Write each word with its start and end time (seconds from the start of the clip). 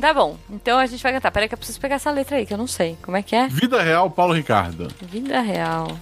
Tá 0.00 0.14
bom, 0.14 0.36
então 0.48 0.78
a 0.78 0.86
gente 0.86 1.02
vai 1.02 1.12
cantar. 1.12 1.32
Peraí 1.32 1.48
que 1.48 1.54
eu 1.54 1.58
preciso 1.58 1.80
pegar 1.80 1.96
essa 1.96 2.10
letra 2.10 2.36
aí, 2.36 2.46
que 2.46 2.54
eu 2.54 2.58
não 2.58 2.68
sei. 2.68 2.96
Como 3.02 3.16
é 3.16 3.22
que 3.22 3.34
é? 3.34 3.48
Vida 3.48 3.82
Real, 3.82 4.08
Paulo 4.08 4.32
Ricardo. 4.32 4.88
Vida 5.02 5.40
real. 5.40 5.98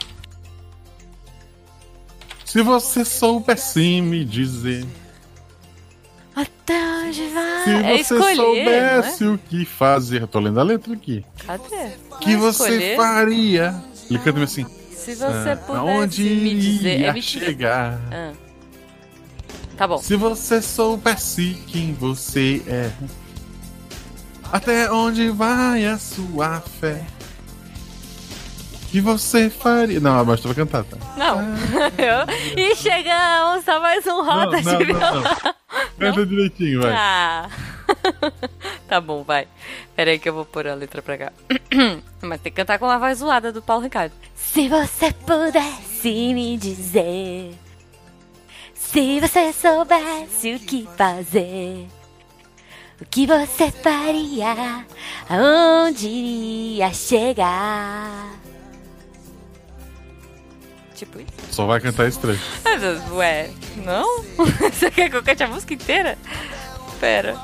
Se 2.45 2.63
você 2.63 3.05
soubesse 3.05 4.01
me 4.01 4.25
dizer. 4.25 4.87
Até 6.35 6.75
onde 6.75 7.27
vai? 7.29 7.65
Se 7.65 7.71
é 7.71 7.97
você 7.97 8.15
escolher, 8.15 8.37
soubesse 8.37 9.25
não 9.25 9.35
o 9.35 9.39
que 9.39 9.65
fazer. 9.65 10.27
Tô 10.27 10.41
lendo 10.41 10.61
a 10.61 10.63
letra 10.63 10.93
aqui. 10.93 11.25
é? 11.39 11.45
Cadê? 11.45 11.91
que 12.21 12.35
é 12.35 12.37
você 12.37 12.69
escolher? 12.69 12.97
faria. 12.97 13.83
Ele 14.11 14.19
canta 14.19 14.45
assim. 14.45 14.67
Se 14.91 15.15
você 15.15 15.51
ah, 15.51 15.57
pudesse 15.57 15.89
aonde 15.89 16.23
me 16.23 16.55
dizer. 16.59 17.03
É 17.03 17.13
mentira. 17.13 17.47
chegar. 17.47 18.01
Ah. 18.13 18.33
Tá 19.77 19.87
bom. 19.87 19.99
Se 19.99 20.17
você 20.17 20.61
soubesse 20.61 21.63
quem 21.67 21.95
você 21.95 22.63
é. 22.67 22.91
Até 24.53 24.91
onde 24.91 25.29
vai 25.31 25.85
a 25.87 25.99
sua 25.99 26.61
fé? 26.61 27.05
Que 28.91 29.01
você 29.01 29.51
faria. 29.51 30.01
Não, 30.01 30.25
mas 30.25 30.41
tu 30.41 30.49
vai 30.49 30.55
cantar, 30.55 30.85
tá? 30.85 30.97
Não. 31.17 31.41
Eu- 31.99 32.27
e 32.57 32.75
chegamos 32.77 33.69
a 33.69 33.81
mais 33.81 34.07
um 34.07 34.23
Roda 34.25 34.57
de 34.63 34.85
Violão. 34.85 35.23
Canta 35.99 36.27
direitinho, 36.27 36.83
vai. 36.83 36.93
Ah. 36.95 37.51
tá 38.89 39.01
bom, 39.01 39.23
vai. 39.23 39.47
Pera 39.95 40.11
aí 40.13 40.19
que 40.19 40.29
eu 40.29 40.35
vou 40.35 40.45
pôr 40.45 40.67
a 40.69 40.75
letra 40.75 41.03
pra 41.03 41.19
cá. 41.19 41.33
Mas 42.23 42.41
tem 42.41 42.53
que 42.53 42.57
cantar 42.57 42.79
com 42.79 42.87
a 42.87 42.99
voz 42.99 43.19
zoada 43.19 43.53
do 43.53 43.61
Paulo 43.61 43.83
Ricardo. 43.83 44.13
Se 44.35 44.69
você 44.69 45.13
pudesse 45.13 46.33
me 46.33 46.57
dizer. 46.57 47.55
Se 48.75 49.21
você 49.21 49.53
soubesse 49.53 50.55
o 50.55 50.61
que 50.61 50.89
fazer. 50.97 51.87
O 53.01 53.05
que 53.05 53.27
você 53.27 53.71
faria? 53.71 54.85
Aonde 55.29 56.09
iria 56.09 56.93
chegar? 56.93 58.31
Tipo 60.95 61.19
isso. 61.19 61.29
Só 61.51 61.67
vai 61.67 61.79
cantar 61.81 62.09
esse 62.09 62.19
trecho. 62.19 62.43
Mas, 62.65 63.11
Ué, 63.13 63.51
não? 63.85 64.23
Você 64.73 64.91
quer 64.91 65.11
que 65.11 65.17
eu 65.17 65.23
cante 65.23 65.43
a 65.43 65.49
música 65.49 65.75
inteira? 65.75 66.17
Pera. 66.99 67.37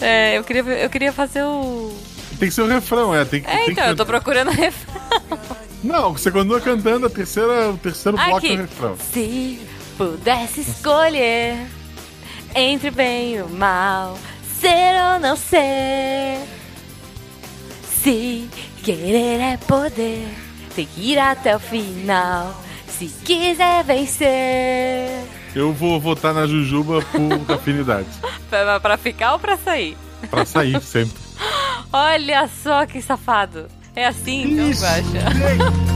É, 0.00 0.38
eu 0.38 0.44
queria, 0.44 0.62
eu 0.62 0.88
queria 0.90 1.12
fazer 1.12 1.42
o. 1.42 1.92
Tem 2.38 2.48
que 2.48 2.54
ser 2.54 2.62
o 2.62 2.68
refrão, 2.68 3.12
é. 3.12 3.24
Tem, 3.24 3.42
que- 3.42 3.50
É, 3.50 3.56
tem 3.64 3.70
então, 3.72 3.84
que... 3.84 3.90
eu 3.90 3.96
tô 3.96 4.06
procurando 4.06 4.48
a 4.50 4.52
ref... 4.52 4.76
Não, 5.82 6.12
você 6.12 6.30
continua 6.30 6.60
cantando 6.60 7.06
a 7.06 7.10
terceira, 7.10 7.70
o 7.70 7.76
terceiro 7.78 8.16
bloco 8.16 8.36
Aqui. 8.38 8.56
do 8.56 8.62
refrão. 8.62 8.96
Se 9.12 9.60
pudesse 9.98 10.60
escolher 10.62 11.66
entre 12.54 12.88
o 12.88 12.92
bem 12.92 13.34
e 13.36 13.42
o 13.42 13.48
mal, 13.48 14.16
ser 14.64 15.12
ou 15.12 15.20
não 15.20 15.36
ser. 15.36 16.38
Se 18.02 18.48
querer 18.82 19.40
é 19.40 19.56
poder, 19.58 20.26
tem 20.74 20.86
que 20.86 21.12
ir 21.12 21.18
até 21.18 21.54
o 21.54 21.60
final. 21.60 22.58
Se 22.88 23.08
quiser 23.24 23.84
vencer. 23.84 25.10
Eu 25.54 25.72
vou 25.72 26.00
votar 26.00 26.32
na 26.32 26.46
Jujuba 26.46 27.02
por 27.02 27.52
afinidade. 27.54 28.08
Pra, 28.48 28.80
pra 28.80 28.96
ficar 28.96 29.34
ou 29.34 29.38
pra 29.38 29.56
sair? 29.58 29.96
Pra 30.30 30.46
sair 30.46 30.80
sempre. 30.80 31.22
Olha 31.92 32.48
só 32.48 32.86
que 32.86 33.02
safado. 33.02 33.66
É 33.94 34.06
assim, 34.06 34.52
então. 34.52 34.70
Guaxa. 34.70 35.93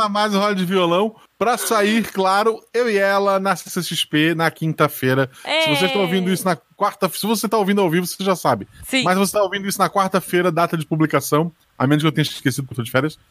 A 0.00 0.08
mais 0.08 0.34
um 0.34 0.38
roda 0.38 0.54
de 0.54 0.64
violão. 0.64 1.14
Pra 1.38 1.56
sair, 1.56 2.04
claro, 2.10 2.60
eu 2.74 2.90
e 2.90 2.98
ela 2.98 3.38
na 3.38 3.54
CCXP 3.54 4.34
na 4.34 4.50
quinta-feira. 4.50 5.30
Se 5.42 5.68
você 5.68 5.86
está 5.86 5.98
ouvindo 6.00 6.30
isso 6.30 6.44
na 6.44 6.56
quarta, 6.56 7.08
se 7.08 7.26
você 7.26 7.46
está 7.46 7.56
ouvindo 7.56 7.80
ao 7.80 7.88
vivo, 7.88 8.06
você 8.06 8.24
já 8.24 8.34
sabe. 8.34 8.66
Sim. 8.84 9.04
Mas 9.04 9.16
você 9.16 9.30
está 9.30 9.42
ouvindo 9.42 9.68
isso 9.68 9.78
na 9.78 9.88
quarta-feira, 9.88 10.50
data 10.50 10.76
de 10.76 10.84
publicação. 10.84 11.52
A 11.78 11.86
menos 11.86 12.02
que 12.02 12.08
eu 12.08 12.12
tenha 12.12 12.24
esquecido 12.24 12.64
porque 12.64 12.72
eu 12.72 12.76
tô 12.76 12.82
de 12.82 12.90
férias. 12.90 13.18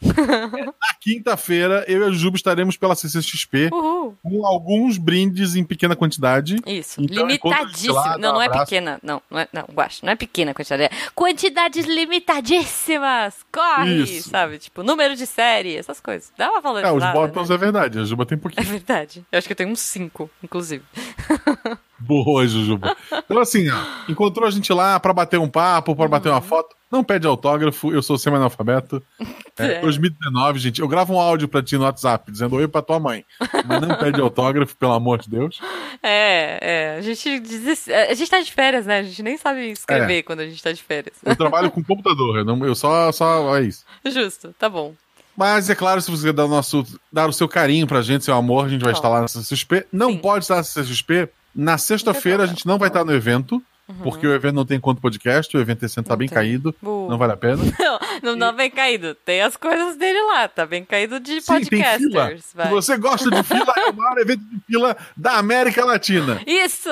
quinta-feira, 1.12 1.84
eu 1.88 2.02
e 2.02 2.04
a 2.04 2.10
Jujuba 2.10 2.36
estaremos 2.36 2.76
pela 2.76 2.94
CCXP 2.94 3.70
Uhul. 3.72 4.16
com 4.22 4.44
alguns 4.46 4.98
brindes 4.98 5.54
em 5.56 5.64
pequena 5.64 5.96
quantidade. 5.96 6.56
Isso, 6.66 7.00
Então, 7.00 7.22
lá, 7.24 7.28
limitadíssimo. 7.30 7.94
dá 7.94 8.18
Não, 8.18 8.32
não 8.34 8.42
é 8.42 8.48
pequena. 8.48 8.98
Não, 9.02 9.22
não 9.30 9.38
é, 9.38 9.48
não, 9.52 9.62
Guaxa, 9.72 10.04
não 10.04 10.12
é 10.12 10.16
pequena 10.16 10.50
a 10.50 10.54
quantidade. 10.54 10.82
É 10.84 10.90
quantidades 11.14 11.86
limitadíssimas. 11.86 13.34
Corre, 13.52 14.02
Isso. 14.02 14.28
sabe? 14.30 14.58
Tipo, 14.58 14.82
número 14.82 15.16
de 15.16 15.26
série, 15.26 15.76
essas 15.76 16.00
coisas. 16.00 16.32
Dá 16.36 16.50
uma 16.50 16.58
É, 16.58 16.62
valorizada. 16.62 16.96
os 16.96 17.12
bottoms 17.12 17.48
né? 17.48 17.54
é 17.54 17.58
verdade, 17.58 17.98
a 17.98 18.02
Jujuba 18.02 18.26
tem 18.26 18.36
É 18.36 18.40
pouquinho. 18.40 18.66
verdade. 18.66 19.24
Eu 19.32 19.38
acho 19.38 19.46
que 19.46 19.52
eu 19.52 19.56
tenho 19.56 19.70
uns 19.70 19.80
cinco, 19.80 20.30
inclusive. 20.42 20.84
Boa, 22.00 22.46
Jujuba. 22.46 22.96
Então, 23.12 23.38
assim, 23.40 23.68
ó, 23.70 23.78
encontrou 24.10 24.46
a 24.46 24.50
gente 24.50 24.72
lá 24.72 24.98
pra 25.00 25.12
bater 25.12 25.38
um 25.38 25.48
papo, 25.48 25.94
pra 25.96 26.06
bater 26.08 26.28
Uhum. 26.28 26.34
uma 26.36 26.40
foto. 26.40 26.76
Não 26.90 27.04
pede 27.04 27.26
autógrafo, 27.26 27.92
eu 27.92 28.00
sou 28.02 28.16
semi-analfabeto. 28.16 29.02
É, 29.58 29.74
É. 29.74 29.80
2019, 29.80 30.58
gente. 30.58 30.80
Eu 30.80 30.88
gravo 30.88 31.12
um 31.14 31.20
áudio 31.20 31.46
pra 31.46 31.62
ti 31.62 31.76
no 31.76 31.84
WhatsApp 31.84 32.30
dizendo 32.32 32.56
oi 32.56 32.66
pra 32.66 32.80
tua 32.80 32.98
mãe. 32.98 33.24
Mas 33.66 33.80
não 33.82 33.94
pede 33.96 34.18
autógrafo, 34.20 34.74
pelo 34.76 34.92
amor 34.92 35.18
de 35.18 35.28
Deus. 35.28 35.60
É, 36.02 36.58
é. 36.94 36.96
A 36.98 37.02
gente 37.02 37.40
diz, 37.40 37.88
a 37.88 38.14
gente 38.14 38.30
tá 38.30 38.40
de 38.40 38.50
férias, 38.52 38.86
né? 38.86 39.00
A 39.00 39.02
gente 39.02 39.22
nem 39.22 39.36
sabe 39.36 39.70
escrever 39.70 40.18
É. 40.18 40.22
quando 40.22 40.40
a 40.40 40.46
gente 40.46 40.62
tá 40.62 40.72
de 40.72 40.82
férias. 40.82 41.14
Eu 41.24 41.36
trabalho 41.36 41.70
com 41.70 41.82
computador, 41.84 42.38
eu, 42.38 42.44
não, 42.44 42.64
eu 42.64 42.74
só, 42.74 43.12
só. 43.12 43.56
É 43.58 43.62
isso. 43.62 43.84
Justo, 44.06 44.54
tá 44.58 44.68
bom. 44.68 44.94
Mas 45.36 45.68
é 45.70 45.74
claro, 45.74 46.00
se 46.00 46.10
você 46.10 46.32
dar 46.32 46.46
o, 46.46 46.48
nosso, 46.48 46.84
dar 47.12 47.28
o 47.28 47.32
seu 47.32 47.46
carinho 47.48 47.86
pra 47.86 48.02
gente, 48.02 48.24
seu 48.24 48.34
amor, 48.34 48.64
a 48.64 48.68
gente 48.68 48.80
vai 48.82 48.92
Ó. 48.92 48.96
estar 48.96 49.08
lá 49.08 49.20
na 49.20 49.28
CCXP. 49.28 49.86
Não 49.92 50.10
Sim. 50.12 50.18
pode 50.18 50.44
estar 50.44 50.56
na 50.56 50.62
CCXP. 50.64 51.28
Na 51.58 51.76
sexta-feira 51.76 52.44
a 52.44 52.46
gente 52.46 52.64
não 52.66 52.78
vai 52.78 52.86
estar 52.88 53.04
no 53.04 53.12
evento, 53.12 53.60
porque 54.04 54.24
o 54.26 54.32
evento 54.32 54.54
não 54.54 54.64
tem 54.64 54.78
conta 54.78 55.00
podcast, 55.00 55.56
o 55.56 55.60
evento 55.60 55.82
esse 55.84 55.98
ano 55.98 56.06
tá 56.06 56.12
Uhum. 56.12 56.14
Não 56.14 56.18
bem 56.18 56.28
tem. 56.28 56.34
caído, 56.36 56.74
Bu. 56.80 57.08
não 57.10 57.18
vale 57.18 57.32
a 57.32 57.36
pena. 57.36 57.58
Não, 58.20 58.34
não 58.34 58.48
tá 58.48 58.52
bem 58.52 58.68
caído. 58.68 59.14
Tem 59.14 59.42
as 59.42 59.56
coisas 59.56 59.96
dele 59.96 60.20
lá, 60.22 60.48
tá 60.48 60.66
bem 60.66 60.84
caído 60.84 61.20
de 61.20 61.40
Sim, 61.40 61.52
podcasters. 61.52 62.44
Se 62.46 62.68
você 62.68 62.96
gosta 62.96 63.30
de 63.30 63.42
fila, 63.44 63.72
é 63.76 63.90
o 63.90 63.94
maior 63.94 64.18
evento 64.18 64.40
de 64.42 64.60
fila 64.66 64.96
da 65.16 65.34
América 65.38 65.84
Latina. 65.84 66.40
Isso! 66.44 66.88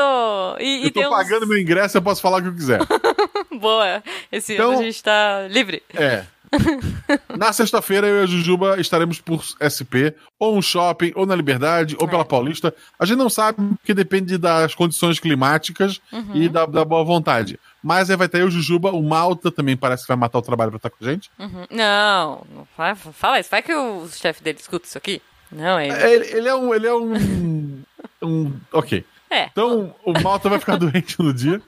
E, 0.60 0.83
e 0.83 0.84
eu 0.84 0.93
tô 0.93 1.00
tem 1.00 1.06
uns- 1.09 1.10
pagando 1.16 1.47
meu 1.48 1.59
ingresso, 1.59 1.97
eu 1.98 2.03
posso 2.03 2.22
falar 2.22 2.38
o 2.38 2.43
que 2.43 2.48
eu 2.48 2.54
quiser. 2.54 2.78
Boa! 3.60 4.03
Esse 4.31 4.54
Então- 4.54 4.71
ano 4.71 4.81
a 4.81 4.83
gente 4.84 5.03
tá 5.03 5.48
livre. 5.50 5.83
É. 5.94 6.25
Na 7.37 7.53
sexta-feira, 7.53 8.06
eu 8.06 8.21
e 8.21 8.22
a 8.22 8.27
Jujuba 8.27 8.81
estaremos 8.81 9.21
por 9.21 9.43
SP, 9.61 10.15
ou 10.39 10.56
um 10.56 10.62
shopping, 10.62 11.12
ou 11.15 11.27
na 11.27 11.34
Liberdade, 11.34 11.97
ou 11.99 12.09
pela 12.09 12.25
Paulista. 12.25 12.75
A 12.99 13.05
gente 13.06 13.19
não 13.19 13.28
sabe, 13.31 13.59
porque 13.77 13.94
depende 13.94 14.37
das 14.39 14.75
condições 14.75 15.19
climáticas 15.21 16.00
Uhum. 16.12 16.31
e 16.34 16.49
da, 16.49 16.66
da 16.66 16.84
boa 16.84 17.05
vontade. 17.05 17.59
Mas 17.83 18.11
aí 18.11 18.16
vai 18.16 18.28
ter 18.28 18.41
eu, 18.41 18.50
Jujuba, 18.50 18.91
o 18.91 19.03
Malta 19.03 19.50
também 19.50 19.77
parece 19.77 20.03
que 20.03 20.09
vai 20.09 20.16
matar 20.16 20.39
o 20.39 20.43
trabalho 20.43 20.71
pra 20.71 20.77
estar 20.78 20.91
com 20.91 20.97
a 21.00 21.09
gente. 21.09 21.31
Uhum. 21.39 21.65
Não, 21.71 22.47
não 22.55 22.66
fa- 22.77 22.95
fala 22.97 23.39
isso. 23.41 23.50
Vai 23.50 23.62
que 23.62 23.72
o 23.75 24.09
chefe 24.09 24.43
dele 24.43 24.59
escuta 24.61 24.87
isso 24.87 24.99
aqui. 24.99 25.21
Não, 25.53 25.81
ele. 25.81 25.93
É, 25.95 26.12
Ele, 26.15 26.25
ele 26.39 26.49
é 26.49 26.55
um. 26.56 26.75
Ele 26.75 26.87
é 26.89 26.95
um. 26.95 27.83
um 28.22 28.53
ok. 28.72 29.05
É. 29.31 29.45
Então, 29.47 29.95
o 30.05 30.12
Malta 30.21 30.49
vai 30.49 30.59
ficar 30.59 30.75
doente 30.78 31.21
no 31.21 31.33
dia. 31.33 31.61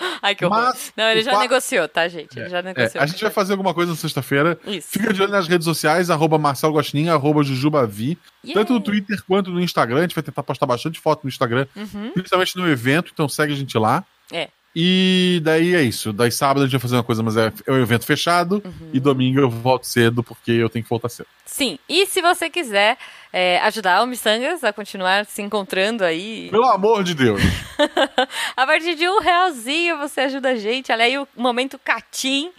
Ai, 0.22 0.34
que 0.34 0.44
horror. 0.44 0.58
mas 0.58 0.92
Não, 0.96 1.04
ele 1.04 1.22
já 1.22 1.38
negociou, 1.38 1.86
tá, 1.88 2.08
gente? 2.08 2.38
Ele 2.38 2.48
já 2.48 2.58
É, 2.58 2.62
negociou. 2.62 3.02
a 3.02 3.06
gente 3.06 3.20
vai 3.22 3.30
fazer 3.30 3.52
alguma 3.52 3.74
coisa 3.74 3.90
na 3.92 3.96
sexta-feira. 3.96 4.58
Isso. 4.66 4.88
Fica 4.90 5.12
de 5.12 5.22
olho 5.22 5.30
nas 5.32 5.46
redes 5.46 5.64
sociais, 5.64 6.10
arroba 6.10 6.38
Marcelo 6.38 6.72
Gostinho, 6.72 7.12
arroba 7.12 7.42
Jujubavi. 7.42 8.18
Yeah. 8.44 8.60
Tanto 8.60 8.72
no 8.72 8.80
Twitter 8.80 9.22
quanto 9.26 9.50
no 9.50 9.60
Instagram. 9.60 9.98
A 9.98 10.02
gente 10.02 10.14
vai 10.14 10.22
tentar 10.24 10.42
postar 10.42 10.66
bastante 10.66 10.98
foto 10.98 11.24
no 11.24 11.28
Instagram, 11.28 11.66
Uhum. 11.76 12.10
principalmente 12.12 12.56
no 12.56 12.68
evento, 12.68 13.10
então 13.12 13.28
segue 13.28 13.52
a 13.52 13.56
gente 13.56 13.76
lá. 13.78 14.04
É. 14.32 14.48
E 14.74 15.40
daí 15.42 15.74
é 15.74 15.82
isso. 15.82 16.12
Daí 16.12 16.30
sábado 16.30 16.60
a 16.60 16.64
gente 16.64 16.72
vai 16.72 16.80
fazer 16.80 16.94
uma 16.94 17.02
coisa, 17.02 17.22
mas 17.24 17.36
é, 17.36 17.52
é 17.66 17.72
um 17.72 17.80
evento 17.82 18.04
fechado. 18.06 18.62
Uhum. 18.64 18.90
E 18.92 19.00
domingo 19.00 19.40
eu 19.40 19.50
volto 19.50 19.84
cedo, 19.84 20.22
porque 20.22 20.52
eu 20.52 20.68
tenho 20.68 20.84
que 20.84 20.88
voltar 20.88 21.08
cedo. 21.08 21.26
Sim, 21.44 21.76
e 21.88 22.06
se 22.06 22.22
você 22.22 22.48
quiser 22.48 22.96
é, 23.32 23.60
ajudar 23.60 24.02
o 24.02 24.06
Missangas 24.06 24.64
a 24.64 24.72
continuar 24.72 25.24
se 25.26 25.40
encontrando 25.40 26.04
aí, 26.04 26.48
Pelo 26.50 26.66
amor 26.66 27.04
de 27.04 27.14
Deus. 27.14 27.40
a 28.56 28.66
partir 28.66 28.94
de 28.94 29.08
um 29.08 29.20
realzinho 29.20 29.98
você 29.98 30.22
ajuda 30.22 30.50
a 30.50 30.56
gente. 30.56 30.90
Olha 30.90 31.04
aí 31.04 31.18
o 31.18 31.26
momento 31.36 31.78
Catim 31.78 32.50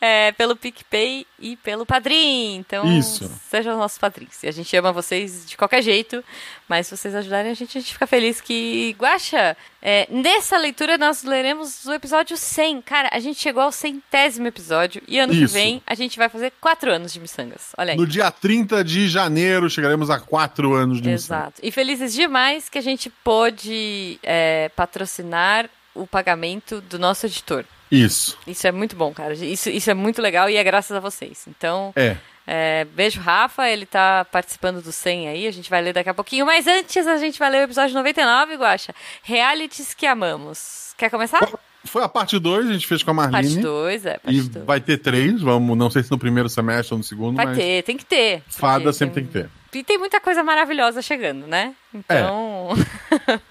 é, 0.00 0.32
pelo 0.32 0.54
PicPay 0.54 1.26
e 1.38 1.56
pelo 1.56 1.84
Padrim. 1.84 2.56
Então, 2.56 2.86
Isso. 2.98 3.30
sejam 3.48 3.76
nossos 3.76 3.98
padrinhos. 3.98 4.44
A 4.44 4.50
gente 4.50 4.74
ama 4.76 4.92
vocês 4.92 5.48
de 5.48 5.56
qualquer 5.56 5.82
jeito, 5.82 6.22
mas 6.68 6.86
se 6.86 6.96
vocês 6.96 7.14
ajudarem 7.14 7.50
a 7.50 7.54
gente, 7.54 7.76
a 7.76 7.80
gente 7.80 7.92
fica 7.92 8.06
feliz 8.06 8.40
que... 8.40 8.94
Guaxa, 8.98 9.56
é, 9.82 10.06
nessa 10.10 10.56
leitura 10.58 10.98
nós 10.98 11.24
leremos 11.24 11.84
o 11.86 11.92
episódio 11.92 12.36
100. 12.36 12.82
Cara, 12.82 13.08
a 13.12 13.18
gente 13.18 13.40
chegou 13.40 13.62
ao 13.62 13.72
centésimo 13.72 14.46
episódio 14.46 15.02
e 15.08 15.18
ano 15.18 15.32
que 15.32 15.44
Isso. 15.44 15.54
vem 15.54 15.82
a 15.86 15.94
gente 15.94 16.18
vai 16.18 16.28
fazer 16.28 16.52
quatro 16.60 16.92
anos 16.92 17.12
de 17.12 17.20
Missangas. 17.20 17.72
Olha 17.76 17.92
aí. 17.92 17.96
No 17.96 18.06
dia 18.06 18.30
30 18.30 18.84
de 18.84 19.08
janeiro 19.08 19.68
chegaremos 19.70 20.10
a 20.10 20.19
quatro 20.26 20.74
anos 20.74 21.00
de 21.00 21.08
missão. 21.08 21.36
Exato. 21.38 21.60
E 21.62 21.70
felizes 21.70 22.12
demais 22.14 22.68
que 22.68 22.78
a 22.78 22.82
gente 22.82 23.10
pôde 23.24 24.18
é, 24.22 24.70
patrocinar 24.76 25.68
o 25.94 26.06
pagamento 26.06 26.80
do 26.82 26.98
nosso 26.98 27.26
editor. 27.26 27.64
Isso. 27.90 28.38
Isso 28.46 28.66
é 28.66 28.72
muito 28.72 28.94
bom, 28.94 29.12
cara. 29.12 29.34
Isso, 29.34 29.68
isso 29.68 29.90
é 29.90 29.94
muito 29.94 30.22
legal 30.22 30.48
e 30.48 30.56
é 30.56 30.62
graças 30.62 30.96
a 30.96 31.00
vocês. 31.00 31.44
Então, 31.48 31.92
É. 31.96 32.16
É, 32.46 32.84
beijo, 32.84 33.20
Rafa. 33.20 33.68
Ele 33.68 33.86
tá 33.86 34.26
participando 34.30 34.82
do 34.82 34.90
100 34.90 35.28
aí. 35.28 35.46
A 35.46 35.52
gente 35.52 35.70
vai 35.70 35.80
ler 35.80 35.92
daqui 35.92 36.08
a 36.08 36.14
pouquinho. 36.14 36.44
Mas 36.46 36.66
antes, 36.66 37.06
a 37.06 37.16
gente 37.16 37.38
vai 37.38 37.48
ler 37.50 37.58
o 37.58 37.62
episódio 37.64 37.94
99, 37.94 38.56
Guaxa. 38.56 38.92
Realities 39.22 39.94
que 39.94 40.04
amamos. 40.06 40.92
Quer 40.96 41.10
começar? 41.10 41.38
Foi 41.84 42.02
a 42.02 42.08
parte 42.08 42.38
2, 42.38 42.68
a 42.68 42.72
gente 42.72 42.86
fez 42.86 43.02
com 43.02 43.12
a 43.12 43.14
Marlene. 43.14 43.48
Parte 43.54 43.60
2, 43.60 44.06
é. 44.06 44.14
E 44.14 44.18
Parte 44.18 44.40
2. 44.50 44.64
vai 44.66 44.80
ter 44.80 44.98
três, 44.98 45.40
vamos, 45.40 45.78
não 45.78 45.88
sei 45.88 46.02
se 46.02 46.10
no 46.10 46.18
primeiro 46.18 46.48
semestre 46.48 46.92
ou 46.92 46.98
no 46.98 47.04
segundo, 47.04 47.36
Vai 47.36 47.54
ter, 47.54 47.82
tem 47.84 47.96
que 47.96 48.04
ter. 48.04 48.42
fada 48.48 48.92
sempre 48.92 49.14
tem 49.14 49.24
que 49.24 49.32
ter. 49.32 49.48
E 49.72 49.84
tem 49.84 49.98
muita 49.98 50.20
coisa 50.20 50.42
maravilhosa 50.42 51.00
chegando, 51.02 51.46
né? 51.46 51.74
Então. 51.94 52.68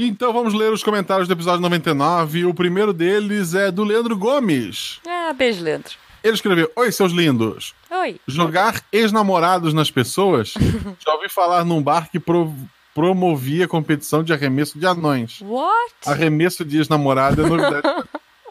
Então 0.00 0.32
vamos 0.32 0.54
ler 0.54 0.72
os 0.72 0.84
comentários 0.84 1.26
do 1.26 1.32
episódio 1.34 1.60
99. 1.60 2.44
O 2.44 2.54
primeiro 2.54 2.92
deles 2.92 3.52
é 3.54 3.68
do 3.68 3.82
Leandro 3.82 4.16
Gomes. 4.16 5.00
ah, 5.04 5.32
beijo, 5.32 5.60
Leandro. 5.64 5.92
Ele 6.22 6.34
escreveu: 6.34 6.70
Oi, 6.76 6.92
seus 6.92 7.10
lindos. 7.10 7.74
Oi. 7.90 8.20
Jogar 8.26 8.80
ex-namorados 8.92 9.74
nas 9.74 9.90
pessoas? 9.90 10.54
Já 11.04 11.12
ouvi 11.14 11.28
falar 11.28 11.64
num 11.64 11.82
bar 11.82 12.08
que 12.12 12.20
pro- 12.20 12.54
promovia 12.94 13.66
competição 13.66 14.22
de 14.22 14.32
arremesso 14.32 14.78
de 14.78 14.86
anões. 14.86 15.40
What? 15.42 15.94
Arremesso 16.06 16.64
de 16.64 16.76
ex-namorada 16.78 17.42
é 17.42 17.46
novidade. 17.48 18.04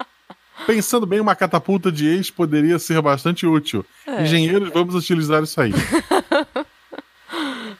Pensando 0.67 1.05
bem, 1.05 1.21
uma 1.21 1.33
catapulta 1.35 1.89
de 1.89 2.07
ex 2.07 2.29
poderia 2.29 2.77
ser 2.77 3.01
bastante 3.01 3.45
útil. 3.47 3.85
É. 4.05 4.23
Engenheiros, 4.23 4.69
vamos 4.73 4.95
utilizar 4.95 5.41
isso 5.43 5.61
aí. 5.61 5.71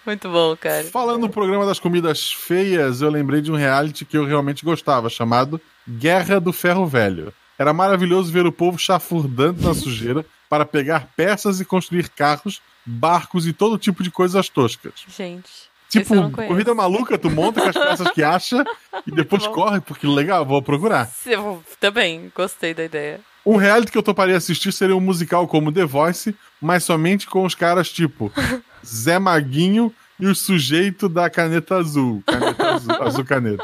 Muito 0.07 0.29
bom, 0.29 0.55
cara. 0.55 0.85
Falando 0.85 1.23
no 1.23 1.29
programa 1.29 1.65
das 1.65 1.81
comidas 1.81 2.31
feias, 2.31 3.01
eu 3.01 3.09
lembrei 3.09 3.41
de 3.41 3.51
um 3.51 3.55
reality 3.57 4.05
que 4.05 4.17
eu 4.17 4.23
realmente 4.23 4.63
gostava, 4.63 5.09
chamado 5.09 5.59
Guerra 5.85 6.39
do 6.39 6.53
Ferro 6.53 6.87
Velho. 6.87 7.33
Era 7.59 7.73
maravilhoso 7.73 8.31
ver 8.31 8.45
o 8.45 8.51
povo 8.51 8.79
chafurdando 8.79 9.61
na 9.61 9.73
sujeira 9.73 10.25
para 10.49 10.65
pegar 10.65 11.09
peças 11.17 11.59
e 11.59 11.65
construir 11.65 12.07
carros, 12.07 12.61
barcos 12.85 13.45
e 13.45 13.51
todo 13.51 13.77
tipo 13.77 14.01
de 14.01 14.09
coisas 14.09 14.47
toscas. 14.47 14.93
Gente. 15.13 15.67
Tipo, 15.89 16.31
corrida 16.31 16.73
maluca, 16.73 17.17
tu 17.17 17.29
monta 17.29 17.61
com 17.61 17.67
as 17.67 17.75
peças 17.75 18.11
que 18.11 18.23
acha 18.23 18.63
e 19.05 19.11
depois 19.11 19.45
corre, 19.47 19.81
porque 19.81 20.07
legal, 20.07 20.45
vou 20.45 20.61
procurar. 20.61 21.11
Eu 21.25 21.61
também 21.81 22.31
gostei 22.33 22.73
da 22.73 22.85
ideia. 22.85 23.19
Um 23.45 23.57
reality 23.57 23.91
que 23.91 23.97
eu 23.97 24.03
toparia 24.03 24.37
assistir 24.37 24.71
seria 24.71 24.95
um 24.95 25.01
musical 25.01 25.47
como 25.47 25.71
The 25.71 25.85
Voice, 25.85 26.35
mas 26.61 26.83
somente 26.85 27.27
com 27.27 27.45
os 27.45 27.55
caras 27.55 27.89
tipo 27.89 28.31
Zé 28.87 29.19
Maguinho 29.19 29.93
e 30.19 30.25
o 30.25 30.33
sujeito 30.35 31.07
da 31.09 31.29
caneta 31.29 31.75
azul. 31.75 32.23
Caneta 32.25 32.75
azul, 32.75 32.91
azul 33.03 33.25
caneta. 33.25 33.63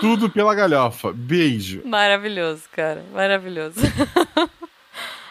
Tudo 0.00 0.28
pela 0.28 0.54
galhofa. 0.54 1.12
Beijo. 1.12 1.82
Maravilhoso, 1.84 2.62
cara. 2.72 3.02
Maravilhoso. 3.12 3.80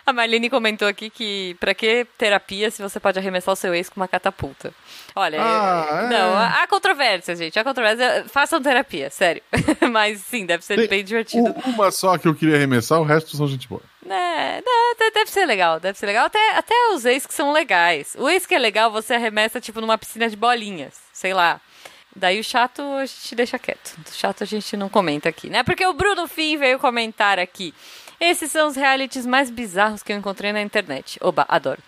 A 0.06 0.14
Marlene 0.14 0.50
comentou 0.52 0.88
aqui 0.88 1.10
que 1.10 1.56
pra 1.60 1.74
que 1.74 2.06
terapia 2.18 2.70
se 2.70 2.82
você 2.82 3.00
pode 3.00 3.18
arremessar 3.18 3.54
o 3.54 3.56
seu 3.56 3.74
ex 3.74 3.90
com 3.90 4.00
uma 4.00 4.08
catapulta? 4.08 4.72
Olha, 5.16 5.40
Ah, 5.42 5.88
eu- 5.90 5.98
é. 5.98 6.10
não, 6.10 6.38
há 6.38 6.68
controvérsia, 6.68 7.36
gente. 7.36 7.58
Há 7.58 7.64
controvérsia. 7.64 8.26
Façam 8.30 8.62
terapia, 8.62 9.10
sério. 9.10 9.42
Mas 9.92 10.20
sim, 10.22 10.46
deve 10.46 10.64
ser 10.64 10.76
Tem 10.78 10.88
bem 10.88 11.04
divertido. 11.04 11.56
Uma 11.66 11.90
só 11.90 12.18
que 12.20 12.28
eu 12.28 12.36
queria 12.36 12.56
arremessar, 12.56 13.00
o 13.00 13.04
resto 13.04 13.36
são 13.36 13.48
gente 13.48 13.68
boa. 13.68 13.82
É, 14.08 14.62
não, 14.64 14.96
de- 14.96 15.12
deve 15.12 15.32
ser 15.32 15.48
legal, 15.48 15.80
deve 15.80 15.98
ser 15.98 16.06
legal. 16.06 16.26
Até, 16.28 16.56
até 16.56 16.76
os 16.94 17.04
ex 17.06 17.26
que 17.26 17.34
são 17.34 17.52
legais. 17.52 18.16
O 18.20 18.30
ex 18.30 18.46
que 18.46 18.54
é 18.54 18.60
legal, 18.60 18.92
você 18.92 19.16
arremessa, 19.16 19.60
tipo, 19.60 19.82
numa 19.82 19.98
piscina 19.98 20.30
de 20.30 20.36
bolinhas. 20.36 20.94
Sei 21.12 21.34
lá. 21.34 21.60
Daí 22.16 22.40
o 22.40 22.44
chato 22.44 22.82
a 22.82 23.06
gente 23.06 23.36
deixa 23.36 23.58
quieto. 23.60 23.96
O 24.08 24.14
chato 24.14 24.44
a 24.44 24.46
gente 24.46 24.78
não 24.78 24.88
comenta 24.88 25.28
aqui, 25.28 25.50
né? 25.50 25.64
Porque 25.64 25.86
o 25.86 25.94
Bruno 25.94 26.28
Fim 26.28 26.56
veio 26.58 26.78
comentar 26.80 27.40
aqui. 27.40 27.74
Esses 28.26 28.52
são 28.52 28.68
os 28.68 28.76
realities 28.76 29.24
mais 29.24 29.52
bizarros 29.52 30.02
que 30.02 30.12
eu 30.12 30.18
encontrei 30.18 30.52
na 30.52 30.60
internet. 30.60 31.20
Oba, 31.22 31.46
adoro. 31.48 31.80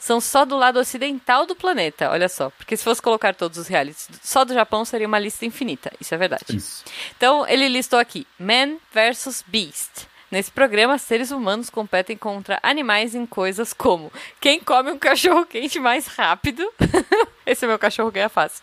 São 0.00 0.20
só 0.20 0.44
do 0.44 0.56
lado 0.56 0.80
ocidental 0.80 1.46
do 1.46 1.54
planeta, 1.54 2.10
olha 2.10 2.28
só. 2.28 2.50
Porque 2.50 2.76
se 2.76 2.82
fosse 2.82 3.00
colocar 3.00 3.36
todos 3.36 3.56
os 3.56 3.68
realities 3.68 4.08
só 4.20 4.44
do 4.44 4.52
Japão, 4.52 4.84
seria 4.84 5.06
uma 5.06 5.18
lista 5.18 5.46
infinita. 5.46 5.92
Isso 6.00 6.12
é 6.12 6.18
verdade. 6.18 6.56
Isso. 6.56 6.84
Então, 7.16 7.46
ele 7.46 7.68
listou 7.68 8.00
aqui: 8.00 8.26
Man 8.36 8.78
vs 8.92 9.44
Beast. 9.46 10.08
Nesse 10.30 10.50
programa, 10.50 10.98
seres 10.98 11.30
humanos 11.30 11.70
competem 11.70 12.16
contra 12.16 12.58
animais 12.62 13.14
em 13.14 13.24
coisas 13.24 13.72
como 13.72 14.12
quem 14.40 14.58
come 14.58 14.90
um 14.90 14.98
cachorro 14.98 15.46
quente 15.46 15.78
mais 15.78 16.06
rápido. 16.08 16.68
Esse 17.46 17.64
é 17.64 17.68
meu 17.68 17.78
cachorro 17.78 18.10
ganha 18.10 18.28
fácil. 18.28 18.60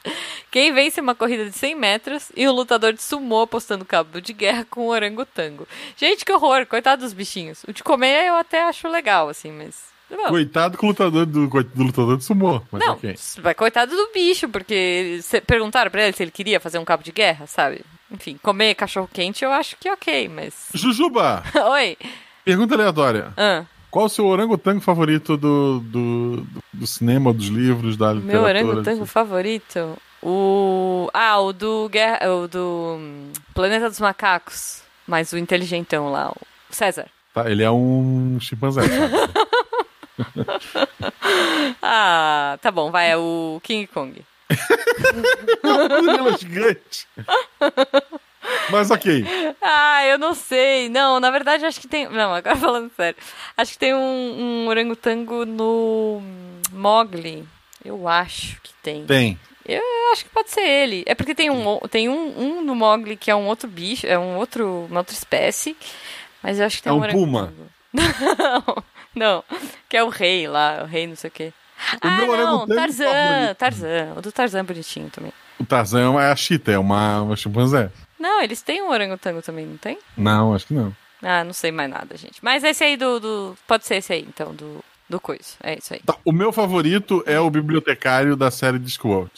Quem 0.51 0.73
vence 0.73 0.99
uma 0.99 1.15
corrida 1.15 1.49
de 1.49 1.57
100 1.57 1.75
metros 1.75 2.31
e 2.35 2.47
um 2.47 2.51
lutador 2.51 2.91
de 2.91 3.01
sumô 3.01 3.43
apostando 3.43 3.85
cabo 3.85 4.19
de 4.19 4.33
guerra 4.33 4.67
com 4.69 4.87
um 4.87 4.89
orangotango. 4.89 5.65
Gente, 5.95 6.25
que 6.25 6.33
horror! 6.33 6.65
Coitado 6.65 7.01
dos 7.01 7.13
bichinhos. 7.13 7.63
O 7.65 7.71
de 7.71 7.81
comer 7.81 8.27
eu 8.27 8.35
até 8.35 8.63
acho 8.63 8.89
legal, 8.89 9.29
assim, 9.29 9.51
mas. 9.51 9.93
Bom, 10.09 10.27
Coitado 10.27 10.77
com 10.77 10.87
o 10.87 10.89
lutador 10.89 11.25
do, 11.25 11.47
do 11.47 11.83
lutador 11.83 12.17
de 12.17 12.25
sumô. 12.25 12.61
Mas 12.71 12.85
não, 12.85 12.93
ok. 12.93 13.15
vai 13.39 13.55
coitado 13.55 13.95
do 13.95 14.11
bicho, 14.13 14.49
porque 14.49 15.21
perguntaram 15.47 15.89
pra 15.89 16.03
ele 16.03 16.15
se 16.15 16.21
ele 16.21 16.29
queria 16.29 16.59
fazer 16.59 16.77
um 16.77 16.85
cabo 16.85 17.01
de 17.01 17.11
guerra, 17.11 17.47
sabe? 17.47 17.81
Enfim, 18.13 18.37
comer 18.43 18.75
cachorro 18.75 19.09
quente 19.11 19.43
eu 19.43 19.51
acho 19.51 19.75
que 19.77 19.87
é 19.87 19.93
ok, 19.93 20.29
mas. 20.29 20.69
Jujuba, 20.75 21.43
Oi! 21.71 21.97
pergunta 22.45 22.75
aleatória. 22.75 23.33
Ah, 23.35 23.63
Qual 23.89 24.05
o 24.05 24.09
seu 24.09 24.25
orangotango 24.27 24.79
favorito 24.81 25.35
do, 25.35 25.79
do, 25.79 26.47
do 26.71 26.85
cinema, 26.87 27.33
dos 27.33 27.47
livros, 27.47 27.97
da 27.97 28.13
literatura? 28.13 28.53
meu 28.53 28.67
orangotango 28.67 29.05
favorito? 29.05 29.97
O. 30.21 31.09
Ah, 31.13 31.39
o 31.39 31.51
do. 31.51 31.89
Guerra... 31.89 32.19
O 32.31 32.47
do. 32.47 32.97
Planeta 33.53 33.89
dos 33.89 33.99
Macacos. 33.99 34.81
Mas 35.05 35.33
o 35.33 35.37
inteligentão 35.37 36.09
lá, 36.11 36.29
o 36.31 36.37
César. 36.69 37.07
Tá, 37.33 37.49
ele 37.51 37.61
é 37.61 37.69
um 37.71 38.37
chimpanzé. 38.39 38.81
Ah, 41.81 42.57
tá 42.61 42.71
bom, 42.71 42.91
vai, 42.91 43.11
é 43.11 43.17
o 43.17 43.59
King 43.63 43.87
Kong. 43.87 44.23
É 46.33 46.37
gigante. 46.37 47.07
Mas 48.69 48.91
ok. 48.91 49.25
Ah, 49.61 50.05
eu 50.05 50.17
não 50.17 50.33
sei. 50.33 50.89
Não, 50.89 51.19
na 51.19 51.31
verdade 51.31 51.65
acho 51.65 51.79
que 51.79 51.87
tem. 51.87 52.07
Não, 52.09 52.33
agora 52.33 52.55
falando 52.57 52.91
sério. 52.95 53.17
Acho 53.57 53.73
que 53.73 53.79
tem 53.79 53.93
um, 53.93 53.97
um 53.99 54.67
orangotango 54.67 55.45
no 55.45 56.21
Mogli. 56.71 57.47
Eu 57.83 58.07
acho 58.07 58.59
que 58.61 58.73
tem. 58.81 59.05
Tem. 59.05 59.39
Eu 59.65 59.81
acho 60.11 60.25
que 60.25 60.31
pode 60.31 60.51
ser 60.51 60.65
ele. 60.65 61.03
É 61.05 61.15
porque 61.15 61.33
tem 61.33 61.49
um, 61.49 61.79
tem 61.89 62.09
um, 62.09 62.39
um 62.39 62.61
no 62.61 62.75
Mogli 62.75 63.15
que 63.15 63.31
é 63.31 63.35
um 63.35 63.47
outro 63.47 63.67
bicho, 63.67 64.05
é 64.05 64.19
um 64.19 64.37
outro, 64.37 64.87
uma 64.89 64.99
outra 64.99 65.15
espécie. 65.15 65.75
Mas 66.41 66.59
eu 66.59 66.65
acho 66.65 66.77
que 66.77 66.83
tem 66.83 66.91
É 66.91 66.95
um, 66.95 67.03
um 67.03 67.09
puma. 67.09 67.53
Não, 67.93 68.83
não. 69.13 69.43
Que 69.87 69.97
é 69.97 70.03
o 70.03 70.09
rei 70.09 70.47
lá, 70.47 70.81
o 70.83 70.87
rei 70.87 71.05
não 71.05 71.15
sei 71.15 71.27
o 71.27 71.31
quê. 71.31 71.53
Ah, 72.01 72.21
não, 72.25 72.67
Tarzan, 72.67 73.05
favorito. 73.05 73.55
Tarzan. 73.57 74.13
O 74.17 74.21
do 74.21 74.31
Tarzan 74.31 74.59
é 74.59 74.63
bonitinho 74.63 75.09
também. 75.09 75.33
O 75.59 75.65
Tarzan 75.65 76.13
é 76.19 76.31
a 76.31 76.35
Chita, 76.35 76.71
é 76.71 76.77
uma, 76.79 77.21
uma 77.21 77.35
chimpanzé. 77.35 77.91
Não, 78.19 78.41
eles 78.41 78.61
têm 78.61 78.81
um 78.81 78.89
orangotango 78.89 79.41
também, 79.41 79.65
não 79.65 79.77
tem? 79.77 79.97
Não, 80.17 80.53
acho 80.53 80.67
que 80.67 80.73
não. 80.73 80.95
Ah, 81.21 81.43
não 81.43 81.53
sei 81.53 81.71
mais 81.71 81.89
nada, 81.89 82.17
gente. 82.17 82.39
Mas 82.41 82.63
esse 82.63 82.83
aí 82.83 82.97
do. 82.97 83.19
do- 83.19 83.57
pode 83.67 83.85
ser 83.85 83.95
esse 83.95 84.11
aí, 84.13 84.25
então, 84.27 84.53
do, 84.53 84.83
do 85.09 85.19
coisa. 85.19 85.55
É 85.61 85.77
isso 85.77 85.93
aí. 85.93 86.01
Tá, 86.05 86.15
o 86.25 86.31
meu 86.31 86.51
favorito 86.51 87.23
é 87.25 87.39
o 87.39 87.49
bibliotecário 87.49 88.35
da 88.35 88.49
série 88.51 88.79
Discworld. 88.79 89.31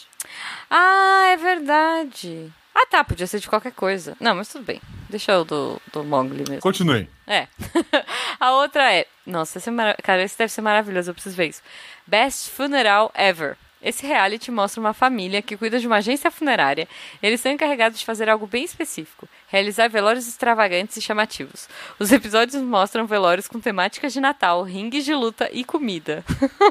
Ah, 0.70 1.26
é 1.32 1.36
verdade. 1.36 2.52
Ah, 2.74 2.86
tá, 2.90 3.02
podia 3.04 3.26
ser 3.26 3.38
de 3.40 3.48
qualquer 3.48 3.72
coisa. 3.72 4.16
Não, 4.20 4.34
mas 4.34 4.48
tudo 4.48 4.64
bem. 4.64 4.80
Deixa 5.08 5.38
o 5.38 5.44
do, 5.44 5.80
do 5.92 6.04
Mogli 6.04 6.38
mesmo. 6.48 6.60
Continue. 6.60 7.08
É. 7.26 7.46
A 8.46 8.52
outra 8.52 8.94
é. 8.94 9.06
Nossa, 9.26 9.58
esse 9.58 9.68
é 9.68 9.72
mara... 9.72 9.96
cara, 10.00 10.22
esse 10.22 10.38
deve 10.38 10.52
ser 10.52 10.60
maravilhoso, 10.60 11.10
eu 11.10 11.14
preciso 11.14 11.34
ver 11.34 11.48
isso. 11.48 11.62
Best 12.06 12.48
Funeral 12.50 13.10
Ever. 13.12 13.56
Esse 13.82 14.06
reality 14.06 14.52
mostra 14.52 14.80
uma 14.80 14.94
família 14.94 15.42
que 15.42 15.56
cuida 15.56 15.80
de 15.80 15.86
uma 15.88 15.96
agência 15.96 16.30
funerária. 16.30 16.86
Eles 17.20 17.40
são 17.40 17.50
encarregados 17.50 17.98
de 17.98 18.06
fazer 18.06 18.28
algo 18.28 18.46
bem 18.46 18.64
específico: 18.64 19.28
realizar 19.48 19.88
velórios 19.88 20.28
extravagantes 20.28 20.96
e 20.96 21.02
chamativos. 21.02 21.68
Os 21.98 22.12
episódios 22.12 22.62
mostram 22.62 23.04
velórios 23.04 23.48
com 23.48 23.58
temáticas 23.58 24.12
de 24.12 24.20
Natal, 24.20 24.62
ringues 24.62 25.04
de 25.04 25.12
luta 25.12 25.50
e 25.52 25.64
comida. 25.64 26.24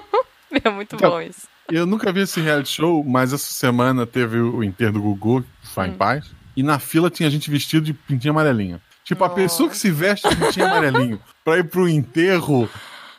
é 0.63 0.69
muito 0.69 0.95
Então, 0.95 1.11
bom 1.11 1.21
isso. 1.21 1.45
Eu 1.69 1.85
nunca 1.85 2.09
vi 2.13 2.21
esse 2.21 2.39
reality 2.39 2.69
show, 2.69 3.03
mas 3.03 3.33
essa 3.33 3.51
semana 3.51 4.05
teve 4.07 4.39
o 4.39 4.63
enterro 4.63 4.93
do 4.93 5.01
Gugu, 5.01 5.41
que 5.41 5.67
foi 5.67 5.87
em 5.87 5.91
Hum. 5.91 5.97
paz. 5.97 6.31
E 6.55 6.63
na 6.63 6.79
fila 6.79 7.09
tinha 7.09 7.29
gente 7.29 7.51
vestido 7.51 7.83
de 7.85 7.93
pintinho 7.93 8.31
amarelinho. 8.31 8.79
Tipo, 9.05 9.23
a 9.23 9.29
pessoa 9.29 9.69
que 9.69 9.77
se 9.77 9.89
veste 9.91 10.27
de 10.27 10.35
pintinho 10.35 10.65
amarelinho 10.65 11.21
pra 11.43 11.57
ir 11.59 11.63
pro 11.69 11.87
enterro 11.87 12.67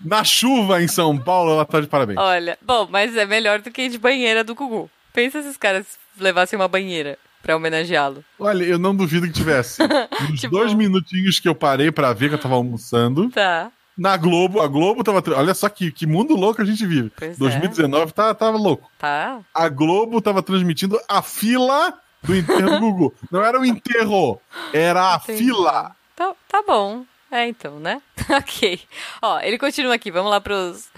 na 0.05 0.23
chuva 0.25 0.83
em 0.83 0.89
São 0.89 1.17
Paulo, 1.17 1.53
ela 1.53 1.65
tá 1.65 1.81
de 1.81 1.87
parabéns. 1.87 2.19
Olha, 2.19 2.59
bom, 2.61 2.87
mas 2.91 3.17
é 3.17 3.25
melhor 3.25 3.61
do 3.61 3.71
que 3.71 3.83
ir 3.83 3.89
de 3.89 3.99
banheira 3.99 4.43
do 4.45 4.55
Gugu. 4.55 4.91
Pensa 5.15 5.41
se 5.43 5.49
os 5.49 5.57
caras 5.57 5.87
levassem 6.21 6.59
uma 6.59 6.69
banheira 6.69 7.17
pra 7.43 7.57
homenageá-lo. 7.57 8.23
Olha, 8.39 8.65
eu 8.65 8.79
não 8.79 8.95
duvido 8.95 9.27
que 9.29 9.33
tivesse. 9.33 9.79
Nos 10.29 10.41
Tipo- 10.41 10.57
dois 10.57 10.75
minutinhos 10.75 11.39
que 11.41 11.49
eu 11.49 11.55
parei 11.55 11.91
pra 11.93 12.13
ver 12.13 12.29
que 12.29 12.35
eu 12.35 12.39
tava 12.41 12.57
almoçando, 12.57 13.31
Tá. 13.31 13.71
na 13.97 14.17
Globo, 14.17 14.61
a 14.61 14.67
Globo 14.67 15.05
tava. 15.05 15.23
Olha 15.37 15.55
só 15.55 15.69
que, 15.69 15.91
que 15.93 16.05
mundo 16.07 16.35
louco 16.35 16.61
a 16.61 16.65
gente 16.65 16.85
vive. 16.85 17.11
Pois 17.17 17.31
é. 17.31 17.39
2019 17.39 18.13
tá, 18.13 18.35
tava 18.35 18.59
louco. 18.59 18.91
Tá. 18.99 19.39
A 19.55 19.69
Globo 19.69 20.21
tava 20.21 20.43
transmitindo 20.43 20.99
a 21.09 21.23
fila 21.23 21.95
do 22.27 22.37
enterro 22.37 22.71
do 22.71 22.81
Gugu. 22.81 23.15
Não 23.31 23.43
era 23.43 23.59
o 23.59 23.65
enterro, 23.65 24.41
era 24.73 25.15
a 25.15 25.17
Entendi. 25.17 25.45
fila. 25.45 25.97
Tá, 26.15 26.35
tá 26.49 26.63
bom. 26.67 27.05
É, 27.31 27.47
então, 27.47 27.79
né? 27.79 28.03
ok. 28.31 28.81
Ó, 29.23 29.41
ele 29.41 29.59
continua 29.59 29.95
aqui. 29.95 30.11
Vamos 30.11 30.31
lá 30.31 30.41
pros... 30.41 30.89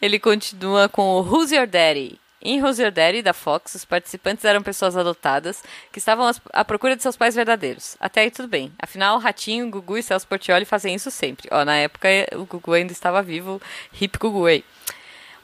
Ele 0.00 0.18
continua 0.18 0.88
com 0.88 1.02
o 1.02 1.20
Who's 1.20 1.50
Your 1.52 1.66
Daddy? 1.66 2.20
Em 2.42 2.62
Who's 2.62 2.78
Your 2.78 2.92
Daddy, 2.92 3.22
da 3.22 3.32
Fox, 3.32 3.74
os 3.74 3.84
participantes 3.84 4.44
eram 4.44 4.62
pessoas 4.62 4.96
adotadas 4.96 5.62
que 5.90 5.98
estavam 5.98 6.30
à 6.52 6.64
procura 6.64 6.94
de 6.94 7.02
seus 7.02 7.16
pais 7.16 7.34
verdadeiros. 7.34 7.96
Até 7.98 8.20
aí 8.20 8.30
tudo 8.30 8.46
bem. 8.46 8.70
Afinal, 8.78 9.18
Ratinho, 9.18 9.68
Gugu 9.70 9.98
e 9.98 10.02
Celso 10.02 10.28
Portioli 10.28 10.64
fazem 10.64 10.94
isso 10.94 11.10
sempre. 11.10 11.48
Ó, 11.50 11.64
na 11.64 11.76
época, 11.76 12.08
o 12.34 12.44
Gugu 12.44 12.74
ainda 12.74 12.92
estava 12.92 13.22
vivo. 13.22 13.60
Hip 14.00 14.18
Gugu 14.18 14.46
aí. 14.46 14.64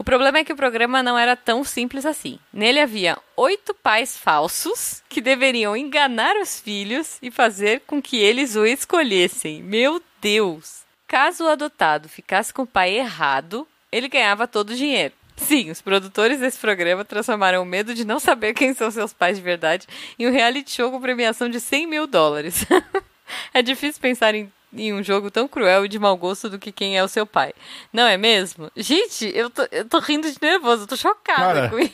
O 0.02 0.04
problema 0.04 0.38
é 0.38 0.44
que 0.44 0.52
o 0.52 0.56
programa 0.56 1.00
não 1.00 1.16
era 1.16 1.36
tão 1.36 1.62
simples 1.62 2.04
assim. 2.04 2.36
Nele 2.52 2.80
havia 2.80 3.16
oito 3.36 3.72
pais 3.72 4.18
falsos 4.18 5.00
que 5.08 5.20
deveriam 5.20 5.76
enganar 5.76 6.34
os 6.42 6.58
filhos 6.58 7.18
e 7.22 7.30
fazer 7.30 7.82
com 7.86 8.02
que 8.02 8.16
eles 8.16 8.56
o 8.56 8.66
escolhessem. 8.66 9.62
Meu 9.62 10.02
Deus! 10.20 10.80
Caso 11.06 11.44
o 11.44 11.48
adotado 11.48 12.08
ficasse 12.08 12.52
com 12.52 12.62
o 12.62 12.66
pai 12.66 12.98
errado, 12.98 13.64
ele 13.92 14.08
ganhava 14.08 14.48
todo 14.48 14.70
o 14.70 14.76
dinheiro. 14.76 15.14
Sim, 15.36 15.70
os 15.70 15.80
produtores 15.80 16.40
desse 16.40 16.58
programa 16.58 17.04
transformaram 17.04 17.62
o 17.62 17.64
medo 17.64 17.94
de 17.94 18.04
não 18.04 18.18
saber 18.18 18.54
quem 18.54 18.74
são 18.74 18.90
seus 18.90 19.12
pais 19.12 19.36
de 19.36 19.42
verdade 19.44 19.86
em 20.18 20.26
um 20.26 20.32
reality 20.32 20.72
show 20.72 20.90
com 20.90 21.00
premiação 21.00 21.48
de 21.48 21.60
100 21.60 21.86
mil 21.86 22.08
dólares. 22.08 22.66
é 23.54 23.62
difícil 23.62 24.02
pensar 24.02 24.34
em, 24.34 24.52
em, 24.72 24.92
um 24.92 25.02
jogo 25.02 25.30
tão 25.30 25.46
cruel 25.46 25.84
e 25.84 25.88
de 25.88 25.98
mau 25.98 26.16
gosto 26.16 26.48
do 26.48 26.58
que 26.58 26.72
quem 26.72 26.96
é 26.96 27.04
o 27.04 27.08
seu 27.08 27.26
pai. 27.26 27.52
Não 27.92 28.06
é 28.06 28.16
mesmo? 28.16 28.70
Gente, 28.76 29.30
eu 29.34 29.50
tô, 29.50 29.66
eu 29.70 29.84
tô 29.84 29.98
rindo 29.98 30.30
de 30.30 30.38
nervoso, 30.40 30.84
eu 30.84 30.86
tô 30.86 30.96
chocada 30.96 31.68
Cara, 31.68 31.68
com 31.70 31.78
isso. 31.78 31.92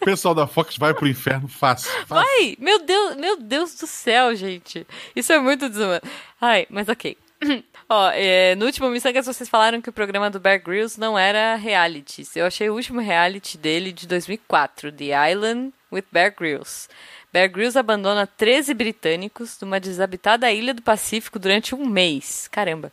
O 0.00 0.04
pessoal 0.04 0.34
da 0.34 0.46
Fox 0.46 0.78
vai 0.78 0.94
pro 0.94 1.06
inferno 1.06 1.46
fácil. 1.46 1.90
fácil. 2.06 2.06
Vai! 2.08 2.56
Meu 2.58 2.78
Deus, 2.82 3.16
meu 3.16 3.36
Deus 3.36 3.74
do 3.74 3.86
céu, 3.86 4.34
gente. 4.34 4.86
Isso 5.14 5.32
é 5.32 5.38
muito 5.38 5.68
desumano. 5.68 6.00
Ai, 6.40 6.66
mas 6.70 6.88
ok. 6.88 7.18
Ó, 7.88 8.10
é, 8.14 8.54
no 8.54 8.66
último 8.66 8.88
Missangas 8.88 9.26
vocês 9.26 9.48
falaram 9.48 9.80
que 9.80 9.90
o 9.90 9.92
programa 9.92 10.30
do 10.30 10.40
Bear 10.40 10.62
Grylls 10.62 10.98
não 10.98 11.18
era 11.18 11.54
reality. 11.56 12.22
Eu 12.34 12.46
achei 12.46 12.70
o 12.70 12.74
último 12.74 13.00
reality 13.00 13.58
dele 13.58 13.92
de 13.92 14.06
2004, 14.06 14.92
The 14.92 15.32
Island 15.32 15.72
with 15.90 16.04
Bear 16.12 16.34
Grylls. 16.36 16.88
Bear 17.32 17.48
Grylls 17.48 17.78
abandona 17.78 18.26
13 18.26 18.74
britânicos 18.74 19.58
numa 19.60 19.78
desabitada 19.78 20.50
ilha 20.50 20.74
do 20.74 20.82
Pacífico 20.82 21.38
durante 21.38 21.74
um 21.74 21.86
mês. 21.86 22.48
Caramba. 22.48 22.92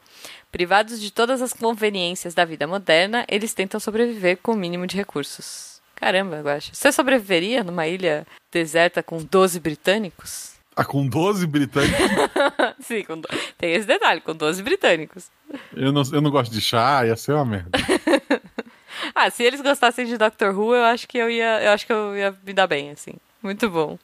Privados 0.52 1.02
de 1.02 1.12
todas 1.12 1.42
as 1.42 1.54
conveniências 1.54 2.34
da 2.34 2.46
vida 2.46 2.66
moderna, 2.68 3.26
eles 3.28 3.54
tentam 3.54 3.80
sobreviver 3.80 4.38
com 4.38 4.54
o 4.54 4.58
mínimo 4.58 4.88
de 4.88 4.96
recursos. 4.96 5.82
Caramba, 5.96 6.44
acho. 6.54 6.76
Você 6.76 6.92
sobreviveria 6.92 7.64
numa 7.64 7.88
ilha 7.88 8.26
deserta 8.52 9.02
com 9.02 9.18
12 9.18 9.60
britânicos? 9.60 10.54
Ah, 10.76 10.86
com 10.86 11.08
12 11.08 11.48
britânicos? 11.48 11.98
Sim, 12.80 13.04
com 13.04 13.20
do... 13.20 13.28
tem 13.58 13.74
esse 13.74 13.88
detalhe, 13.88 14.22
com 14.22 14.36
12 14.36 14.62
britânicos. 14.62 15.32
Eu 15.76 15.92
não, 15.92 16.04
eu 16.14 16.22
não 16.22 16.30
gosto 16.30 16.52
de 16.52 16.62
chá, 16.62 17.04
ia 17.04 17.16
ser 17.16 17.34
uma 17.34 17.46
merda. 17.46 17.72
ah, 19.14 19.30
se 19.30 19.44
eles 19.44 19.62
gostassem 19.62 20.06
de 20.06 20.18
Doctor 20.18 20.58
Who, 20.58 20.76
eu 20.76 20.84
acho 20.84 21.08
que 21.08 21.18
eu 21.18 21.30
ia, 21.30 21.64
eu 21.64 21.72
acho 21.72 21.86
que 21.86 21.94
eu 21.94 22.16
ia 22.16 22.36
me 22.46 22.54
dar 22.54 22.68
bem, 22.68 22.92
assim. 22.92 23.14
Muito 23.42 23.70
bom. 23.70 23.98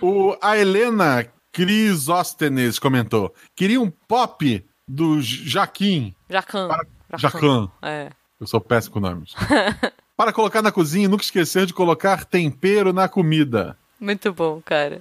o, 0.00 0.36
a 0.40 0.56
Helena 0.56 1.26
Crisóstenes 1.52 2.78
comentou: 2.78 3.34
queria 3.56 3.80
um 3.80 3.90
pop 3.90 4.64
do 4.86 5.20
Jaquim. 5.20 6.14
Jacan. 6.28 6.68
Para... 6.68 6.86
Jacan. 7.18 7.70
É. 7.82 8.10
Eu 8.40 8.46
sou 8.46 8.60
péssimo 8.60 8.94
com 8.94 9.00
nomes. 9.00 9.34
Para 10.16 10.32
colocar 10.32 10.62
na 10.62 10.72
cozinha 10.72 11.04
e 11.04 11.08
nunca 11.08 11.22
esquecer 11.22 11.66
de 11.66 11.74
colocar 11.74 12.24
tempero 12.24 12.92
na 12.92 13.08
comida. 13.08 13.76
Muito 14.00 14.32
bom, 14.32 14.60
cara. 14.64 15.00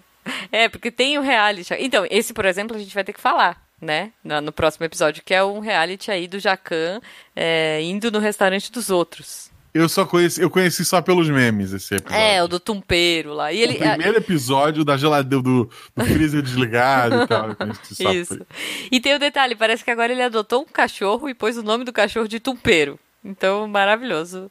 É, 0.51 0.67
porque 0.67 0.91
tem 0.91 1.17
o 1.17 1.21
reality. 1.21 1.73
Então, 1.79 2.05
esse, 2.09 2.33
por 2.33 2.45
exemplo, 2.45 2.75
a 2.75 2.79
gente 2.79 2.93
vai 2.93 3.03
ter 3.03 3.13
que 3.13 3.21
falar, 3.21 3.66
né? 3.81 4.11
No, 4.23 4.51
próximo 4.51 4.85
episódio, 4.85 5.23
que 5.23 5.33
é 5.33 5.43
um 5.43 5.59
reality 5.59 6.11
aí 6.11 6.27
do 6.27 6.39
Jacan 6.39 6.99
é, 7.35 7.81
indo 7.81 8.11
no 8.11 8.19
restaurante 8.19 8.71
dos 8.71 8.89
outros. 8.89 9.51
Eu 9.73 9.87
só 9.87 10.05
conheci, 10.05 10.41
eu 10.41 10.49
conheci 10.49 10.83
só 10.83 11.01
pelos 11.03 11.29
memes 11.29 11.71
esse 11.71 11.93
episódio. 11.93 12.19
É, 12.19 12.43
o 12.43 12.47
do 12.47 12.59
tumpeiro 12.59 13.33
lá. 13.33 13.53
E 13.53 13.61
ele, 13.61 13.73
o 13.73 13.77
primeiro 13.77 14.17
episódio 14.17 14.83
da 14.83 14.97
geladeira 14.97 15.43
do, 15.43 15.69
do 15.95 16.05
freezer 16.05 16.41
desligado 16.41 17.23
e 17.23 17.27
tal. 17.27 17.49
Isso. 18.15 18.39
E 18.91 18.99
tem 18.99 19.13
o 19.13 19.19
detalhe, 19.19 19.55
parece 19.55 19.83
que 19.83 19.91
agora 19.91 20.11
ele 20.11 20.23
adotou 20.23 20.61
um 20.61 20.65
cachorro 20.65 21.29
e 21.29 21.33
pôs 21.35 21.57
o 21.57 21.63
nome 21.63 21.83
do 21.83 21.93
cachorro 21.93 22.27
de 22.27 22.39
tumpeiro. 22.39 22.99
Então, 23.23 23.67
maravilhoso. 23.67 24.49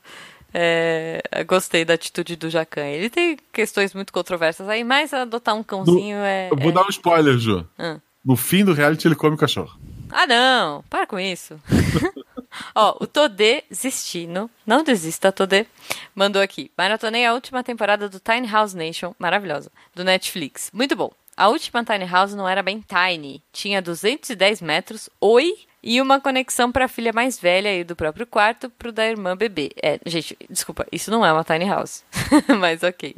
É, 0.54 1.20
gostei 1.46 1.84
da 1.84 1.94
atitude 1.94 2.36
do 2.36 2.48
Jacan. 2.48 2.86
Ele 2.86 3.10
tem 3.10 3.36
questões 3.52 3.92
muito 3.92 4.12
controversas 4.12 4.68
aí, 4.68 4.84
mas 4.84 5.12
adotar 5.12 5.56
um 5.56 5.62
cãozinho 5.62 6.18
é. 6.18 6.48
Eu 6.52 6.56
vou 6.56 6.70
é... 6.70 6.72
dar 6.72 6.86
um 6.86 6.88
spoiler, 6.88 7.36
Ju. 7.36 7.66
Ah. 7.76 7.98
No 8.26 8.34
fim 8.34 8.64
do 8.64 8.72
reality, 8.72 9.06
ele 9.06 9.14
come 9.14 9.36
o 9.36 9.38
cachorro. 9.38 9.78
Ah, 10.10 10.26
não! 10.26 10.82
Para 10.90 11.06
com 11.06 11.18
isso. 11.18 11.60
Ó, 12.74 12.96
o 13.00 13.06
Todê 13.06 13.62
Zistino, 13.72 14.50
não 14.66 14.82
desista, 14.82 15.30
Todê, 15.30 15.64
mandou 16.12 16.42
aqui. 16.42 16.72
Maratonei 16.76 17.24
a 17.24 17.32
última 17.32 17.62
temporada 17.62 18.08
do 18.08 18.18
Tiny 18.18 18.48
House 18.48 18.74
Nation, 18.74 19.14
maravilhosa, 19.16 19.70
do 19.94 20.02
Netflix. 20.02 20.70
Muito 20.72 20.96
bom. 20.96 21.12
A 21.36 21.48
última 21.48 21.84
Tiny 21.84 22.06
House 22.06 22.34
não 22.34 22.48
era 22.48 22.62
bem 22.62 22.82
tiny, 22.82 23.42
tinha 23.52 23.80
210 23.80 24.60
metros, 24.60 25.08
oi, 25.20 25.52
e 25.88 26.00
uma 26.00 26.20
conexão 26.20 26.72
para 26.72 26.86
a 26.86 26.88
filha 26.88 27.12
mais 27.12 27.38
velha 27.38 27.72
e 27.72 27.84
do 27.84 27.94
próprio 27.94 28.26
quarto 28.26 28.68
pro 28.70 28.90
da 28.90 29.06
irmã 29.06 29.36
bebê. 29.36 29.70
É, 29.80 30.00
gente, 30.04 30.36
desculpa, 30.50 30.84
isso 30.90 31.12
não 31.12 31.24
é 31.24 31.32
uma 31.32 31.44
tiny 31.44 31.64
house. 31.64 32.04
Mas 32.58 32.82
ok. 32.82 33.14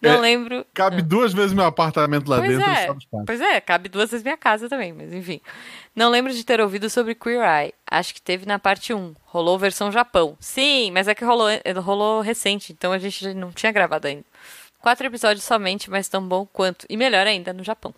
Não 0.00 0.12
é, 0.12 0.16
lembro. 0.16 0.64
Cabe 0.72 1.02
duas 1.02 1.34
vezes 1.34 1.52
meu 1.52 1.66
apartamento 1.66 2.26
lá 2.26 2.38
pois 2.38 2.56
dentro. 2.56 2.72
É, 2.72 2.88
pois 3.26 3.40
é, 3.42 3.60
cabe 3.60 3.90
duas 3.90 4.10
vezes 4.10 4.24
minha 4.24 4.38
casa 4.38 4.66
também, 4.66 4.94
mas 4.94 5.12
enfim. 5.12 5.42
Não 5.94 6.08
lembro 6.08 6.32
de 6.32 6.42
ter 6.42 6.58
ouvido 6.58 6.88
sobre 6.88 7.14
Queer 7.14 7.42
Eye. 7.42 7.74
Acho 7.86 8.14
que 8.14 8.22
teve 8.22 8.46
na 8.46 8.58
parte 8.58 8.94
1. 8.94 9.14
Rolou 9.26 9.58
versão 9.58 9.92
Japão. 9.92 10.38
Sim, 10.40 10.90
mas 10.92 11.06
é 11.06 11.14
que 11.14 11.22
rolou, 11.22 11.48
rolou 11.82 12.22
recente, 12.22 12.72
então 12.72 12.92
a 12.92 12.98
gente 12.98 13.34
não 13.34 13.52
tinha 13.52 13.72
gravado 13.72 14.06
ainda. 14.06 14.24
Quatro 14.80 15.06
episódios 15.06 15.44
somente, 15.44 15.90
mas 15.90 16.08
tão 16.08 16.26
bom 16.26 16.46
quanto. 16.46 16.86
E 16.88 16.96
melhor 16.96 17.26
ainda 17.26 17.52
no 17.52 17.62
Japão. 17.62 17.94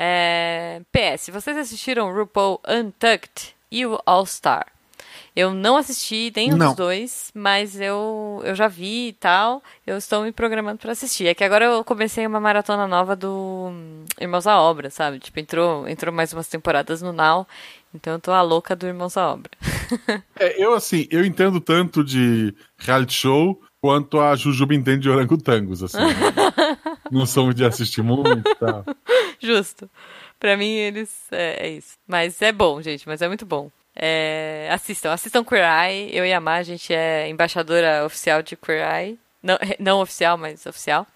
É... 0.00 0.80
PS, 0.92 1.30
vocês 1.30 1.56
assistiram 1.56 2.14
RuPaul 2.14 2.60
Untucked 2.68 3.52
e 3.68 3.84
o 3.84 4.00
All 4.06 4.24
Star? 4.24 4.68
Eu 5.34 5.52
não 5.52 5.76
assisti 5.76 6.32
nenhum 6.34 6.56
não. 6.56 6.68
dos 6.68 6.76
dois, 6.76 7.30
mas 7.34 7.80
eu, 7.80 8.40
eu 8.44 8.54
já 8.54 8.66
vi 8.66 9.08
e 9.08 9.12
tal. 9.12 9.62
Eu 9.86 9.96
estou 9.96 10.22
me 10.22 10.32
programando 10.32 10.78
para 10.78 10.92
assistir. 10.92 11.26
É 11.26 11.34
que 11.34 11.44
agora 11.44 11.64
eu 11.64 11.84
comecei 11.84 12.26
uma 12.26 12.40
maratona 12.40 12.86
nova 12.86 13.14
do 13.14 13.72
Irmãos 14.20 14.46
à 14.46 14.60
Obra, 14.60 14.90
sabe? 14.90 15.18
Tipo, 15.18 15.38
entrou, 15.38 15.88
entrou 15.88 16.12
mais 16.12 16.32
umas 16.32 16.48
temporadas 16.48 17.02
no 17.02 17.12
Now. 17.12 17.46
Então 17.94 18.14
eu 18.14 18.20
tô 18.20 18.32
a 18.32 18.42
louca 18.42 18.74
do 18.74 18.86
Irmãos 18.86 19.16
à 19.16 19.32
Obra. 19.32 19.50
é, 20.38 20.62
eu 20.62 20.74
assim, 20.74 21.06
eu 21.10 21.24
entendo 21.24 21.60
tanto 21.60 22.04
de 22.04 22.54
reality 22.76 23.14
show 23.14 23.60
quanto 23.80 24.20
a 24.20 24.34
Jujuba 24.34 24.74
entende 24.74 25.02
de 25.02 25.10
orangotangos, 25.10 25.82
assim. 25.82 25.98
Né? 25.98 26.14
não 27.10 27.26
somos 27.26 27.54
de 27.54 27.64
assistir 27.64 28.02
muito 28.02 28.48
e 28.48 28.54
tal. 28.56 28.84
Justo. 29.40 29.88
Pra 30.38 30.56
mim, 30.56 30.70
eles. 30.70 31.26
É, 31.30 31.66
é, 31.66 31.70
isso. 31.70 31.96
Mas 32.06 32.40
é 32.42 32.52
bom, 32.52 32.80
gente, 32.80 33.06
mas 33.06 33.22
é 33.22 33.28
muito 33.28 33.44
bom. 33.44 33.70
É, 33.94 34.68
assistam, 34.70 35.12
assistam 35.12 35.44
Queer 35.44 35.64
Eye. 35.64 36.16
Eu 36.16 36.24
e 36.24 36.32
a 36.32 36.40
Mar, 36.40 36.58
a 36.58 36.62
gente 36.62 36.92
é 36.92 37.28
embaixadora 37.28 38.04
oficial 38.04 38.42
de 38.42 38.56
Queer 38.56 38.86
Eye. 38.88 39.18
Não, 39.42 39.58
não 39.78 40.00
oficial, 40.00 40.38
mas 40.38 40.64
oficial. 40.66 41.06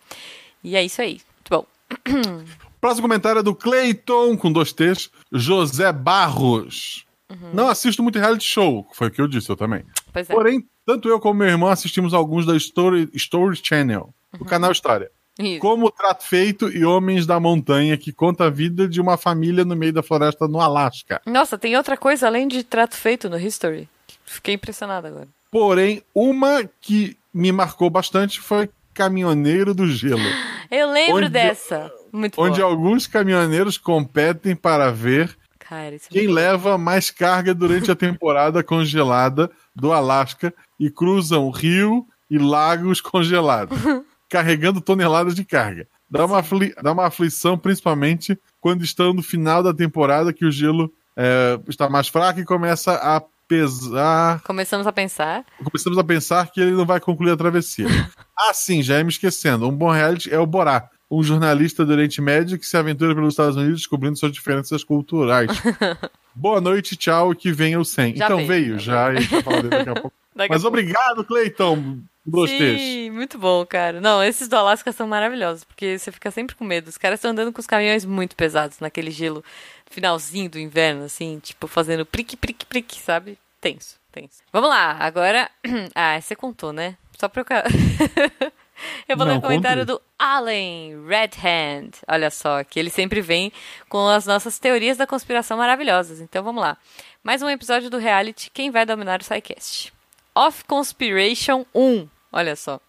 E 0.62 0.76
é 0.76 0.82
isso 0.82 1.00
aí. 1.00 1.20
Muito 1.36 1.50
bom. 1.50 1.66
Próximo 2.80 3.02
comentário 3.02 3.38
é 3.38 3.42
do 3.42 3.54
Clayton, 3.54 4.36
com 4.36 4.52
dois 4.52 4.72
T's. 4.72 5.10
José 5.30 5.92
Barros. 5.92 7.06
Uhum. 7.30 7.50
Não 7.54 7.68
assisto 7.68 8.02
muito 8.02 8.18
reality 8.18 8.44
show, 8.44 8.86
foi 8.92 9.08
o 9.08 9.10
que 9.10 9.20
eu 9.20 9.28
disse, 9.28 9.48
eu 9.48 9.56
também. 9.56 9.84
Pois 10.12 10.28
é. 10.28 10.34
Porém, 10.34 10.68
tanto 10.84 11.08
eu 11.08 11.18
como 11.20 11.38
meu 11.38 11.48
irmão 11.48 11.70
assistimos 11.70 12.12
alguns 12.12 12.44
da 12.44 12.56
Story, 12.56 13.08
Story 13.14 13.58
Channel, 13.62 14.12
uhum. 14.32 14.38
do 14.40 14.44
canal 14.44 14.72
História. 14.72 15.10
Isso. 15.38 15.60
Como 15.60 15.86
o 15.86 15.90
Trato 15.90 16.24
Feito 16.24 16.68
e 16.68 16.84
Homens 16.84 17.26
da 17.26 17.40
Montanha, 17.40 17.96
que 17.96 18.12
conta 18.12 18.44
a 18.44 18.50
vida 18.50 18.86
de 18.86 19.00
uma 19.00 19.16
família 19.16 19.64
no 19.64 19.74
meio 19.74 19.92
da 19.92 20.02
floresta 20.02 20.46
no 20.46 20.60
Alasca. 20.60 21.20
Nossa, 21.26 21.56
tem 21.56 21.76
outra 21.76 21.96
coisa 21.96 22.26
além 22.26 22.46
de 22.46 22.62
Trato 22.62 22.96
Feito 22.96 23.30
no 23.30 23.38
History. 23.38 23.88
Fiquei 24.24 24.54
impressionado 24.54 25.06
agora. 25.06 25.28
Porém, 25.50 26.02
uma 26.14 26.68
que 26.80 27.16
me 27.32 27.50
marcou 27.50 27.88
bastante 27.88 28.40
foi 28.40 28.68
Caminhoneiro 28.94 29.74
do 29.74 29.86
Gelo. 29.86 30.20
Eu 30.70 30.90
lembro 30.90 31.16
onde, 31.16 31.28
dessa. 31.28 31.92
Muito 32.10 32.40
Onde 32.40 32.60
boa. 32.60 32.70
alguns 32.70 33.06
caminhoneiros 33.06 33.76
competem 33.76 34.56
para 34.56 34.90
ver 34.90 35.36
Cara, 35.58 35.94
é 35.94 35.98
quem 36.10 36.26
leva 36.26 36.78
mais 36.78 37.10
carga 37.10 37.54
durante 37.54 37.90
a 37.90 37.94
temporada 37.94 38.62
congelada 38.64 39.50
do 39.74 39.92
Alasca 39.92 40.52
e 40.78 40.90
cruzam 40.90 41.50
rio 41.50 42.06
e 42.30 42.38
lagos 42.38 43.00
congelados. 43.00 43.78
carregando 44.32 44.80
toneladas 44.80 45.34
de 45.34 45.44
carga. 45.44 45.86
Dá 46.10 46.24
uma, 46.24 46.38
afli 46.38 46.74
dá 46.82 46.92
uma 46.92 47.06
aflição, 47.06 47.58
principalmente 47.58 48.38
quando 48.62 48.82
estão 48.82 49.12
no 49.12 49.22
final 49.22 49.62
da 49.62 49.74
temporada, 49.74 50.32
que 50.32 50.46
o 50.46 50.50
gelo 50.50 50.90
é, 51.14 51.60
está 51.68 51.86
mais 51.90 52.08
fraco 52.08 52.40
e 52.40 52.44
começa 52.44 52.94
a 52.94 53.22
pesar. 53.46 54.40
Começamos 54.40 54.86
a 54.86 54.92
pensar. 54.92 55.44
Começamos 55.62 55.98
a 55.98 56.04
pensar 56.04 56.50
que 56.50 56.62
ele 56.62 56.70
não 56.70 56.86
vai 56.86 56.98
concluir 56.98 57.32
a 57.32 57.36
travessia. 57.36 57.86
ah, 58.34 58.54
sim, 58.54 58.82
já 58.82 58.96
ia 58.96 59.04
me 59.04 59.10
esquecendo. 59.10 59.68
Um 59.68 59.76
bom 59.76 59.90
reality 59.90 60.32
é 60.32 60.38
o 60.38 60.46
Borá, 60.46 60.88
um 61.10 61.22
jornalista 61.22 61.84
do 61.84 61.92
Oriente 61.92 62.22
Médio 62.22 62.58
que 62.58 62.64
se 62.64 62.74
aventura 62.74 63.14
pelos 63.14 63.34
Estados 63.34 63.56
Unidos 63.56 63.80
descobrindo 63.80 64.18
suas 64.18 64.32
diferenças 64.32 64.82
culturais. 64.82 65.50
Boa 66.34 66.58
noite, 66.58 66.96
tchau, 66.96 67.34
que 67.34 67.52
venha 67.52 67.78
o 67.78 67.84
100. 67.84 68.16
Já 68.16 68.24
então 68.24 68.38
veio, 68.38 68.48
veio, 68.48 68.78
já 68.78 68.92
já, 68.92 69.12
e 69.12 69.16
a 69.18 69.20
gente 69.20 69.30
vai 69.30 69.42
falar 69.42 69.56
dele 69.56 69.68
daqui 69.68 69.90
a 69.90 69.94
pouco. 69.94 70.21
Daqui 70.34 70.52
Mas 70.52 70.64
obrigado, 70.64 71.24
Cleiton. 71.24 72.02
Gostei. 72.26 72.78
Sim, 72.78 73.10
muito 73.10 73.36
bom, 73.36 73.66
cara. 73.66 74.00
Não, 74.00 74.22
esses 74.22 74.46
do 74.46 74.56
Alasca 74.56 74.92
são 74.92 75.08
maravilhosos, 75.08 75.64
porque 75.64 75.98
você 75.98 76.12
fica 76.12 76.30
sempre 76.30 76.54
com 76.54 76.64
medo. 76.64 76.88
Os 76.88 76.96
caras 76.96 77.18
estão 77.18 77.32
andando 77.32 77.52
com 77.52 77.60
os 77.60 77.66
caminhões 77.66 78.04
muito 78.04 78.36
pesados 78.36 78.78
naquele 78.78 79.10
gelo 79.10 79.44
finalzinho 79.90 80.48
do 80.48 80.58
inverno, 80.58 81.04
assim, 81.04 81.38
tipo, 81.40 81.66
fazendo 81.66 82.06
prique, 82.06 82.36
prique, 82.36 82.64
prique, 82.64 82.98
sabe? 82.98 83.38
Tenso, 83.60 83.98
tenso. 84.12 84.42
Vamos 84.52 84.70
lá, 84.70 84.96
agora. 84.98 85.50
Ah, 85.94 86.20
você 86.20 86.36
contou, 86.36 86.72
né? 86.72 86.96
Só 87.18 87.28
pra 87.28 87.42
eu. 87.42 88.52
Eu 89.08 89.16
vou 89.16 89.24
ler 89.24 89.34
Não, 89.34 89.38
o 89.38 89.42
comentário 89.42 89.86
conta 89.86 89.92
do 89.94 90.02
Allen 90.18 91.06
Red 91.06 91.30
Hand. 91.44 91.90
Olha 92.08 92.30
só, 92.30 92.64
que 92.64 92.80
ele 92.80 92.90
sempre 92.90 93.20
vem 93.20 93.52
com 93.88 94.08
as 94.08 94.26
nossas 94.26 94.58
teorias 94.58 94.96
da 94.96 95.06
conspiração 95.06 95.56
maravilhosas. 95.56 96.20
Então 96.20 96.42
vamos 96.42 96.60
lá. 96.60 96.76
Mais 97.22 97.42
um 97.42 97.48
episódio 97.48 97.88
do 97.88 97.98
reality 97.98 98.50
Quem 98.52 98.72
Vai 98.72 98.84
Dominar 98.84 99.20
o 99.20 99.24
SciCast. 99.24 99.92
Off 100.34 100.64
Conspiration 100.64 101.66
1. 101.74 102.08
Olha 102.32 102.56
só. 102.56 102.80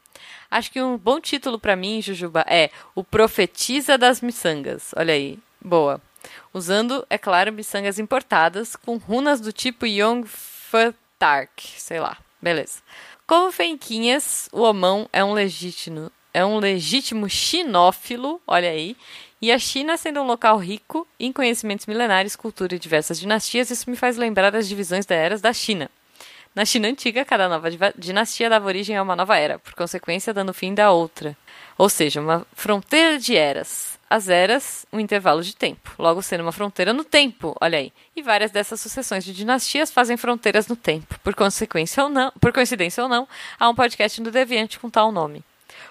Acho 0.50 0.72
que 0.72 0.82
um 0.82 0.98
bom 0.98 1.20
título 1.20 1.60
pra 1.60 1.76
mim, 1.76 2.02
Jujuba, 2.02 2.46
é 2.48 2.70
O 2.96 3.04
Profetiza 3.04 3.98
das 3.98 4.22
Miçangas. 4.22 4.92
Olha 4.96 5.14
aí. 5.14 5.40
Boa. 5.60 6.02
Usando, 6.54 7.06
é 7.10 7.18
claro, 7.18 7.52
miçangas 7.52 8.00
importadas 8.00 8.76
com 8.76 8.98
runas 8.98 9.42
do 9.42 9.52
tipo 9.52 9.86
Yongfatark. 9.86 11.62
Sei 11.78 12.00
lá. 12.00 12.18
Beleza. 12.42 12.82
Como 13.26 13.52
Fenquinhas, 13.52 14.50
o 14.52 14.62
Omão 14.62 15.08
é 15.12 15.24
um 15.24 15.34
legítimo, 15.34 16.12
é 16.34 16.46
um 16.46 16.60
legítimo 16.60 17.30
xinófilo, 17.30 18.42
olha 18.46 18.70
aí, 18.70 18.98
e 19.42 19.50
a 19.50 19.58
China 19.58 19.96
sendo 19.96 20.22
um 20.22 20.26
local 20.26 20.58
rico 20.58 21.08
em 21.18 21.32
conhecimentos 21.32 21.86
milenares, 21.86 22.36
cultura 22.36 22.76
e 22.76 22.80
diversas 22.80 23.18
dinastias, 23.18 23.72
isso 23.72 23.90
me 23.90 23.96
faz 23.96 24.18
lembrar 24.18 24.54
as 24.54 24.68
divisões 24.68 25.06
da 25.06 25.16
eras 25.16 25.40
da 25.40 25.54
China. 25.54 25.90
Na 26.56 26.66
China 26.66 26.88
antiga, 26.88 27.26
cada 27.26 27.50
nova 27.50 27.70
dinastia 27.98 28.48
dava 28.48 28.68
origem 28.68 28.96
a 28.96 29.02
uma 29.02 29.16
nova 29.16 29.38
era, 29.38 29.58
por 29.58 29.74
consequência, 29.74 30.34
dando 30.34 30.54
fim 30.54 30.74
da 30.74 30.92
outra. 30.92 31.36
Ou 31.78 31.90
seja, 31.90 32.22
uma 32.22 32.46
fronteira 32.54 33.18
de 33.18 33.36
eras. 33.36 34.00
As 34.08 34.30
eras, 34.30 34.86
um 34.94 35.00
intervalo 35.00 35.42
de 35.42 35.56
tempo. 35.56 35.92
Logo, 35.98 36.22
sendo 36.22 36.42
uma 36.42 36.52
fronteira 36.52 36.94
no 36.94 37.04
tempo, 37.04 37.58
olha 37.60 37.80
aí. 37.80 37.92
E 38.16 38.22
várias 38.22 38.52
dessas 38.52 38.80
sucessões 38.80 39.26
de 39.26 39.34
dinastias 39.34 39.90
fazem 39.90 40.16
fronteiras 40.16 40.68
no 40.68 40.76
tempo. 40.76 41.20
Por 41.24 41.34
consequência 41.34 42.04
ou 42.04 42.10
não, 42.10 42.32
por 42.40 42.54
coincidência 42.54 43.02
ou 43.02 43.10
não, 43.10 43.28
há 43.60 43.68
um 43.68 43.74
podcast 43.74 44.22
do 44.22 44.30
Deviante 44.30 44.78
com 44.78 44.92
tal 44.92 45.12
nome. 45.12 45.44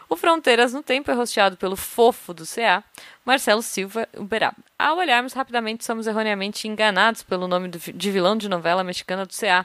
O 0.08 0.16
Fronteiras 0.16 0.72
no 0.72 0.82
Tempo 0.82 1.10
é 1.10 1.14
rosteado 1.14 1.56
pelo 1.56 1.76
fofo 1.76 2.34
do 2.34 2.44
CA, 2.46 2.84
Marcelo 3.24 3.62
Silva 3.62 4.08
Uberaba. 4.16 4.56
Ao 4.78 4.98
olharmos 4.98 5.32
rapidamente, 5.32 5.84
somos 5.84 6.06
erroneamente 6.06 6.66
enganados 6.66 7.22
pelo 7.22 7.46
nome 7.46 7.68
de 7.68 8.10
vilão 8.10 8.36
de 8.36 8.48
novela 8.48 8.82
mexicana 8.82 9.24
do 9.24 9.32
CA. 9.32 9.64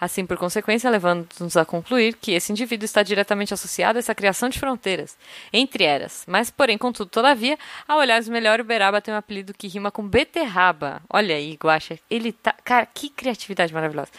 Assim, 0.00 0.24
por 0.24 0.36
consequência, 0.36 0.90
levando-nos 0.90 1.56
a 1.56 1.64
concluir 1.64 2.16
que 2.16 2.32
esse 2.32 2.50
indivíduo 2.50 2.84
está 2.84 3.02
diretamente 3.02 3.52
associado 3.52 3.98
a 3.98 4.00
essa 4.00 4.14
criação 4.14 4.48
de 4.48 4.58
fronteiras 4.58 5.16
entre 5.52 5.84
eras. 5.84 6.24
Mas, 6.26 6.50
porém, 6.50 6.78
contudo, 6.78 7.10
todavia, 7.10 7.58
ao 7.86 7.98
olharmos 7.98 8.28
melhor, 8.28 8.60
Uberaba 8.60 9.00
tem 9.00 9.12
um 9.12 9.16
apelido 9.16 9.54
que 9.54 9.68
rima 9.68 9.90
com 9.90 10.06
beterraba. 10.06 11.02
Olha 11.08 11.36
aí, 11.36 11.58
Guaxa, 11.62 11.98
ele 12.10 12.32
tá... 12.32 12.54
Cara, 12.64 12.86
que 12.86 13.08
criatividade 13.10 13.72
maravilhosa. 13.72 14.10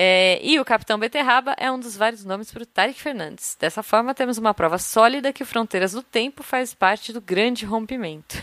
É, 0.00 0.38
e 0.44 0.60
o 0.60 0.64
Capitão 0.64 0.96
Beterraba 0.96 1.56
é 1.58 1.72
um 1.72 1.80
dos 1.80 1.96
vários 1.96 2.24
nomes 2.24 2.52
para 2.52 2.62
o 2.62 2.66
Tarek 2.66 3.00
Fernandes. 3.00 3.56
Dessa 3.58 3.82
forma, 3.82 4.14
temos 4.14 4.38
uma 4.38 4.54
prova 4.54 4.78
sólida 4.78 5.32
que 5.32 5.44
Fronteiras 5.44 5.90
do 5.90 6.04
Tempo 6.04 6.44
faz 6.44 6.72
parte 6.72 7.12
do 7.12 7.20
grande 7.20 7.66
rompimento. 7.66 8.36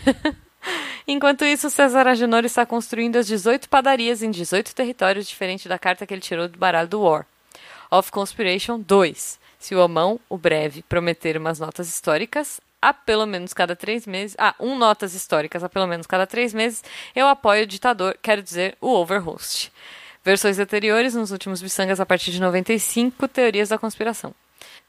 Enquanto 1.08 1.46
isso, 1.46 1.70
César 1.70 2.06
Agenor 2.06 2.44
está 2.44 2.66
construindo 2.66 3.16
as 3.16 3.26
18 3.26 3.70
padarias 3.70 4.22
em 4.22 4.30
18 4.30 4.74
territórios, 4.74 5.26
diferente 5.26 5.66
da 5.66 5.78
carta 5.78 6.06
que 6.06 6.12
ele 6.12 6.20
tirou 6.20 6.46
do 6.46 6.58
baralho 6.58 6.88
do 6.88 7.00
War. 7.00 7.24
Of 7.90 8.12
Conspiration 8.12 8.78
2. 8.78 9.40
Se 9.58 9.74
o 9.74 9.82
Omão, 9.82 10.20
o 10.28 10.36
breve, 10.36 10.82
prometer 10.82 11.38
umas 11.38 11.58
notas 11.58 11.88
históricas 11.88 12.60
a 12.82 12.92
pelo 12.92 13.24
menos 13.24 13.54
cada 13.54 13.74
três 13.74 14.06
meses. 14.06 14.36
Ah, 14.38 14.54
um 14.60 14.76
notas 14.76 15.14
históricas 15.14 15.64
a 15.64 15.70
pelo 15.70 15.86
menos 15.86 16.06
cada 16.06 16.26
três 16.26 16.52
meses, 16.52 16.84
eu 17.14 17.26
apoio 17.26 17.64
o 17.64 17.66
ditador, 17.66 18.18
quero 18.20 18.42
dizer, 18.42 18.76
o 18.78 18.90
Overhost. 18.90 19.72
Versões 20.26 20.58
anteriores, 20.58 21.14
nos 21.14 21.30
últimos 21.30 21.62
bisangas 21.62 22.00
a 22.00 22.04
partir 22.04 22.32
de 22.32 22.40
95, 22.40 23.28
Teorias 23.28 23.68
da 23.68 23.78
Conspiração. 23.78 24.34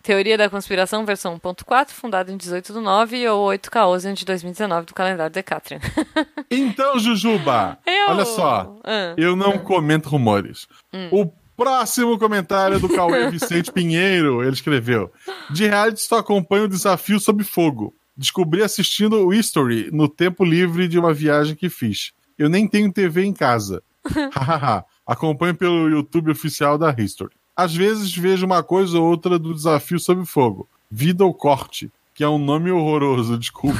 Teoria 0.02 0.36
da 0.36 0.50
Conspiração, 0.50 1.06
versão 1.06 1.38
1.4, 1.39 1.89
fundada 1.91 2.32
em 2.32 2.38
18 2.38 2.73
de 2.73 2.80
9 2.80 3.30
ou 3.30 3.41
8 3.43 3.69
Caosian 3.69 4.15
de 4.15 4.26
2019 4.26 4.88
do 4.88 4.95
calendário 4.95 5.32
Decatrian. 5.32 5.80
Então, 6.50 6.97
Jujuba, 6.97 7.78
Eu- 7.86 8.10
olha 8.15 8.26
só. 8.26 8.80
Ah. 8.84 9.13
Eu 9.15 9.36
não 9.36 9.60
comento 9.60 10.10
rumores. 10.10 10.65
O 11.12 11.28
próximo 11.56 12.17
comentário 12.17 12.80
do 12.80 12.89
Cauê 12.89 13.30
Vicente 13.32 13.71
Pinheiro, 13.71 14.41
ele 14.41 14.54
escreveu: 14.54 15.12
De 15.52 15.67
reality 15.67 16.00
só 16.02 16.17
acompanho 16.17 16.63
o 16.63 16.67
desafio 16.69 17.19
sob 17.19 17.43
fogo. 17.43 17.93
Descobri 18.15 18.63
assistindo 18.63 19.17
o 19.23 19.32
History 19.32 19.89
no 19.91 20.08
tempo 20.10 20.43
livre 20.43 20.88
de 20.88 20.97
uma 20.97 21.13
viagem 21.13 21.54
que 21.56 21.69
fiz. 21.69 22.12
Eu 22.39 22.50
nem 22.50 22.67
tenho 22.67 22.91
TV 22.91 23.23
em 23.26 23.34
casa. 23.34 23.84
Hahaha. 24.34 24.84
Acompanho 25.08 25.56
pelo 25.56 25.89
YouTube 25.89 26.32
oficial 26.32 26.78
da 26.78 26.93
History. 26.96 27.34
Às 27.56 27.74
vezes 27.74 28.15
vejo 28.15 28.46
uma 28.46 28.62
coisa 28.62 29.00
ou 29.00 29.06
outra 29.08 29.39
do 29.39 29.54
desafio 29.54 30.00
sob 30.00 30.26
fogo. 30.26 30.67
Vida 30.91 31.24
ou 31.26 31.34
Corte, 31.34 31.91
que 32.13 32.24
é 32.24 32.30
um 32.30 32.38
nome 32.38 32.70
horroroso, 32.72 33.38
desculpa. 33.39 33.80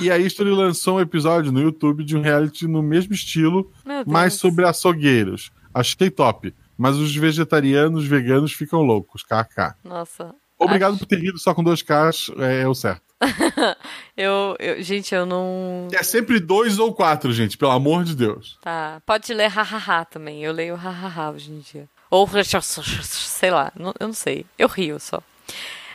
e 0.00 0.10
a 0.10 0.18
History 0.18 0.50
lançou 0.50 0.96
um 0.96 1.00
episódio 1.00 1.52
no 1.52 1.60
YouTube 1.60 2.04
de 2.04 2.16
um 2.16 2.20
reality 2.20 2.66
no 2.66 2.82
mesmo 2.82 3.14
estilo, 3.14 3.70
mas 4.06 4.34
sobre 4.34 4.66
açougueiros. 4.66 5.52
Achei 5.72 6.10
top. 6.10 6.52
Mas 6.76 6.96
os 6.96 7.14
vegetarianos 7.14 8.06
veganos 8.06 8.52
ficam 8.52 8.80
loucos. 8.80 9.22
KK. 9.22 9.74
Nossa. 9.84 10.34
Obrigado 10.60 10.90
Acho- 10.90 10.98
por 11.00 11.06
ter 11.06 11.18
rido 11.18 11.38
só 11.38 11.54
com 11.54 11.64
dois 11.64 11.82
Ks, 11.82 12.30
é, 12.38 12.62
é 12.62 12.68
o 12.68 12.74
certo. 12.74 13.02
Eu, 14.16 14.56
eu- 14.58 14.82
gente, 14.82 15.14
eu 15.14 15.24
não. 15.24 15.88
É 15.92 16.02
sempre 16.02 16.38
dois 16.40 16.78
ou 16.78 16.92
quatro, 16.92 17.32
gente, 17.32 17.56
pelo 17.56 17.70
amor 17.72 18.04
de 18.04 18.14
Deus. 18.14 18.58
Tá. 18.60 19.00
Pode 19.06 19.32
ler 19.32 19.48
hahaha 19.48 20.04
também. 20.04 20.42
Eu 20.44 20.52
leio 20.52 20.74
hahaha 20.74 21.30
hoje 21.30 21.50
em 21.50 21.60
dia. 21.60 21.88
Ou 22.10 22.28
sei 23.02 23.50
lá, 23.50 23.72
não- 23.74 23.94
eu 23.98 24.08
não 24.08 24.14
sei. 24.14 24.44
Eu 24.58 24.68
rio 24.68 24.98
só. 25.00 25.22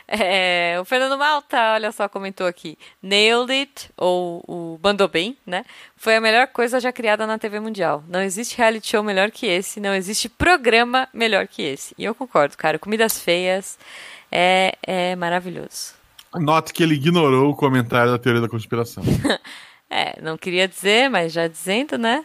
É, 0.08 0.76
o 0.80 0.84
Fernando 0.84 1.18
Malta, 1.18 1.74
olha 1.74 1.90
só, 1.90 2.08
comentou 2.08 2.46
aqui. 2.46 2.78
Nailed 3.02 3.52
It, 3.52 3.90
ou 3.96 4.40
o 4.46 4.78
Mandou 4.82 5.08
Bem, 5.08 5.36
né? 5.44 5.64
Foi 5.96 6.14
a 6.14 6.20
melhor 6.20 6.46
coisa 6.48 6.78
já 6.78 6.92
criada 6.92 7.26
na 7.26 7.38
TV 7.38 7.58
Mundial. 7.58 8.04
Não 8.08 8.22
existe 8.22 8.56
reality 8.56 8.88
show 8.90 9.02
melhor 9.02 9.32
que 9.32 9.46
esse, 9.46 9.80
não 9.80 9.92
existe 9.92 10.28
programa 10.28 11.08
melhor 11.12 11.48
que 11.48 11.60
esse. 11.62 11.92
E 11.98 12.04
eu 12.04 12.14
concordo, 12.14 12.56
cara. 12.56 12.78
Comidas 12.78 13.18
feias 13.20 13.76
é, 14.30 14.76
é 14.82 15.16
maravilhoso. 15.16 15.94
Note 16.34 16.72
que 16.72 16.82
ele 16.82 16.94
ignorou 16.94 17.50
o 17.50 17.56
comentário 17.56 18.12
da 18.12 18.18
teoria 18.18 18.42
da 18.42 18.48
conspiração. 18.48 19.02
É, 19.88 20.20
não 20.20 20.36
queria 20.36 20.66
dizer, 20.66 21.08
mas 21.08 21.32
já 21.32 21.46
dizendo, 21.46 21.96
né? 21.96 22.24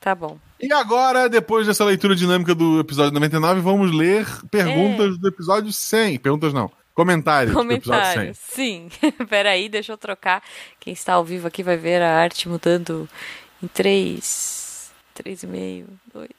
Tá 0.00 0.14
bom. 0.14 0.38
E 0.58 0.72
agora, 0.72 1.28
depois 1.28 1.66
dessa 1.66 1.84
leitura 1.84 2.16
dinâmica 2.16 2.54
do 2.54 2.80
episódio 2.80 3.12
99, 3.12 3.60
vamos 3.60 3.94
ler 3.94 4.26
perguntas 4.50 5.18
do 5.18 5.28
episódio 5.28 5.72
100. 5.72 6.18
Perguntas 6.18 6.54
não, 6.54 6.70
comentários, 6.94 7.52
do 7.52 7.60
episódio 7.60 8.04
100. 8.04 8.12
Comentários. 8.14 8.38
Sim. 8.38 8.88
Peraí, 9.28 9.68
deixa 9.68 9.92
eu 9.92 9.98
trocar. 9.98 10.42
Quem 10.80 10.92
está 10.92 11.14
ao 11.14 11.24
vivo 11.24 11.46
aqui 11.46 11.62
vai 11.62 11.76
ver 11.76 12.00
a 12.00 12.16
arte 12.16 12.48
mudando 12.48 13.06
em 13.62 13.66
3, 13.66 14.90
3,5, 15.14 15.84
2, 16.14 16.30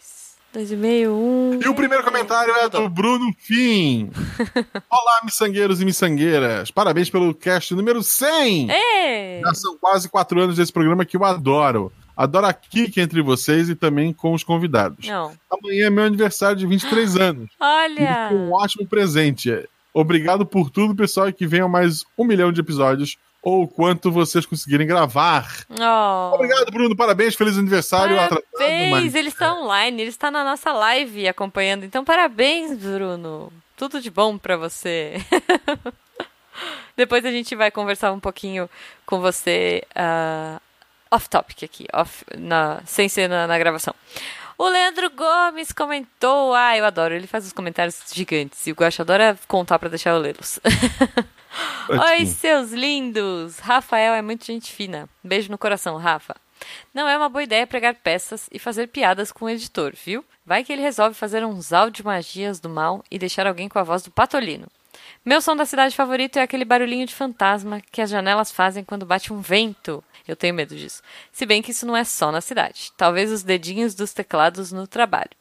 2,5, 0.58 1.08
1. 1.08 1.60
E 1.64 1.68
o 1.68 1.76
primeiro 1.76 2.04
comentário 2.04 2.52
é 2.56 2.68
do 2.68 2.90
Bruno 2.90 3.32
Fim. 3.38 4.10
Olá, 4.90 5.22
miçangueiros 5.24 5.80
e 5.80 5.86
miçangueiras. 5.86 6.72
Parabéns 6.72 7.12
pelo 7.12 7.32
cast 7.36 7.76
número 7.76 8.02
100. 8.02 8.72
É! 8.72 9.42
Já 9.42 9.54
são 9.54 9.78
quase 9.78 10.10
quatro 10.10 10.42
anos 10.42 10.56
desse 10.56 10.74
programa 10.74 11.06
que 11.06 11.16
eu 11.16 11.24
adoro. 11.24 11.92
Adoro 12.16 12.48
a 12.48 12.54
Kika 12.54 13.00
entre 13.00 13.22
vocês 13.22 13.70
e 13.70 13.76
também 13.76 14.12
com 14.12 14.34
os 14.34 14.44
convidados. 14.44 15.06
Não. 15.08 15.32
Amanhã 15.52 15.86
é 15.86 15.90
meu 15.92 16.06
aniversário 16.06 16.58
de 16.58 16.66
23 16.66 17.16
anos. 17.22 17.52
E 17.52 17.64
Olha! 17.64 18.30
um 18.34 18.52
ótimo 18.52 18.88
presente. 18.88 19.52
Obrigado 19.94 20.44
por 20.44 20.72
tudo, 20.72 20.96
pessoal, 20.96 21.30
e 21.30 21.34
que 21.34 21.46
venham 21.46 21.70
mais 21.70 22.04
um 22.18 22.26
milhão 22.26 22.52
de 22.52 22.62
episódios 22.62 23.16
ou 23.48 23.64
o 23.64 23.68
quanto 23.68 24.12
vocês 24.12 24.46
conseguirem 24.46 24.86
gravar. 24.86 25.48
Oh. 25.70 26.36
Obrigado, 26.36 26.70
Bruno. 26.70 26.94
Parabéns, 26.98 27.34
feliz 27.34 27.58
aniversário. 27.58 28.18
Parabéns! 28.18 28.92
mas- 28.92 29.16
Ele 29.16 29.30
está 29.30 29.54
online, 29.54 30.02
ele 30.02 30.10
está 30.10 30.30
na 30.30 30.44
nossa 30.44 30.74
live 30.74 31.30
acompanhando. 31.30 31.86
Então, 31.86 32.04
parabéns, 32.04 32.78
Bruno. 32.78 33.50
Tudo 33.78 34.02
de 34.02 34.12
bom 34.12 34.38
pra 34.38 34.58
você. 34.58 35.14
Depois 36.98 37.24
a 37.24 37.32
gente 37.32 37.56
vai 37.56 37.72
conversar 37.72 38.12
um 38.12 38.20
pouquinho 38.20 38.70
com 39.06 39.22
você 39.22 39.82
ah, 39.96 40.60
off-topic 41.10 41.64
aqui, 41.64 41.86
off, 41.94 42.26
na, 42.38 42.82
sem 42.86 43.08
ser 43.08 43.30
na, 43.30 43.48
na 43.48 43.58
gravação. 43.58 43.96
O 44.58 44.68
Leandro 44.68 45.10
Gomes 45.12 45.72
comentou. 45.72 46.54
Ah, 46.54 46.76
eu 46.78 46.84
adoro. 46.84 47.14
Ele 47.14 47.28
faz 47.28 47.46
os 47.46 47.54
comentários 47.54 48.02
gigantes. 48.12 48.68
E 48.68 48.74
o 48.74 48.76
Guaxa 48.76 49.04
adora 49.04 49.40
contar 49.48 49.80
pra 49.80 49.88
deixar 49.88 50.10
eu 50.10 50.18
lê-los. 50.18 50.60
Oi, 51.90 52.26
seus 52.26 52.72
lindos! 52.72 53.60
Rafael 53.60 54.14
é 54.14 54.22
muito 54.22 54.46
gente 54.46 54.74
fina. 54.74 55.08
Beijo 55.24 55.50
no 55.50 55.58
coração, 55.58 55.98
Rafa. 55.98 56.36
Não 56.94 57.08
é 57.08 57.16
uma 57.16 57.30
boa 57.30 57.44
ideia 57.44 57.68
pregar 57.68 57.96
peças 57.96 58.50
e 58.52 58.60
fazer 58.60 58.88
piadas 58.88 59.32
com 59.32 59.46
o 59.46 59.50
editor, 59.50 59.94
viu? 59.96 60.26
Vai 60.46 60.64
que 60.64 60.74
ele 60.74 60.82
resolve 60.82 61.16
fazer 61.16 61.46
uns 61.46 61.72
áudio 61.72 62.06
magias 62.06 62.60
do 62.60 62.70
mal 62.70 63.04
e 63.10 63.20
deixar 63.20 63.48
alguém 63.48 63.70
com 63.70 63.80
a 63.80 63.84
voz 63.84 64.04
do 64.04 64.12
Patolino. 64.12 64.68
Meu 65.24 65.42
som 65.42 65.56
da 65.56 65.66
cidade 65.66 65.96
favorito 65.96 66.40
é 66.40 66.42
aquele 66.42 66.66
barulhinho 66.66 67.06
de 67.06 67.14
fantasma 67.14 67.82
que 67.92 68.02
as 68.02 68.10
janelas 68.10 68.52
fazem 68.52 68.84
quando 68.84 69.06
bate 69.06 69.32
um 69.32 69.42
vento. 69.42 70.04
Eu 70.28 70.36
tenho 70.36 70.54
medo 70.54 70.76
disso. 70.76 71.02
Se 71.32 71.46
bem 71.46 71.62
que 71.62 71.72
isso 71.72 71.86
não 71.86 71.96
é 71.96 72.04
só 72.04 72.32
na 72.32 72.42
cidade. 72.42 72.92
Talvez 72.98 73.32
os 73.32 73.44
dedinhos 73.44 73.94
dos 73.94 74.14
teclados 74.14 74.72
no 74.72 74.88
trabalho. 74.88 75.32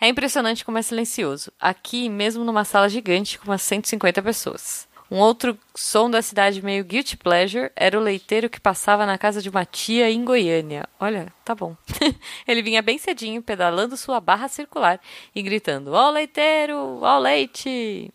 É 0.00 0.08
impressionante 0.08 0.64
como 0.64 0.78
é 0.78 0.82
silencioso. 0.82 1.52
Aqui, 1.60 2.08
mesmo 2.08 2.44
numa 2.44 2.64
sala 2.64 2.88
gigante 2.88 3.38
com 3.38 3.46
umas 3.50 3.62
150 3.62 4.22
pessoas. 4.22 4.88
Um 5.10 5.18
outro 5.18 5.56
som 5.74 6.10
da 6.10 6.20
cidade 6.20 6.62
meio 6.62 6.84
guilty 6.84 7.16
pleasure 7.16 7.70
era 7.76 7.98
o 7.98 8.02
leiteiro 8.02 8.50
que 8.50 8.60
passava 8.60 9.06
na 9.06 9.16
casa 9.16 9.40
de 9.40 9.48
uma 9.48 9.64
tia 9.64 10.10
em 10.10 10.24
Goiânia. 10.24 10.88
Olha, 10.98 11.32
tá 11.44 11.54
bom. 11.54 11.76
Ele 12.46 12.62
vinha 12.62 12.82
bem 12.82 12.98
cedinho, 12.98 13.42
pedalando 13.42 13.96
sua 13.96 14.20
barra 14.20 14.48
circular 14.48 15.00
e 15.34 15.42
gritando: 15.42 15.92
Ó 15.92 16.10
leiteiro, 16.10 17.00
ó 17.02 17.18
leite! 17.18 18.12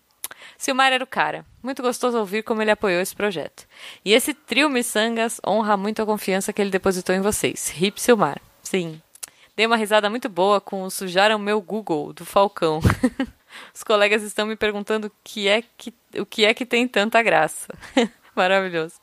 Silmar 0.58 0.92
era 0.92 1.04
o 1.04 1.08
cara. 1.08 1.46
Muito 1.64 1.82
gostoso 1.82 2.18
ouvir 2.18 2.44
como 2.44 2.62
ele 2.62 2.72
apoiou 2.72 3.02
esse 3.02 3.16
projeto. 3.16 3.68
E 4.04 4.14
esse 4.14 4.34
trio 4.34 4.70
Missangas 4.70 5.40
honra 5.46 5.78
muito 5.78 6.02
a 6.02 6.06
confiança 6.06 6.52
que 6.52 6.62
ele 6.62 6.70
depositou 6.70 7.16
em 7.16 7.22
vocês. 7.22 7.74
Hip 7.80 8.02
Silmar. 8.02 8.40
Sim. 8.62 9.02
Dei 9.56 9.66
uma 9.66 9.76
risada 9.76 10.10
muito 10.10 10.30
boa 10.30 10.62
com 10.62 10.84
o 10.84 10.90
Sujaram 10.90 11.38
Meu 11.38 11.62
Google, 11.62 12.14
do 12.14 12.26
Falcão. 12.26 12.80
Os 13.74 13.84
colegas 13.84 14.24
estão 14.24 14.46
me 14.46 14.56
perguntando 14.56 15.08
o 15.08 15.12
que 15.24 15.48
é 15.48 15.62
que, 15.78 15.94
o 16.18 16.26
que, 16.26 16.46
é 16.46 16.54
que 16.54 16.66
tem 16.66 16.88
tanta 16.88 17.22
graça. 17.22 17.68
Maravilhoso. 18.36 18.96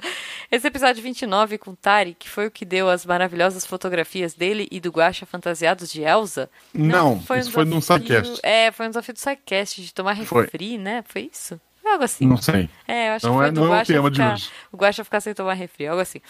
Esse 0.51 0.67
episódio 0.67 1.03
29 1.03 1.59
com 1.59 1.75
Tari, 1.75 2.17
que 2.19 2.31
foi 2.31 2.47
o 2.47 2.51
que 2.51 2.65
deu 2.65 2.89
as 2.89 3.05
maravilhosas 3.05 3.67
fotografias 3.67 4.33
dele 4.33 4.67
e 4.71 4.81
do 4.81 4.91
Guacha 4.91 5.27
fantasiados 5.27 5.93
de 5.93 6.03
Elsa. 6.03 6.49
Não, 6.73 7.21
foi 7.21 7.41
isso 7.41 7.51
um 7.51 7.53
foi 7.53 7.65
num 7.67 7.81
sidecast. 7.81 8.41
É, 8.43 8.73
foi 8.73 8.87
um 8.87 8.89
desafio 8.89 9.13
do 9.13 9.21
sidecast 9.21 9.83
de 9.83 9.93
tomar 9.93 10.15
refri, 10.15 10.71
foi. 10.71 10.79
né? 10.79 11.05
Foi 11.07 11.31
isso? 11.31 11.61
Algo 11.85 12.05
assim. 12.05 12.27
Não 12.27 12.37
sei. 12.37 12.69
É, 12.87 13.09
eu 13.09 13.13
acho 13.13 13.27
não 13.27 13.33
que 13.33 13.39
foi 13.39 13.49
é, 13.49 13.51
do 13.51 13.61
não 13.61 13.69
Guacha 13.71 13.93
é 13.93 14.01
o 14.01 14.03
tema 14.03 14.11
ficar, 14.11 14.35
de 14.35 14.43
hoje. 14.43 14.51
O 14.73 14.77
Guacha 14.77 15.05
ficar 15.05 15.21
sem 15.21 15.35
tomar 15.35 15.55
refri, 15.55 15.87
algo 15.87 16.01
assim. 16.01 16.21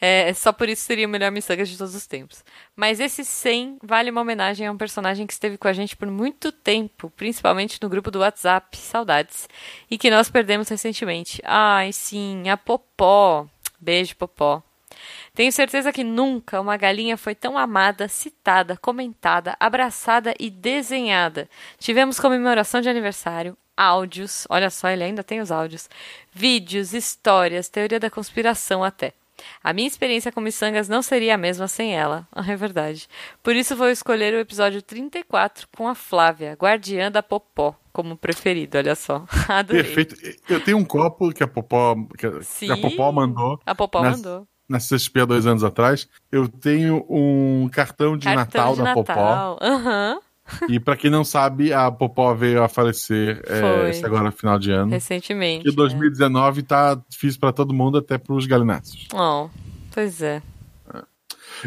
É, 0.00 0.32
só 0.32 0.52
por 0.52 0.68
isso 0.68 0.82
seria 0.82 1.06
o 1.06 1.10
melhor 1.10 1.30
miçangas 1.32 1.68
de 1.68 1.76
todos 1.76 1.94
os 1.94 2.06
tempos. 2.06 2.44
Mas 2.76 3.00
esse 3.00 3.24
100 3.24 3.78
vale 3.82 4.10
uma 4.10 4.20
homenagem 4.20 4.66
a 4.66 4.72
um 4.72 4.76
personagem 4.76 5.26
que 5.26 5.32
esteve 5.32 5.58
com 5.58 5.66
a 5.66 5.72
gente 5.72 5.96
por 5.96 6.08
muito 6.08 6.52
tempo, 6.52 7.10
principalmente 7.10 7.78
no 7.82 7.88
grupo 7.88 8.10
do 8.10 8.20
WhatsApp, 8.20 8.76
saudades, 8.76 9.48
e 9.90 9.98
que 9.98 10.10
nós 10.10 10.30
perdemos 10.30 10.68
recentemente. 10.68 11.42
Ai, 11.44 11.92
sim, 11.92 12.48
a 12.48 12.56
Popó. 12.56 13.46
Beijo, 13.80 14.16
Popó. 14.16 14.62
Tenho 15.34 15.52
certeza 15.52 15.92
que 15.92 16.02
nunca 16.02 16.60
uma 16.60 16.76
galinha 16.76 17.16
foi 17.16 17.34
tão 17.34 17.56
amada, 17.56 18.08
citada, 18.08 18.76
comentada, 18.76 19.56
abraçada 19.60 20.34
e 20.38 20.50
desenhada. 20.50 21.48
Tivemos 21.78 22.18
comemoração 22.18 22.80
de 22.80 22.88
aniversário, 22.88 23.56
áudios, 23.76 24.46
olha 24.50 24.70
só, 24.70 24.88
ele 24.88 25.04
ainda 25.04 25.22
tem 25.22 25.40
os 25.40 25.52
áudios, 25.52 25.88
vídeos, 26.32 26.92
histórias, 26.92 27.68
teoria 27.68 28.00
da 28.00 28.10
conspiração 28.10 28.82
até. 28.82 29.12
A 29.62 29.72
minha 29.72 29.86
experiência 29.88 30.32
com 30.32 30.40
miçangas 30.40 30.88
não 30.88 31.02
seria 31.02 31.34
a 31.34 31.38
mesma 31.38 31.68
sem 31.68 31.94
ela, 31.96 32.26
é 32.34 32.56
verdade. 32.56 33.08
Por 33.42 33.54
isso 33.56 33.76
vou 33.76 33.88
escolher 33.88 34.34
o 34.34 34.38
episódio 34.38 34.80
34 34.82 35.68
com 35.76 35.88
a 35.88 35.94
Flávia, 35.94 36.54
guardiã 36.60 37.10
da 37.10 37.22
Popó, 37.22 37.74
como 37.92 38.16
preferido, 38.16 38.78
olha 38.78 38.94
só. 38.94 39.24
Adorei. 39.48 39.82
Perfeito. 39.82 40.16
Eu 40.48 40.60
tenho 40.62 40.76
um 40.78 40.84
copo 40.84 41.32
que 41.32 41.42
a 41.42 41.48
Popó, 41.48 41.94
que 42.16 42.28
que 42.66 42.70
a 42.72 42.76
Popó 42.76 43.12
mandou. 43.12 43.60
A 43.66 43.74
Popó 43.74 44.02
nas- 44.02 44.16
mandou. 44.16 44.46
Na 44.68 44.76
CSP 44.78 45.20
há 45.20 45.24
dois 45.24 45.46
anos 45.46 45.64
atrás. 45.64 46.06
Eu 46.30 46.46
tenho 46.46 47.02
um 47.08 47.70
cartão 47.72 48.18
de 48.18 48.26
Cartão 48.26 48.60
Natal 48.60 48.76
de 48.76 48.82
da 48.82 48.92
Popó. 48.94 49.12
Natal. 49.14 49.58
Aham. 49.62 50.20
E 50.68 50.80
pra 50.80 50.96
quem 50.96 51.10
não 51.10 51.24
sabe, 51.24 51.72
a 51.72 51.90
Popó 51.90 52.34
veio 52.34 52.62
a 52.62 52.68
falecer 52.68 53.42
é, 53.46 53.90
esse 53.90 54.04
agora 54.04 54.30
final 54.30 54.58
de 54.58 54.70
ano. 54.70 54.90
Recentemente. 54.90 55.64
Porque 55.64 55.76
2019 55.76 56.62
tá 56.62 56.94
difícil 57.08 57.40
pra 57.40 57.52
todo 57.52 57.74
mundo, 57.74 57.98
até 57.98 58.18
pros 58.18 58.46
galináceos. 58.46 59.06
né? 59.12 59.18
Oh, 59.18 59.48
pois 59.92 60.22
é. 60.22 60.42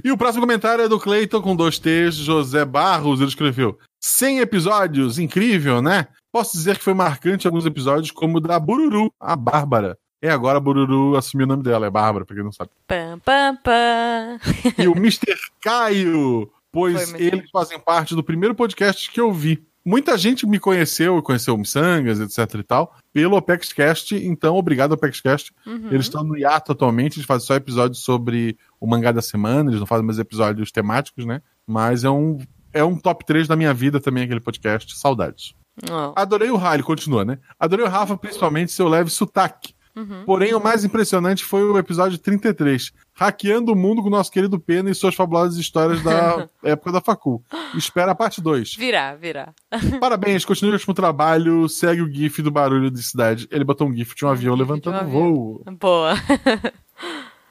E 0.04 0.12
o 0.12 0.18
próximo 0.18 0.42
comentário 0.42 0.84
é 0.86 0.88
do 0.88 1.00
Cleiton 1.00 1.42
com 1.42 1.56
dois 1.56 1.78
T's, 1.78 2.16
José 2.16 2.64
Barros. 2.64 3.20
Ele 3.20 3.30
escreveu: 3.30 3.78
100 4.00 4.40
episódios, 4.40 5.20
incrível, 5.20 5.82
né? 5.82 6.08
Posso 6.32 6.54
dizer 6.56 6.78
que 6.78 6.84
foi 6.84 6.94
marcante 6.94 7.46
alguns 7.46 7.66
episódios, 7.66 8.10
como 8.10 8.38
o 8.38 8.40
da 8.40 8.58
Bururu, 8.60 9.12
a 9.20 9.36
Bárbara. 9.36 9.98
É, 10.22 10.30
agora 10.30 10.60
a 10.60 10.62
Bururu 10.62 11.18
assumiu 11.18 11.46
o 11.46 11.50
nome 11.50 11.64
dela, 11.64 11.88
é 11.88 11.90
Bárbara, 11.90 12.24
pra 12.24 12.36
quem 12.36 12.44
não 12.46 12.52
sabe. 12.52 12.70
Pam, 12.88 13.20
pam, 13.26 13.58
pam. 13.64 14.40
E 14.78 14.88
o 14.88 14.96
Mr. 14.96 15.36
Caio, 15.60 16.50
pois 16.72 17.14
eles 17.16 17.50
fazem 17.52 17.80
parte 17.80 18.16
do 18.16 18.24
primeiro 18.24 18.56
podcast 18.56 19.10
que 19.12 19.20
eu 19.20 19.32
vi. 19.32 19.66
Muita 19.84 20.16
gente 20.16 20.46
me 20.46 20.60
conheceu, 20.60 21.22
conheceu 21.24 21.56
o 21.56 21.58
Missangas, 21.58 22.20
etc 22.20 22.60
e 22.60 22.64
tal, 22.64 22.96
pelo 23.12 23.36
OpexCast, 23.36 24.16
então 24.16 24.56
obrigado 24.56 24.92
OpexCast. 24.92 25.52
Uhum. 25.66 25.88
Eles 25.92 26.06
estão 26.06 26.24
no 26.24 26.38
hiato 26.38 26.72
atualmente, 26.72 27.18
eles 27.18 27.26
fazem 27.26 27.48
só 27.48 27.56
episódios 27.56 28.04
sobre 28.04 28.58
o 28.80 28.86
mangá 28.86 29.12
da 29.12 29.24
semana, 29.24 29.72
eles 29.72 29.80
não 29.80 29.88
fazem 29.88 30.06
mais 30.06 30.20
episódios 30.20 30.72
temáticos, 30.72 31.26
né? 31.26 31.42
Mas 31.66 32.04
é 32.04 32.10
um, 32.12 32.38
é 32.72 32.84
um 32.84 32.96
top 32.96 33.26
3 33.26 33.48
da 33.48 33.56
minha 33.56 33.74
vida 33.74 34.00
também 34.00 34.24
aquele 34.24 34.40
podcast, 34.40 34.96
saudades. 34.96 35.56
Oh. 35.90 36.14
Adorei 36.16 36.52
o 36.52 36.58
Rafa, 36.58 36.76
ele 36.76 36.84
continua, 36.84 37.26
né? 37.26 37.40
Adorei 37.60 37.86
o 37.86 37.90
Rafa, 37.90 38.16
principalmente 38.16 38.72
seu 38.72 38.88
leve 38.88 39.10
sotaque. 39.10 39.74
Uhum. 39.96 40.24
Porém, 40.26 40.54
o 40.54 40.60
mais 40.60 40.84
impressionante 40.84 41.44
foi 41.44 41.64
o 41.64 41.78
episódio 41.78 42.18
33, 42.18 42.92
Hackeando 43.14 43.74
o 43.74 43.76
Mundo 43.76 44.02
com 44.02 44.08
o 44.08 44.12
nosso 44.12 44.32
querido 44.32 44.60
Pena 44.60 44.90
e 44.90 44.96
suas 44.96 45.16
fabulosas 45.16 45.58
histórias 45.58 46.02
da 46.02 46.48
época 46.64 46.92
da 46.92 47.02
facul. 47.02 47.44
Espera 47.76 48.12
a 48.12 48.16
parte 48.16 48.42
2. 48.42 48.76
Virá, 48.76 49.16
virá. 49.16 49.54
Parabéns, 50.00 50.46
continue 50.46 50.72
o 50.72 50.76
ótimo 50.76 50.94
trabalho, 50.94 51.68
segue 51.68 52.02
o 52.02 52.12
gif 52.12 52.42
do 52.42 52.52
barulho 52.52 52.90
de 52.90 53.04
cidade. 53.04 53.48
Ele 53.52 53.64
botou 53.64 53.88
um 53.88 53.96
gif 53.96 54.16
de 54.16 54.26
um 54.26 54.30
avião 54.30 54.56
gif 54.56 54.58
de 54.58 54.64
um 54.64 54.68
levantando 54.68 54.98
avião. 54.98 55.12
voo. 55.12 55.64
Boa. 55.80 56.14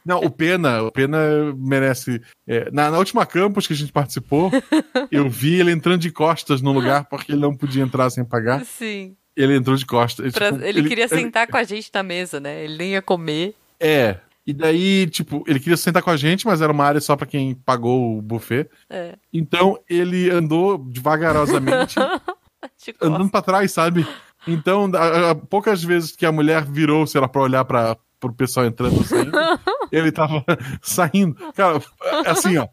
Não, 0.04 0.18
o 0.20 0.30
Pena, 0.30 0.82
o 0.82 0.90
Pena 0.90 1.18
merece. 1.56 2.20
é, 2.46 2.70
na, 2.70 2.90
na 2.90 2.98
última 2.98 3.26
campus 3.26 3.66
que 3.66 3.72
a 3.72 3.76
gente 3.76 3.92
participou, 3.92 4.50
eu 5.10 5.28
vi 5.28 5.60
ele 5.60 5.70
entrando 5.70 6.00
de 6.00 6.10
costas 6.10 6.62
no 6.62 6.72
lugar 6.72 7.04
porque 7.08 7.32
ele 7.32 7.40
não 7.40 7.54
podia 7.54 7.82
entrar 7.82 8.08
sem 8.10 8.24
pagar. 8.24 8.64
Sim. 8.64 9.14
Ele 9.36 9.56
entrou 9.56 9.76
de 9.76 9.86
costas. 9.86 10.32
Pra- 10.32 10.52
tipo, 10.52 10.64
ele, 10.64 10.88
queria 10.88 11.04
ele- 11.04 11.16
sentar 11.22 11.46
com 11.46 11.56
a 11.56 11.64
gente 11.64 11.90
na 11.94 12.02
mesa, 12.02 12.40
né? 12.40 12.64
Ele 12.64 12.76
nem 12.76 12.92
ia 12.92 13.02
comer. 13.02 13.54
É. 13.78 14.16
E 14.46 14.52
daí, 14.52 15.06
tipo, 15.06 15.44
ele 15.46 15.60
queria 15.60 15.76
sentar 15.76 16.02
com 16.02 16.10
a 16.10 16.16
gente, 16.16 16.46
mas 16.46 16.60
era 16.60 16.72
uma 16.72 16.84
área 16.84 17.00
só 17.00 17.14
pra 17.14 17.26
quem 17.26 17.54
pagou 17.54 18.18
o 18.18 18.22
buffet. 18.22 18.68
É. 18.88 19.14
Então 19.32 19.78
ele 19.88 20.28
andou 20.30 20.76
devagarosamente, 20.78 21.94
De 22.84 22.94
andando 23.00 23.30
pra 23.30 23.42
trás, 23.42 23.70
sabe? 23.72 24.06
Então, 24.46 24.90
a- 24.94 25.30
a- 25.30 25.34
poucas 25.34 25.82
vezes 25.84 26.12
que 26.16 26.26
a 26.26 26.32
mulher 26.32 26.64
virou, 26.64 27.06
sei 27.06 27.20
lá, 27.20 27.28
pra 27.28 27.42
olhar 27.42 27.64
pra, 27.64 27.96
pro 28.18 28.32
pessoal 28.32 28.66
entrando 28.66 29.02
saindo, 29.04 29.32
ele 29.92 30.10
tava 30.10 30.44
saindo. 30.82 31.34
Cara, 31.54 31.80
assim, 32.26 32.56
ó. 32.58 32.66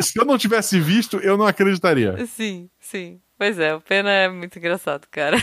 Se 0.00 0.18
eu 0.18 0.24
não 0.24 0.38
tivesse 0.38 0.80
visto, 0.80 1.18
eu 1.18 1.36
não 1.36 1.46
acreditaria. 1.46 2.24
Sim, 2.26 2.70
sim. 2.80 3.20
Pois 3.40 3.58
é, 3.58 3.74
o 3.74 3.80
Pena 3.80 4.10
é 4.10 4.28
muito 4.28 4.58
engraçado, 4.58 5.06
cara. 5.10 5.38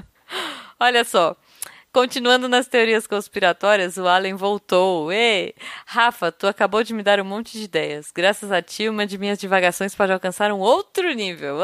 Olha 0.80 1.04
só. 1.04 1.36
Continuando 1.92 2.48
nas 2.48 2.66
teorias 2.66 3.06
conspiratórias, 3.06 3.98
o 3.98 4.08
Allen 4.08 4.34
voltou. 4.34 5.12
Ei, 5.12 5.54
Rafa, 5.84 6.32
tu 6.32 6.46
acabou 6.46 6.82
de 6.82 6.94
me 6.94 7.02
dar 7.02 7.20
um 7.20 7.26
monte 7.26 7.58
de 7.58 7.64
ideias. 7.64 8.10
Graças 8.10 8.50
a 8.50 8.62
ti, 8.62 8.88
uma 8.88 9.06
de 9.06 9.18
minhas 9.18 9.38
divagações 9.38 9.94
pode 9.94 10.10
alcançar 10.10 10.50
um 10.52 10.58
outro 10.58 11.12
nível. 11.12 11.58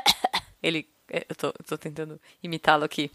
Ele. 0.62 0.88
é, 1.10 1.26
Eu 1.28 1.36
tô, 1.36 1.52
tô 1.68 1.76
tentando 1.76 2.18
imitá-lo 2.42 2.84
aqui. 2.84 3.10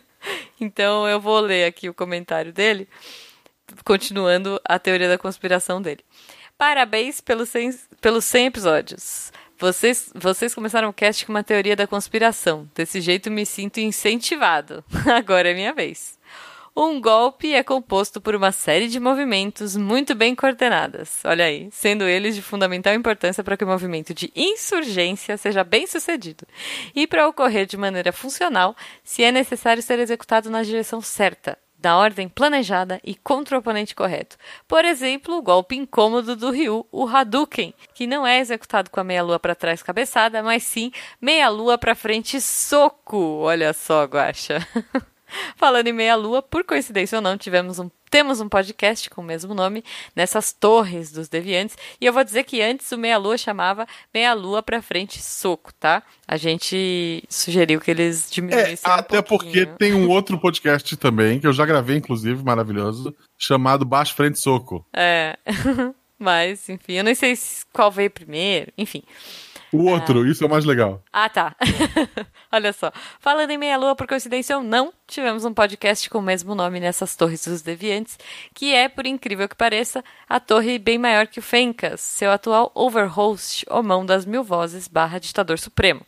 então 0.58 1.06
eu 1.06 1.20
vou 1.20 1.38
ler 1.38 1.66
aqui 1.66 1.86
o 1.86 1.92
comentário 1.92 2.50
dele, 2.50 2.88
continuando 3.84 4.58
a 4.64 4.78
teoria 4.78 5.10
da 5.10 5.18
conspiração 5.18 5.82
dele. 5.82 6.02
Parabéns 6.56 7.20
pelos 7.20 7.50
100, 7.50 7.78
pelos 8.00 8.24
100 8.24 8.46
episódios. 8.46 9.32
Vocês, 9.58 10.10
vocês 10.14 10.54
começaram 10.54 10.88
o 10.88 10.92
cast 10.92 11.24
com 11.24 11.32
uma 11.32 11.44
teoria 11.44 11.76
da 11.76 11.86
conspiração. 11.86 12.68
Desse 12.74 13.00
jeito 13.00 13.30
me 13.30 13.46
sinto 13.46 13.78
incentivado. 13.78 14.84
Agora 15.06 15.50
é 15.50 15.54
minha 15.54 15.72
vez. 15.72 16.18
Um 16.76 17.00
golpe 17.00 17.54
é 17.54 17.62
composto 17.62 18.20
por 18.20 18.34
uma 18.34 18.50
série 18.50 18.88
de 18.88 18.98
movimentos 18.98 19.76
muito 19.76 20.12
bem 20.12 20.34
coordenadas, 20.34 21.20
olha 21.24 21.44
aí, 21.44 21.68
sendo 21.70 22.02
eles 22.02 22.34
de 22.34 22.42
fundamental 22.42 22.92
importância 22.92 23.44
para 23.44 23.56
que 23.56 23.62
o 23.62 23.66
movimento 23.68 24.12
de 24.12 24.32
insurgência 24.34 25.36
seja 25.36 25.62
bem 25.62 25.86
sucedido. 25.86 26.44
E 26.92 27.06
para 27.06 27.28
ocorrer 27.28 27.64
de 27.64 27.76
maneira 27.76 28.10
funcional, 28.10 28.74
se 29.04 29.22
é 29.22 29.30
necessário 29.30 29.84
ser 29.84 30.00
executado 30.00 30.50
na 30.50 30.64
direção 30.64 31.00
certa, 31.00 31.56
na 31.84 31.96
ordem 31.98 32.28
planejada 32.28 33.00
e 33.04 33.14
contra 33.14 33.56
o 33.56 33.60
oponente 33.60 33.94
correto. 33.94 34.36
Por 34.66 34.84
exemplo, 34.84 35.36
o 35.36 35.42
golpe 35.42 35.76
incômodo 35.76 36.34
do 36.34 36.50
Ryu, 36.50 36.86
o 36.90 37.06
Hadouken, 37.06 37.74
que 37.94 38.06
não 38.06 38.26
é 38.26 38.40
executado 38.40 38.90
com 38.90 38.98
a 38.98 39.04
meia-lua 39.04 39.38
para 39.38 39.54
trás 39.54 39.82
cabeçada, 39.82 40.42
mas 40.42 40.62
sim 40.62 40.90
meia-lua 41.20 41.76
para 41.76 41.94
frente 41.94 42.40
soco. 42.40 43.42
Olha 43.42 43.72
só, 43.72 44.04
Guaxa. 44.04 44.66
Falando 45.56 45.88
em 45.88 45.92
meia-lua, 45.92 46.42
por 46.42 46.64
coincidência 46.64 47.16
ou 47.16 47.22
não, 47.22 47.36
tivemos 47.36 47.78
um 47.78 47.90
temos 48.14 48.40
um 48.40 48.48
podcast 48.48 49.10
com 49.10 49.22
o 49.22 49.24
mesmo 49.24 49.52
nome 49.54 49.82
nessas 50.14 50.52
torres 50.52 51.10
dos 51.10 51.28
deviantes. 51.28 51.76
E 52.00 52.06
eu 52.06 52.12
vou 52.12 52.22
dizer 52.22 52.44
que 52.44 52.62
antes 52.62 52.92
o 52.92 52.96
Meia 52.96 53.18
Lua 53.18 53.36
chamava 53.36 53.88
Meia 54.14 54.32
Lua 54.34 54.62
pra 54.62 54.80
frente 54.80 55.20
soco, 55.20 55.74
tá? 55.74 56.00
A 56.28 56.36
gente 56.36 57.24
sugeriu 57.28 57.80
que 57.80 57.90
eles 57.90 58.30
É, 58.30 58.34
diminuíssem 58.34 58.88
um 58.88 58.94
até 58.94 59.20
porque 59.20 59.64
pouquinho. 59.64 59.76
tem 59.78 59.94
um 59.94 60.08
outro 60.08 60.38
podcast 60.38 60.96
também, 60.96 61.40
que 61.40 61.46
eu 61.48 61.52
já 61.52 61.66
gravei, 61.66 61.96
inclusive, 61.96 62.40
maravilhoso, 62.44 63.12
chamado 63.36 63.84
Baixo 63.84 64.14
Frente 64.14 64.38
Soco. 64.38 64.86
É. 64.94 65.36
Mas, 66.16 66.68
enfim, 66.68 66.92
eu 66.92 67.02
nem 67.02 67.16
sei 67.16 67.34
se- 67.34 67.66
qual 67.72 67.90
veio 67.90 68.12
primeiro. 68.12 68.72
Enfim. 68.78 69.02
O 69.74 69.90
outro, 69.90 70.24
isso 70.24 70.44
é 70.44 70.46
o 70.46 70.50
mais 70.50 70.64
legal. 70.64 71.02
Ah, 71.12 71.28
tá. 71.28 71.52
Olha 72.52 72.72
só. 72.72 72.92
Falando 73.18 73.50
em 73.50 73.58
Meia 73.58 73.76
Lua, 73.76 73.96
por 73.96 74.06
coincidência 74.06 74.56
ou 74.56 74.62
não, 74.62 74.92
tivemos 75.04 75.44
um 75.44 75.52
podcast 75.52 76.08
com 76.08 76.18
o 76.18 76.22
mesmo 76.22 76.54
nome 76.54 76.78
nessas 76.78 77.16
Torres 77.16 77.44
dos 77.44 77.60
Deviantes, 77.60 78.16
que 78.54 78.72
é, 78.72 78.88
por 78.88 79.04
incrível 79.04 79.48
que 79.48 79.56
pareça, 79.56 80.04
a 80.28 80.38
torre 80.38 80.78
bem 80.78 80.96
maior 80.96 81.26
que 81.26 81.40
o 81.40 81.42
Fencas, 81.42 82.00
seu 82.00 82.30
atual 82.30 82.70
overhost 82.72 83.66
ou 83.68 83.82
mão 83.82 84.06
das 84.06 84.24
mil 84.24 84.44
vozes 84.44 84.86
barra 84.86 85.18
ditador 85.18 85.58
supremo. 85.58 86.06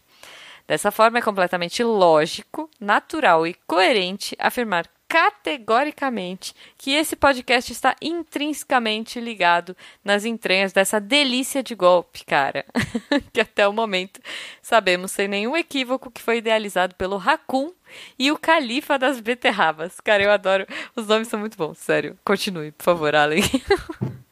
Dessa 0.68 0.92
forma, 0.92 1.18
é 1.18 1.22
completamente 1.22 1.82
lógico, 1.82 2.70
natural 2.78 3.48
e 3.48 3.54
coerente 3.66 4.36
afirmar 4.38 4.86
categoricamente 5.08 6.54
que 6.76 6.92
esse 6.92 7.16
podcast 7.16 7.72
está 7.72 7.94
intrinsecamente 8.00 9.20
ligado 9.20 9.76
nas 10.04 10.24
entranhas 10.24 10.72
dessa 10.72 11.00
delícia 11.00 11.62
de 11.62 11.74
golpe, 11.74 12.24
cara. 12.24 12.64
que 13.32 13.40
até 13.40 13.66
o 13.66 13.72
momento 13.72 14.20
sabemos 14.60 15.10
sem 15.12 15.28
nenhum 15.28 15.56
equívoco 15.56 16.10
que 16.10 16.22
foi 16.22 16.38
idealizado 16.38 16.94
pelo 16.94 17.16
Raccoon 17.16 17.72
e 18.18 18.30
o 18.32 18.38
Califa 18.38 18.98
das 18.98 19.20
Beterrabas. 19.20 20.00
Cara, 20.00 20.22
eu 20.22 20.30
adoro. 20.30 20.66
Os 20.94 21.06
nomes 21.06 21.28
são 21.28 21.38
muito 21.38 21.56
bons, 21.56 21.78
sério. 21.78 22.18
Continue, 22.24 22.72
por 22.72 22.84
favor, 22.84 23.14
Allen. 23.14 23.42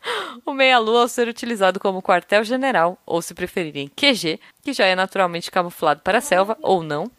O 0.45 0.53
meia-lua 0.53 1.03
ao 1.03 1.09
ser 1.09 1.29
utilizado 1.29 1.81
como 1.81 2.03
quartel-general, 2.03 2.99
ou 3.07 3.23
se 3.23 3.33
preferirem 3.33 3.89
QG, 3.89 4.39
que 4.63 4.73
já 4.75 4.85
é 4.85 4.95
naturalmente 4.95 5.51
camuflado 5.51 6.03
para 6.03 6.19
a 6.19 6.21
selva, 6.21 6.59
ou 6.61 6.83
não, 6.83 7.11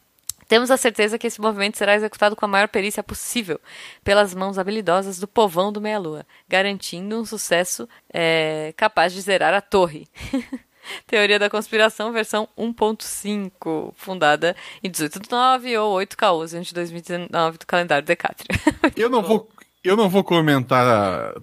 temos 0.48 0.70
a 0.72 0.78
certeza 0.78 1.18
que 1.18 1.28
esse 1.28 1.42
movimento 1.42 1.78
será 1.78 1.96
executado 1.96 2.36
com 2.36 2.46
a 2.46 2.48
maior 2.48 2.68
perícia 2.68 3.02
possível 3.04 3.60
pelas 4.04 4.34
mãos 4.34 4.58
habilidosas 4.58 5.20
do 5.20 5.28
povão 5.28 5.72
do 5.72 5.82
Meia-Lua, 5.82 6.26
garantindo 6.48 7.20
um 7.20 7.26
sucesso 7.26 7.88
é, 8.14 8.74
capaz 8.78 9.14
de 9.14 9.22
zerar 9.22 9.54
a 9.54 9.62
torre. 9.62 10.08
Teoria 11.08 11.40
da 11.40 11.50
Conspiração, 11.50 12.12
versão 12.12 12.48
1.5, 12.58 13.92
fundada 13.96 14.56
em 14.84 14.90
18 14.90 15.20
de 15.20 15.32
9 15.32 15.78
ou 15.80 15.94
8 15.94 16.16
caos 16.16 16.52
de 16.52 16.74
2019 16.74 17.58
do 17.58 17.66
calendário 17.66 18.06
Decátria. 18.06 18.48
Eu 18.96 19.10
não 19.10 19.24
vou, 19.24 19.50
eu 19.84 19.96
não 19.96 20.08
vou 20.10 20.24
comentar 20.24 21.34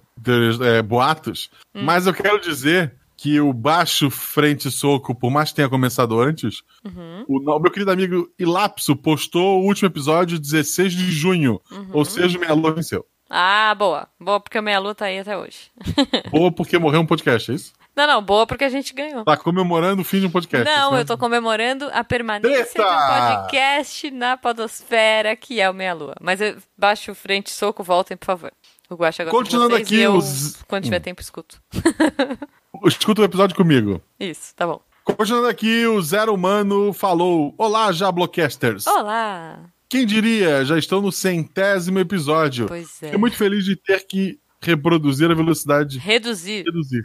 é, 0.64 0.82
boatos, 0.82 1.50
Hum. 1.74 1.82
mas 1.84 2.06
eu 2.06 2.14
quero 2.14 2.38
dizer 2.40 2.94
que 3.22 3.40
o 3.40 3.52
Baixo 3.52 4.10
Frente 4.10 4.68
Soco, 4.70 5.14
por 5.14 5.30
mais 5.30 5.50
que 5.50 5.56
tenha 5.56 5.68
começado 5.68 6.20
antes, 6.20 6.62
Uhum. 6.84 7.24
o 7.28 7.40
no- 7.40 7.60
meu 7.60 7.70
querido 7.70 7.92
amigo 7.92 8.28
Ilapso 8.38 8.96
postou 8.96 9.60
o 9.60 9.64
último 9.66 9.86
episódio 9.88 10.40
16 10.40 10.92
de 10.92 11.10
junho, 11.12 11.60
Uhum. 11.70 11.88
ou 11.92 12.04
seja, 12.04 12.36
o 12.36 12.40
Meia 12.40 12.52
Lua 12.54 12.72
venceu. 12.72 13.06
ah, 13.30 13.74
boa. 13.78 14.08
Boa 14.20 14.40
porque 14.40 14.58
o 14.58 14.62
Meia-Lua 14.62 14.94
tá 14.94 15.04
aí 15.06 15.18
até 15.20 15.36
hoje. 15.38 15.70
Boa 16.32 16.50
porque 16.52 16.76
morreu 16.78 17.00
um 17.00 17.06
podcast, 17.06 17.50
é 17.50 17.54
isso? 17.54 17.72
Não, 17.94 18.06
não, 18.06 18.22
boa 18.22 18.46
porque 18.46 18.64
a 18.64 18.68
gente 18.70 18.92
ganhou. 18.94 19.22
Tá 19.24 19.36
comemorando 19.36 20.00
o 20.02 20.04
fim 20.04 20.18
de 20.20 20.26
um 20.26 20.30
podcast. 20.30 20.64
Não, 20.64 20.92
né? 20.92 21.00
eu 21.00 21.04
tô 21.04 21.16
comemorando 21.18 21.88
a 21.92 22.02
permanência 22.02 22.64
Treta! 22.72 22.88
de 22.88 22.94
um 22.96 23.36
podcast 23.42 24.10
na 24.10 24.36
podosfera, 24.36 25.36
que 25.36 25.60
é 25.60 25.68
o 25.70 25.74
Meia 25.74 25.92
Lua. 25.94 26.14
Mas 26.20 26.40
eu 26.40 26.56
baixo 26.76 27.14
frente, 27.14 27.50
soco, 27.50 27.82
voltem, 27.84 28.16
por 28.16 28.24
favor. 28.26 28.52
O 28.90 28.94
Guaxa 28.94 29.22
agora 29.22 29.36
Continuando 29.36 29.74
vocês 29.74 29.86
aqui 29.86 30.00
eu, 30.00 30.14
os- 30.14 30.62
quando 30.68 30.84
tiver 30.84 30.98
Hum. 30.98 31.02
tempo, 31.02 31.20
escuto. 31.22 31.60
Escuta 32.84 33.22
o 33.22 33.24
episódio 33.24 33.56
comigo. 33.56 34.00
Isso, 34.18 34.54
tá 34.54 34.66
bom. 34.66 34.80
Continuando 35.04 35.48
aqui, 35.48 35.86
o 35.86 36.00
Zero 36.02 36.34
Humano 36.34 36.92
falou: 36.92 37.54
Olá, 37.58 37.90
Jablocasters. 37.92 38.86
Olá! 38.86 39.60
Quem 39.88 40.06
diria, 40.06 40.64
já 40.64 40.78
estão 40.78 41.00
no 41.02 41.12
centésimo 41.12 41.98
episódio. 41.98 42.66
Pois 42.66 43.02
é. 43.02 43.06
Fiquei 43.06 43.18
muito 43.18 43.36
feliz 43.36 43.64
de 43.64 43.76
ter 43.76 44.06
que 44.06 44.38
reproduzir 44.60 45.30
a 45.30 45.34
velocidade. 45.34 45.98
Reduzir. 45.98 46.64
Reduzir. 46.64 47.02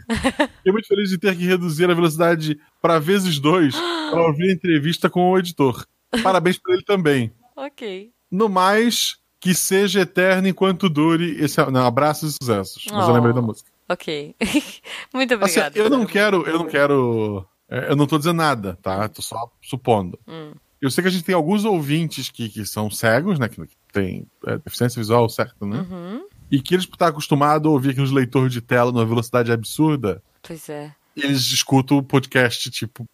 Fiquei 0.56 0.72
muito 0.72 0.86
feliz 0.86 1.10
de 1.10 1.18
ter 1.18 1.36
que 1.36 1.44
reduzir 1.44 1.90
a 1.90 1.94
velocidade 1.94 2.58
para 2.80 2.98
vezes 2.98 3.38
dois 3.38 3.74
para 4.10 4.22
ouvir 4.22 4.50
a 4.50 4.54
entrevista 4.54 5.10
com 5.10 5.30
o 5.32 5.38
editor. 5.38 5.84
Parabéns 6.22 6.56
para 6.58 6.74
ele 6.74 6.84
também. 6.84 7.32
Ok. 7.56 8.10
No 8.30 8.48
mais, 8.48 9.16
que 9.40 9.54
seja 9.54 10.00
eterno 10.00 10.48
enquanto 10.48 10.88
dure 10.88 11.36
esse. 11.42 11.60
Não, 11.70 11.84
abraços 11.84 12.32
e 12.32 12.36
sucessos. 12.42 12.84
Mas 12.90 13.02
eu 13.06 13.10
Oh. 13.10 13.12
lembrei 13.16 13.34
da 13.34 13.42
música. 13.42 13.68
Ok. 13.88 14.34
Muito 15.14 15.34
Assim, 15.34 15.42
obrigada. 15.60 15.78
eu 15.78 15.88
não 15.90 16.04
quero, 16.06 16.46
eu 16.46 16.58
não 16.58 16.66
quero. 16.66 17.46
é, 17.70 17.90
Eu 17.92 17.96
não 17.96 18.06
tô 18.06 18.18
dizendo 18.18 18.36
nada, 18.36 18.78
tá? 18.82 19.08
Tô 19.08 19.22
só 19.22 19.50
supondo. 19.62 20.18
Hum. 20.26 20.52
Eu 20.80 20.90
sei 20.90 21.02
que 21.02 21.08
a 21.08 21.10
gente 21.10 21.24
tem 21.24 21.34
alguns 21.34 21.64
ouvintes 21.64 22.28
que, 22.30 22.48
que 22.48 22.64
são 22.66 22.90
cegos, 22.90 23.38
né? 23.38 23.48
Que 23.48 23.66
tem 23.92 24.26
é, 24.46 24.58
deficiência 24.58 25.00
visual, 25.00 25.28
certo, 25.28 25.66
né? 25.66 25.84
Uhum. 25.90 26.24
E 26.50 26.60
que 26.62 26.74
eles, 26.74 26.86
por 26.86 26.94
estar 26.94 27.08
acostumados 27.08 27.66
a 27.66 27.70
ouvir 27.72 27.90
aqui 27.90 28.00
nos 28.00 28.12
leitores 28.12 28.52
de 28.52 28.60
tela 28.60 28.92
numa 28.92 29.04
velocidade 29.04 29.50
absurda, 29.50 30.22
Pois 30.42 30.68
é. 30.68 30.94
eles 31.16 31.40
escutam 31.50 31.98
o 31.98 32.02
podcast, 32.02 32.70
tipo, 32.70 33.04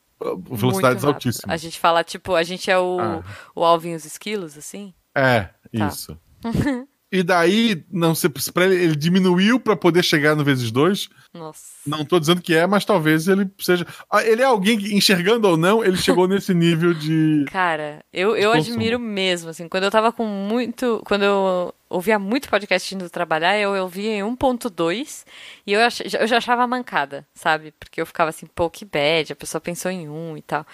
velocidades 0.50 1.04
altíssimas. 1.04 1.52
A 1.52 1.56
gente 1.56 1.78
fala, 1.78 2.04
tipo, 2.04 2.34
a 2.34 2.42
gente 2.42 2.70
é 2.70 2.78
o, 2.78 2.98
Ah. 3.00 3.22
o 3.54 3.64
Alvin 3.64 3.90
e 3.92 3.94
os 3.96 4.04
esquilos, 4.04 4.56
assim? 4.58 4.92
É, 5.14 5.48
Tá. 5.76 5.88
isso. 5.88 6.18
e 7.14 7.22
daí, 7.22 7.84
não 7.92 8.12
sei, 8.12 8.28
ele, 8.56 8.96
diminuiu 8.96 9.60
pra 9.60 9.76
poder 9.76 10.02
chegar 10.02 10.34
no 10.34 10.42
vezes 10.42 10.72
dois. 10.72 11.08
Nossa. 11.32 11.62
Não 11.86 12.04
tô 12.04 12.18
dizendo 12.18 12.42
que 12.42 12.52
é, 12.52 12.66
mas 12.66 12.84
talvez 12.84 13.28
ele 13.28 13.48
seja. 13.60 13.86
Ah, 14.10 14.24
Ele 14.24 14.42
é 14.42 14.44
alguém 14.44 14.76
que, 14.76 14.92
enxergando 14.92 15.46
ou 15.46 15.56
não, 15.56 15.84
ele 15.84 15.96
chegou 15.96 16.26
nesse 16.28 16.52
nível 16.52 16.92
de. 16.92 17.44
Cara, 17.52 18.04
eu, 18.12 18.36
eu 18.36 18.50
admiro 18.50 18.98
mesmo, 18.98 19.50
assim, 19.50 19.68
quando 19.68 19.84
eu 19.84 19.92
tava 19.92 20.10
com 20.10 20.26
muito, 20.26 21.00
quando 21.06 21.22
eu 21.22 21.72
ouvia 21.88 22.18
muito 22.18 22.48
podcast 22.48 22.92
indo 22.92 23.08
trabalhar, 23.08 23.56
eu 23.56 23.80
ouvia 23.80 24.16
em 24.16 24.22
1.2 24.22 25.24
e 25.64 25.72
eu, 25.72 25.80
ach, 25.82 26.00
eu 26.00 26.26
já 26.26 26.38
achava 26.38 26.66
mancada, 26.66 27.24
sabe? 27.32 27.72
Porque 27.78 28.00
eu 28.00 28.06
ficava 28.06 28.30
assim, 28.30 28.46
pô, 28.52 28.68
que 28.68 28.84
bad, 28.84 29.32
a 29.32 29.36
pessoa 29.36 29.60
pensou 29.60 29.88
em 29.88 30.08
um 30.08 30.36
e 30.36 30.42
tal. 30.42 30.66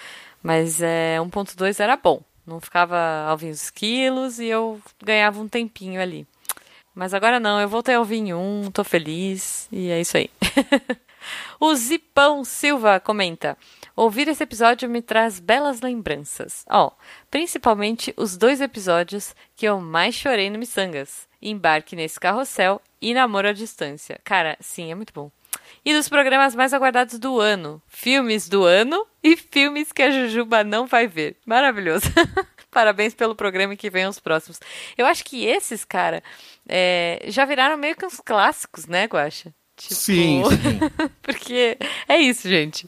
Mas 0.42 0.80
é, 0.80 1.18
1.2 1.20 1.80
era 1.80 1.98
bom, 1.98 2.22
não 2.50 2.60
ficava 2.60 2.98
alvinhos 3.26 3.62
os 3.62 3.70
quilos 3.70 4.38
e 4.38 4.46
eu 4.46 4.80
ganhava 5.02 5.40
um 5.40 5.48
tempinho 5.48 6.00
ali. 6.00 6.26
Mas 6.94 7.14
agora 7.14 7.38
não, 7.40 7.60
eu 7.60 7.68
voltei 7.68 7.94
a 7.94 8.00
ouvir 8.00 8.16
em 8.16 8.34
um, 8.34 8.70
tô 8.70 8.84
feliz 8.84 9.68
e 9.70 9.88
é 9.90 10.00
isso 10.00 10.16
aí. 10.16 10.28
O 11.58 11.74
Zipão 11.74 12.44
Silva 12.44 12.98
comenta: 12.98 13.56
Ouvir 13.94 14.28
esse 14.28 14.42
episódio 14.42 14.88
me 14.88 15.02
traz 15.02 15.38
belas 15.38 15.80
lembranças. 15.80 16.64
Ó, 16.68 16.90
principalmente 17.30 18.14
os 18.16 18.36
dois 18.36 18.60
episódios 18.60 19.34
que 19.54 19.66
eu 19.66 19.80
mais 19.80 20.14
chorei 20.14 20.48
no 20.48 20.58
Missangas: 20.58 21.28
Embarque 21.40 21.94
nesse 21.94 22.18
Carrossel 22.18 22.80
e 23.00 23.12
Namoro 23.12 23.48
à 23.48 23.52
Distância. 23.52 24.18
Cara, 24.24 24.56
sim, 24.60 24.90
é 24.90 24.94
muito 24.94 25.12
bom. 25.12 25.30
E 25.84 25.92
dos 25.94 26.08
programas 26.08 26.54
mais 26.54 26.72
aguardados 26.72 27.18
do 27.18 27.40
ano: 27.40 27.82
filmes 27.86 28.48
do 28.48 28.64
ano 28.64 29.06
e 29.22 29.36
filmes 29.36 29.92
que 29.92 30.02
a 30.02 30.10
Jujuba 30.10 30.64
não 30.64 30.86
vai 30.86 31.06
ver. 31.06 31.36
Maravilhoso. 31.46 32.06
Parabéns 32.70 33.14
pelo 33.14 33.34
programa 33.34 33.74
que 33.74 33.90
venham 33.90 34.10
os 34.10 34.20
próximos. 34.20 34.60
Eu 34.96 35.04
acho 35.06 35.24
que 35.24 35.44
esses, 35.44 35.84
cara, 35.84 36.22
é, 36.68 37.24
já 37.26 37.44
viraram 37.44 37.76
meio 37.76 37.96
que 37.96 38.06
uns 38.06 38.20
clássicos, 38.20 38.86
né, 38.86 39.06
Guaxa? 39.06 39.52
Tipo, 39.80 39.94
Sim, 39.94 40.42
sim. 40.50 40.78
Porque 41.22 41.78
é 42.06 42.18
isso, 42.18 42.46
gente. 42.46 42.86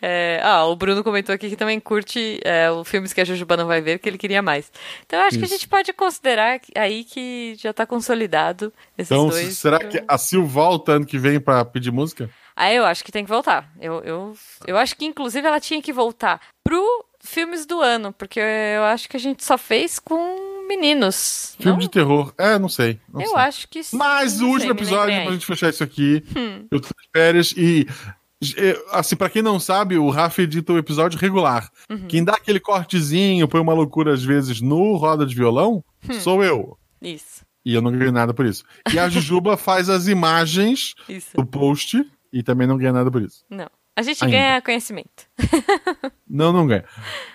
É, 0.00 0.40
ah, 0.42 0.64
o 0.66 0.74
Bruno 0.74 1.04
comentou 1.04 1.32
aqui 1.32 1.48
que 1.48 1.54
também 1.56 1.78
curte 1.78 2.40
é, 2.44 2.68
os 2.68 2.88
filmes 2.88 3.12
que 3.12 3.20
a 3.20 3.24
Jujuba 3.24 3.56
não 3.56 3.68
vai 3.68 3.80
ver, 3.80 4.00
que 4.00 4.08
ele 4.08 4.18
queria 4.18 4.42
mais. 4.42 4.72
Então 5.06 5.20
eu 5.20 5.26
acho 5.26 5.38
que 5.38 5.44
a 5.44 5.46
Isso. 5.46 5.54
gente 5.54 5.68
pode 5.68 5.92
considerar 5.92 6.60
aí 6.74 7.04
que 7.04 7.54
já 7.56 7.72
tá 7.72 7.86
consolidado 7.86 8.72
esses 8.98 9.12
Então, 9.12 9.28
dois. 9.28 9.56
será 9.56 9.78
que 9.78 10.02
a 10.08 10.18
Sil 10.18 10.42
volta 10.44 10.92
ano 10.92 11.06
que 11.06 11.16
vem 11.18 11.38
pra 11.38 11.64
pedir 11.64 11.92
música? 11.92 12.28
Ah, 12.56 12.72
eu 12.72 12.84
acho 12.84 13.04
que 13.04 13.12
tem 13.12 13.24
que 13.24 13.30
voltar. 13.30 13.70
Eu, 13.80 14.02
eu, 14.02 14.36
eu 14.66 14.76
acho 14.76 14.96
que, 14.96 15.04
inclusive, 15.04 15.46
ela 15.46 15.60
tinha 15.60 15.80
que 15.80 15.92
voltar 15.92 16.40
pro 16.64 16.84
filmes 17.20 17.64
do 17.64 17.80
ano, 17.80 18.12
porque 18.12 18.40
eu 18.40 18.82
acho 18.82 19.08
que 19.08 19.16
a 19.16 19.20
gente 19.20 19.44
só 19.44 19.56
fez 19.56 20.00
com 20.00 20.51
meninos. 20.76 21.54
Filme 21.58 21.72
não? 21.72 21.78
de 21.78 21.88
terror. 21.90 22.32
É, 22.38 22.58
não 22.58 22.68
sei. 22.68 22.98
não 23.12 23.20
Eu 23.20 23.28
sei. 23.28 23.36
acho 23.38 23.68
que 23.68 23.82
sim. 23.82 23.96
Mas 23.96 24.40
o 24.40 24.46
último 24.46 24.60
sei, 24.60 24.70
episódio, 24.70 25.22
pra 25.22 25.32
gente 25.32 25.46
fechar 25.46 25.70
isso 25.70 25.82
aqui, 25.84 26.24
Hum. 26.36 26.66
eu 26.70 26.80
tô 26.80 26.88
de 26.88 27.08
férias 27.14 27.52
e. 27.56 27.86
eh, 28.56 28.82
Assim, 28.90 29.14
pra 29.16 29.30
quem 29.30 29.42
não 29.42 29.60
sabe, 29.60 29.96
o 29.98 30.10
Rafa 30.10 30.42
edita 30.42 30.72
o 30.72 30.78
episódio 30.78 31.18
regular. 31.18 31.70
Uhum. 31.90 32.06
Quem 32.08 32.24
dá 32.24 32.32
aquele 32.34 32.58
cortezinho, 32.60 33.46
põe 33.48 33.60
uma 33.60 33.72
loucura 33.74 34.12
às 34.12 34.22
vezes 34.24 34.60
no 34.60 34.96
roda 34.96 35.24
de 35.26 35.34
violão, 35.34 35.84
Hum. 36.08 36.14
sou 36.20 36.42
eu. 36.42 36.76
Isso, 37.00 37.42
E 37.64 37.74
eu 37.74 37.80
não 37.82 37.92
ganhei 37.92 38.10
nada 38.10 38.32
por 38.34 38.44
isso. 38.46 38.64
E 38.92 38.98
a 38.98 39.08
Jujuba 39.10 39.56
faz 39.56 39.88
as 39.88 40.08
imagens 40.08 40.94
isso. 41.08 41.36
do 41.36 41.46
post 41.46 42.04
e 42.32 42.42
também 42.42 42.66
não 42.66 42.76
ganha 42.76 42.92
nada 42.92 43.10
por 43.10 43.22
isso. 43.22 43.44
Não. 43.50 43.68
A 43.96 44.02
gente 44.02 44.24
Ainda. 44.24 44.36
ganha 44.36 44.62
conhecimento. 44.62 45.26
Não, 46.28 46.50
não 46.50 46.66
ganha. 46.66 46.84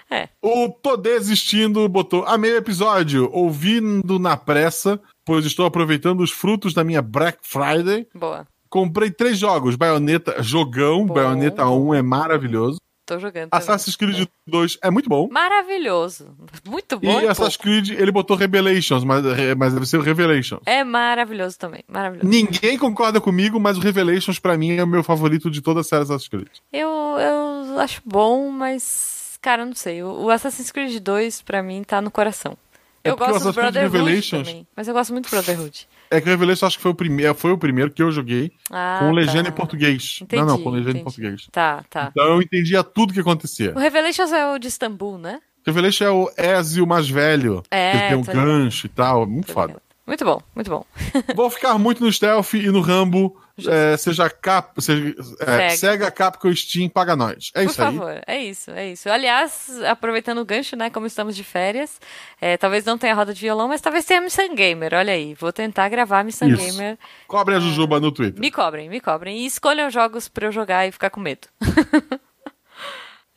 É. 0.10 0.28
O 0.42 0.70
Tô 0.70 0.98
Desistindo 0.98 1.88
botou 1.88 2.26
a 2.26 2.36
meio 2.36 2.56
episódio, 2.58 3.30
ouvindo 3.32 4.18
na 4.18 4.36
pressa, 4.36 5.00
pois 5.24 5.46
estou 5.46 5.68
aproveitando 5.68 6.22
os 6.22 6.32
frutos 6.32 6.74
da 6.74 6.84
minha 6.84 7.02
Black 7.02 7.38
Friday. 7.44 8.08
Boa. 8.16 8.48
Comprei 8.70 9.12
três 9.12 9.38
jogos: 9.38 9.76
Bayonetta, 9.76 10.42
jogão. 10.42 11.06
Bom. 11.06 11.14
Bayonetta 11.14 11.70
1 11.70 11.94
é 11.94 12.02
maravilhoso. 12.02 12.80
Tô 13.08 13.18
jogando. 13.18 13.50
também. 13.50 13.64
Assassin's 13.64 13.96
Creed 13.96 14.28
2 14.46 14.80
é 14.84 14.92
muito 14.92 15.08
bom. 15.10 15.30
Maravilhoso. 15.32 16.36
Muito 16.66 17.00
bom. 17.00 17.08
E 17.22 17.24
e 17.24 17.28
Assassin's 17.28 17.56
pouco. 17.56 17.64
Creed, 17.64 17.90
ele 17.92 18.12
botou 18.12 18.36
Revelations, 18.36 19.06
mas, 19.06 19.24
mas 19.58 19.74
deve 19.74 19.86
ser 19.86 19.96
o 19.98 20.02
Revelations. 20.02 20.62
É 20.66 20.84
maravilhoso 20.84 21.58
também. 21.58 21.86
Maravilhoso. 21.88 22.28
Ninguém 22.28 22.78
concorda 22.78 23.22
comigo, 23.22 23.60
mas 23.62 23.78
o 23.78 23.80
Revelations 23.80 24.40
pra 24.40 24.58
mim 24.58 24.76
é 24.76 24.84
o 24.84 24.88
meu 24.88 25.04
favorito 25.04 25.50
de 25.50 25.62
toda 25.62 25.80
a 25.80 25.84
série 25.84 26.04
Assassin's 26.04 26.28
Creed. 26.28 26.50
Eu, 26.72 26.90
eu 26.90 27.80
acho 27.80 28.02
bom, 28.06 28.52
mas. 28.52 29.40
Cara, 29.42 29.62
eu 29.62 29.68
não 29.68 29.76
sei. 29.76 30.04
O 30.04 30.30
Assassin's 30.30 30.70
Creed 30.70 31.00
2, 31.02 31.42
pra 31.44 31.64
mim, 31.64 31.84
tá 31.84 32.02
no 32.02 32.12
coração. 32.12 32.58
É 33.04 33.10
Eu 33.10 33.14
o 33.14 33.18
gosto 33.18 33.42
do 33.42 33.54
Brotherhood 33.54 34.30
também. 34.30 34.68
Mas 34.76 34.88
eu 34.90 34.94
gosto 34.94 35.14
muito 35.14 35.28
do 35.28 35.32
Brotherhood. 35.32 35.88
É 36.10 36.22
que 36.22 36.28
o 36.28 36.30
Revelations 36.30 36.64
acho 36.64 36.78
que 36.78 36.84
foi 36.84 36.92
o 36.92 36.96
primeiro, 36.96 37.34
foi 37.36 37.52
o 37.52 37.58
primeiro 37.58 37.92
que 37.92 38.02
eu 38.02 38.12
joguei 38.12 38.52
Ah, 38.72 38.98
com 39.00 39.12
legenda 39.12 39.44
tá. 39.44 39.50
em 39.50 39.54
português. 39.54 40.20
Entendi, 40.22 40.42
não, 40.42 40.58
não, 40.58 40.64
com 40.64 40.70
legenda 40.70 40.90
entendi. 40.92 41.02
em 41.02 41.04
português. 41.04 41.48
Tá, 41.52 41.84
tá. 41.90 42.10
Então 42.12 42.26
eu 42.26 42.42
entendia 42.42 42.84
tudo 42.84 43.14
que 43.14 43.20
acontecia. 43.20 43.74
O 43.76 43.80
Revelations 43.80 44.32
é 44.32 44.48
o 44.48 44.58
de 44.58 44.68
Istambul, 44.68 45.18
né? 45.18 45.40
Revelation 45.66 46.06
é 46.06 46.12
o 46.12 46.32
Ezio 46.38 46.88
mais 46.88 47.10
velho. 47.10 47.62
É, 47.70 47.92
que 47.92 47.98
tem 48.08 48.16
um 48.16 48.22
ligado. 48.22 48.36
gancho 48.36 48.86
e 48.86 48.90
tal. 48.90 49.26
Muito 49.28 49.48
Tô 49.48 49.54
foda. 49.54 49.68
ligado. 49.68 49.82
Muito 50.08 50.24
bom, 50.24 50.42
muito 50.56 50.70
bom. 50.72 50.86
Vou 51.36 51.50
ficar 51.50 51.78
muito 51.78 52.02
no 52.02 52.12
Stealth 52.12 52.54
e 52.54 52.68
no 52.72 52.80
Rambo. 52.80 53.36
É, 53.66 53.98
seja 53.98 54.30
Cap, 54.30 54.80
seja, 54.82 55.16
é, 55.40 55.70
Sega. 55.70 55.70
Sega, 55.72 56.12
Capcom, 56.12 56.54
Steam, 56.54 56.90
paga 56.90 57.16
nós. 57.16 57.52
É 57.56 57.64
Por 57.64 57.72
isso 57.72 57.82
aí. 57.82 57.98
favor, 57.98 58.22
é 58.28 58.38
isso, 58.44 58.72
é 58.72 58.92
isso. 58.92 59.10
Aliás, 59.10 59.82
aproveitando 59.84 60.40
o 60.40 60.46
gancho, 60.46 60.76
né, 60.76 60.90
como 60.90 61.08
estamos 61.08 61.36
de 61.36 61.44
férias, 61.44 62.00
é, 62.40 62.58
talvez 62.58 62.86
não 62.86 62.98
tenha 62.98 63.16
roda 63.16 63.34
de 63.34 63.42
violão, 63.42 63.68
mas 63.68 63.82
talvez 63.82 64.06
tenha 64.06 64.22
Missão 64.22 64.54
Gamer, 64.54 64.94
olha 64.94 65.14
aí. 65.14 65.34
Vou 65.34 65.52
tentar 65.52 65.90
gravar 65.90 66.18
Isso. 66.28 66.58
Gamer. 66.58 66.98
Cobre 67.28 67.56
a 67.56 67.60
Jujuba 67.60 68.00
no 68.00 68.12
Twitter. 68.12 68.40
Me 68.40 68.52
cobrem, 68.52 68.90
me 68.90 69.00
cobrem. 69.00 69.40
E 69.40 69.46
escolham 69.46 69.90
jogos 69.90 70.28
pra 70.28 70.48
eu 70.48 70.52
jogar 70.52 70.88
e 70.88 70.92
ficar 70.92 71.10
com 71.10 71.20
medo. 71.20 71.48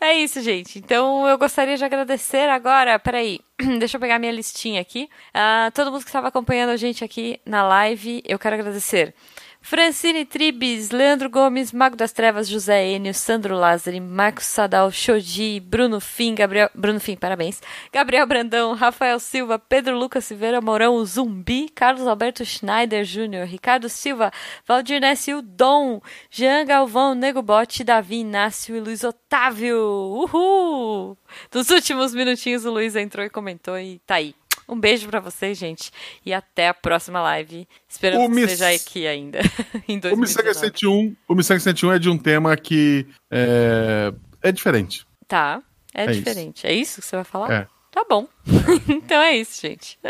é 0.01 0.15
isso, 0.15 0.41
gente. 0.43 0.79
Então 0.79 1.27
eu 1.27 1.39
gostaria 1.39 1.77
de 1.77 1.85
agradecer 1.85 2.49
agora. 2.49 2.99
Peraí, 2.99 3.41
deixa 3.79 3.97
eu 3.97 4.01
pegar 4.01 4.19
minha 4.19 4.33
listinha 4.33 4.81
aqui. 4.81 5.09
Ah, 5.33 5.71
todo 5.75 5.91
mundo 5.91 6.03
que 6.03 6.09
estava 6.09 6.29
acompanhando 6.29 6.71
a 6.71 6.77
gente 6.77 7.05
aqui 7.05 7.41
na 7.45 7.63
live, 7.67 8.23
eu 8.27 8.39
quero 8.39 8.57
agradecer. 8.57 9.15
Francine 9.63 10.25
Tribes, 10.25 10.91
Leandro 10.91 11.29
Gomes, 11.29 11.71
Mago 11.71 11.95
das 11.95 12.13
Trevas, 12.13 12.49
José 12.49 12.89
Enio, 12.89 13.13
Sandro 13.13 13.55
Lázari, 13.55 14.01
Marcos 14.01 14.47
Sadal, 14.47 14.91
Shoji, 14.91 15.61
Bruno 15.61 16.01
Fim, 16.01 16.35
Gabriel. 16.35 16.71
Bruno 16.75 16.99
Fim, 16.99 17.15
parabéns. 17.15 17.61
Gabriel 17.93 18.27
Brandão, 18.27 18.75
Rafael 18.75 19.21
Silva, 19.21 19.59
Pedro 19.59 19.97
Lucas 19.97 20.25
Silveira 20.25 20.61
Mourão, 20.61 21.05
Zumbi, 21.05 21.69
Carlos 21.69 22.07
Alberto 22.07 22.45
Schneider 22.45 23.05
Júnior, 23.05 23.47
Ricardo 23.47 23.89
Silva, 23.89 24.33
Valdir 24.67 25.01
Nécio 25.01 25.43
Dom, 25.43 26.01
Jean 26.31 26.65
Galvão, 26.65 27.15
Nego 27.15 27.43
Bote, 27.43 27.85
Davi 27.85 28.21
Inácio 28.21 28.75
e 28.75 28.81
Luiz 28.81 29.05
Otávio. 29.05 29.77
Uhul! 29.77 31.17
Nos 31.55 31.71
últimos 31.71 32.15
minutinhos 32.15 32.65
o 32.65 32.71
Luiz 32.71 32.97
entrou 32.97 33.25
e 33.25 33.31
comentou 33.31 33.79
e 33.79 34.01
tá 34.01 34.17
aí. 34.17 34.35
Um 34.71 34.79
beijo 34.79 35.07
pra 35.09 35.19
vocês, 35.21 35.59
gente. 35.59 35.91
E 36.25 36.33
até 36.33 36.69
a 36.69 36.75
próxima 36.75 37.21
live. 37.21 37.67
Esperando 37.89 38.23
O 38.23 38.29
que 38.29 38.35
Miss- 38.35 38.53
esteja 38.53 38.71
aqui 38.71 39.07
ainda. 39.07 39.41
em 39.89 39.99
O 40.13 40.17
Missanga 40.17 40.53
2019. 40.55 40.55
101, 40.61 41.17
o 41.29 41.35
Missanga 41.35 41.61
101 41.61 41.93
é 41.93 41.99
de 41.99 42.09
um 42.09 42.17
tema 42.17 42.57
que 42.57 43.07
é, 43.31 44.13
é 44.43 44.53
diferente. 44.53 45.05
Tá. 45.27 45.61
É, 45.93 46.03
É 46.05 46.11
isso. 46.13 46.15
diferente. 46.21 46.67
É 46.67 46.73
isso 46.73 47.01
que 47.01 47.07
você 47.07 47.17
vai 47.17 47.25
falar? 47.25 47.53
É. 47.53 47.67
Tá 47.91 48.05
bom. 48.09 48.29
então 48.89 49.21
é 49.21 49.37
isso, 49.37 49.61
gente. 49.61 49.99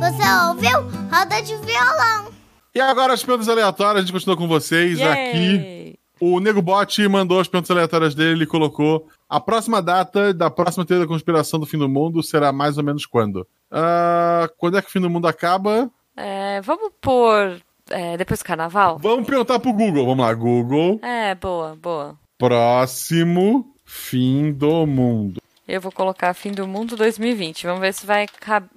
Você 0.00 0.48
ouviu? 0.48 0.80
Roda 1.10 1.40
de 1.42 1.54
violão. 1.56 2.32
E 2.74 2.80
agora 2.80 3.12
as 3.12 3.22
perguntas 3.22 3.48
aleatórias, 3.48 3.96
a 3.96 4.00
gente 4.06 4.12
continua 4.12 4.36
com 4.36 4.48
vocês 4.48 5.00
aqui. 5.00 5.36
Yay! 5.38 5.98
O 6.20 6.38
Nego 6.40 6.62
Bot 6.62 7.06
mandou 7.08 7.40
as 7.40 7.48
perguntas 7.48 7.70
aleatórias 7.70 8.14
dele 8.14 8.44
e 8.44 8.46
colocou 8.46 9.08
a 9.30 9.38
próxima 9.38 9.80
data 9.80 10.34
da 10.34 10.50
próxima 10.50 10.84
teoria 10.84 11.06
da 11.06 11.08
conspiração 11.08 11.60
do 11.60 11.64
fim 11.64 11.78
do 11.78 11.88
mundo 11.88 12.20
será 12.20 12.52
mais 12.52 12.76
ou 12.76 12.82
menos 12.82 13.06
quando? 13.06 13.46
Ah, 13.70 14.50
quando 14.58 14.76
é 14.76 14.82
que 14.82 14.88
o 14.88 14.90
fim 14.90 15.00
do 15.00 15.08
mundo 15.08 15.28
acaba? 15.28 15.88
É, 16.16 16.60
vamos 16.62 16.90
pôr 17.00 17.62
é, 17.88 18.16
depois 18.16 18.40
do 18.40 18.44
carnaval? 18.44 18.98
Vamos 18.98 19.24
perguntar 19.24 19.60
pro 19.60 19.72
Google. 19.72 20.04
Vamos 20.04 20.24
lá, 20.24 20.34
Google. 20.34 20.98
É, 21.00 21.36
boa, 21.36 21.76
boa. 21.80 22.18
Próximo 22.36 23.72
fim 23.84 24.52
do 24.52 24.84
mundo. 24.84 25.40
Eu 25.68 25.80
vou 25.80 25.92
colocar 25.92 26.34
fim 26.34 26.50
do 26.50 26.66
mundo 26.66 26.96
2020. 26.96 27.66
Vamos 27.66 27.80
ver 27.80 27.94
se 27.94 28.04
vai, 28.04 28.26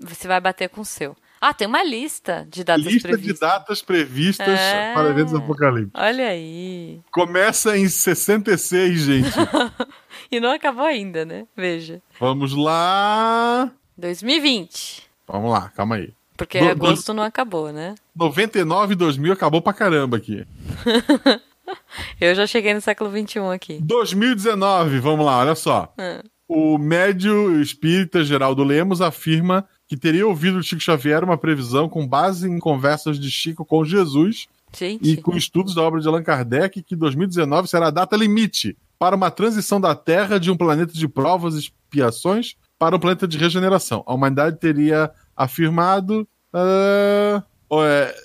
se 0.10 0.28
vai 0.28 0.40
bater 0.40 0.70
com 0.70 0.82
o 0.82 0.86
seu. 0.86 1.16
Ah, 1.46 1.54
tem 1.54 1.68
uma 1.68 1.84
lista 1.84 2.48
de 2.50 2.64
datas 2.64 2.86
Lista 2.86 3.08
de 3.10 3.14
previstas. 3.16 3.40
datas 3.40 3.82
previstas 3.82 4.48
É. 4.60 4.94
para 4.94 5.10
eventos 5.10 5.34
apocalípticos. 5.34 6.02
Olha 6.02 6.28
aí. 6.30 7.02
Começa 7.12 7.78
em 7.78 7.88
66, 7.90 9.00
gente. 9.02 9.30
E 10.32 10.40
não 10.40 10.52
acabou 10.52 10.86
ainda, 10.86 11.26
né? 11.26 11.46
Veja. 11.56 12.02
Vamos 12.20 12.56
lá. 12.56 13.70
2020. 13.98 15.04
Vamos 15.28 15.52
lá, 15.52 15.70
calma 15.76 15.96
aí. 15.98 16.12
Porque 16.36 16.58
Do- 16.60 16.66
do- 16.66 16.72
agosto 16.72 17.14
não 17.14 17.22
acabou, 17.24 17.72
né? 17.72 17.94
99 18.16 18.94
e 18.94 18.96
2000 18.96 19.34
acabou 19.34 19.62
pra 19.62 19.74
caramba 19.74 20.18
aqui. 20.18 20.46
Eu 22.20 22.34
já 22.36 22.46
cheguei 22.48 22.74
no 22.74 22.82
século 22.82 23.10
XXI 23.12 23.40
aqui. 23.54 23.80
2019, 23.82 25.00
vamos 25.00 25.26
lá, 25.26 25.40
olha 25.40 25.56
só. 25.56 25.94
Ah. 25.98 26.24
O 26.48 26.78
médio 26.78 27.62
espírita 27.62 28.24
Geraldo 28.24 28.64
Lemos 28.64 29.02
afirma 29.02 29.68
que 29.94 29.98
teria 29.98 30.26
ouvido 30.26 30.60
de 30.60 30.66
Chico 30.66 30.82
Xavier 30.82 31.24
uma 31.24 31.38
previsão 31.38 31.88
com 31.88 32.08
base 32.08 32.50
em 32.50 32.58
conversas 32.58 33.20
de 33.20 33.30
Chico 33.30 33.64
com 33.64 33.86
Jesus 33.86 34.48
Gente. 34.76 35.08
e 35.08 35.18
com 35.18 35.38
estudos 35.38 35.76
da 35.76 35.84
obra 35.84 36.02
de 36.02 36.08
Allan 36.08 36.24
Kardec 36.24 36.82
que 36.82 36.96
2019 36.96 37.68
será 37.68 37.90
a 37.90 37.92
data 37.92 38.18
limite 38.18 38.76
para 38.98 39.16
uma 39.16 39.30
transição 39.30 39.80
da 39.80 39.94
Terra 39.94 40.40
de 40.40 40.50
um 40.50 40.58
planeta 40.58 40.94
de 40.94 41.08
provas 41.08 41.54
e 41.54 41.60
expiações 41.60 42.56
para 42.80 42.96
um 42.96 43.00
planeta 43.00 43.28
de 43.28 43.38
regeneração. 43.38 44.04
A 44.08 44.16
humanidade 44.16 44.58
teria 44.58 45.12
afirmado... 45.38 46.28
ou 47.70 47.86
é, 47.86 48.16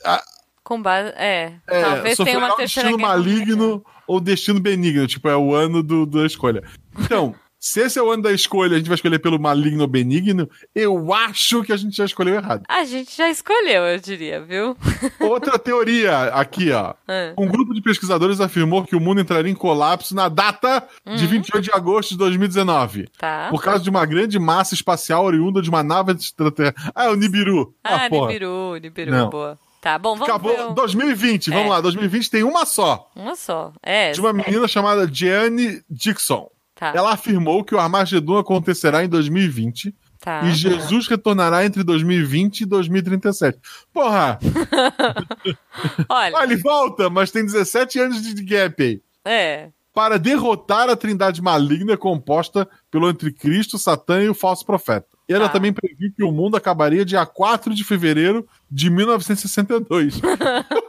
Com 0.65 0.81
base. 0.81 1.13
É. 1.17 1.53
é, 1.67 1.83
talvez 1.83 2.17
tenha 2.17 2.39
uma 2.39 2.55
um 2.55 2.57
terceira 2.57 2.89
destino 2.89 3.07
maligno 3.07 3.85
ou 4.07 4.21
destino 4.21 4.59
benigno. 4.59 5.07
Tipo, 5.07 5.29
é 5.29 5.37
o 5.37 5.55
ano 5.55 5.83
do, 5.83 6.07
da 6.07 6.25
escolha. 6.25 6.63
Então, 6.99 7.35
se 7.59 7.81
esse 7.81 7.99
é 7.99 8.03
o 8.03 8.11
ano 8.11 8.23
da 8.23 8.33
escolha, 8.33 8.75
a 8.75 8.79
gente 8.79 8.89
vai 8.89 8.95
escolher 8.95 9.19
pelo 9.19 9.39
maligno 9.39 9.83
ou 9.83 9.89
benigno, 9.89 10.49
eu 10.75 11.13
acho 11.13 11.63
que 11.63 11.73
a 11.73 11.77
gente 11.77 11.97
já 11.97 12.05
escolheu 12.05 12.35
errado. 12.37 12.63
A 12.69 12.85
gente 12.85 13.17
já 13.17 13.29
escolheu, 13.29 13.83
eu 13.85 13.99
diria, 13.99 14.41
viu? 14.41 14.77
Outra 15.21 15.59
teoria 15.59 16.25
aqui, 16.35 16.71
ó. 16.73 16.95
Ah. 17.09 17.33
Um 17.37 17.47
grupo 17.47 17.75
de 17.75 17.83
pesquisadores 17.83 18.41
afirmou 18.41 18.85
que 18.85 18.95
o 18.97 19.01
mundo 19.01 19.21
entraria 19.21 19.51
em 19.51 19.55
colapso 19.55 20.15
na 20.15 20.29
data 20.29 20.87
de 21.17 21.27
28 21.27 21.65
de 21.65 21.71
agosto 21.73 22.11
de 22.11 22.19
2019. 22.19 23.09
Tá. 23.19 23.49
Por 23.51 23.63
causa 23.63 23.83
de 23.83 23.91
uma 23.91 24.07
grande 24.07 24.39
massa 24.39 24.75
espacial 24.75 25.25
oriunda 25.25 25.61
de 25.61 25.69
uma 25.69 25.83
nave 25.83 26.13
extraterrestre. 26.13 26.83
Ah, 26.95 27.07
é 27.07 27.09
o 27.11 27.17
Nibiru. 27.17 27.75
Ah, 27.83 28.09
porra. 28.09 28.27
Nibiru, 28.29 28.77
Nibiru, 28.81 29.11
Não. 29.11 29.31
boa. 29.31 29.59
Tá, 29.81 29.97
bom, 29.97 30.15
vamos 30.17 30.29
Acabou. 30.29 30.57
ver. 30.57 30.65
um- 30.67 30.75
2020, 30.75 31.51
vamos 31.51 31.67
É. 31.67 31.71
lá. 31.71 31.81
2020 31.81 32.31
tem 32.31 32.43
uma 32.43 32.67
só. 32.67 33.09
Uma 33.15 33.37
só. 33.37 33.73
É. 33.83 34.11
de 34.13 34.21
uma 34.21 34.33
menina 34.33 34.67
chamada 34.67 35.09
Jeanne 35.11 35.83
Dixon. 35.89 36.49
Tá. 36.79 36.93
Ela 36.95 37.13
afirmou 37.13 37.65
que 37.65 37.75
o 37.75 37.79
Armagedon 37.79 38.39
acontecerá 38.39 39.05
em 39.05 39.09
2020 39.09 39.95
Tá. 40.21 40.43
e 40.45 40.53
Jesus 40.53 41.07
retornará 41.07 41.65
entre 41.65 41.83
2020 41.85 42.61
e 42.63 42.67
2037. 42.67 43.59
Porra, 43.93 44.39
Olha, 46.09 46.39
ah, 46.39 46.45
ele 46.45 46.57
volta, 46.57 47.09
mas 47.09 47.31
tem 47.31 47.45
17 47.45 47.99
anos 48.01 48.23
de 48.23 48.43
gap 48.45 48.83
aí. 48.83 49.01
é. 49.25 49.71
Para 49.99 50.17
derrotar 50.17 50.89
a 50.89 50.95
trindade 50.95 51.43
maligna 51.43 51.97
composta 51.97 52.69
pelo 52.89 53.07
anticristo, 53.07 53.77
Satã 53.77 54.23
e 54.23 54.29
o 54.29 54.35
falso 54.35 54.65
profeta. 54.65 55.09
E 55.29 55.35
ela 55.35 55.47
Tá. 55.49 55.55
também 55.55 55.73
previu 55.73 56.13
que 56.17 56.23
o 56.23 56.31
mundo 56.31 56.57
acabaria 56.57 57.05
dia 57.05 57.27
4 57.27 57.75
de 57.75 57.83
fevereiro 57.83 58.47
de 58.71 58.91
1962. 58.91 60.21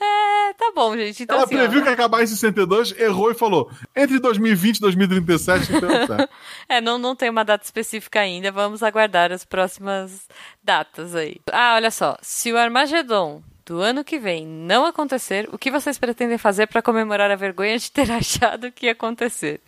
É, 0.00 0.52
tá 0.54 0.72
bom, 0.74 0.96
gente. 0.96 1.22
Então, 1.22 1.36
ela 1.36 1.44
assim, 1.44 1.54
ó, 1.54 1.58
previu 1.58 1.82
que 1.82 1.88
ia 1.88 1.94
acabar 1.94 2.22
em 2.22 2.26
62, 2.26 2.98
errou 2.98 3.30
e 3.30 3.34
falou: 3.34 3.70
entre 3.94 4.18
2020 4.18 4.76
e 4.76 4.80
2037, 4.80 5.72
então 5.76 5.88
certo. 6.06 6.28
É, 6.68 6.80
não, 6.80 6.98
não 6.98 7.14
tem 7.14 7.28
uma 7.30 7.44
data 7.44 7.64
específica 7.64 8.20
ainda. 8.20 8.50
Vamos 8.50 8.82
aguardar 8.82 9.32
as 9.32 9.44
próximas 9.44 10.26
datas 10.62 11.14
aí. 11.14 11.36
Ah, 11.52 11.74
olha 11.76 11.90
só. 11.90 12.16
Se 12.22 12.52
o 12.52 12.58
Armagedon 12.58 13.42
do 13.66 13.80
ano 13.80 14.04
que 14.04 14.18
vem 14.18 14.46
não 14.46 14.84
acontecer, 14.84 15.48
o 15.52 15.58
que 15.58 15.70
vocês 15.70 15.98
pretendem 15.98 16.38
fazer 16.38 16.66
para 16.66 16.82
comemorar 16.82 17.30
a 17.30 17.36
vergonha 17.36 17.78
de 17.78 17.90
ter 17.90 18.10
achado 18.12 18.70
que 18.72 18.86
ia 18.86 18.92
acontecer? 18.92 19.60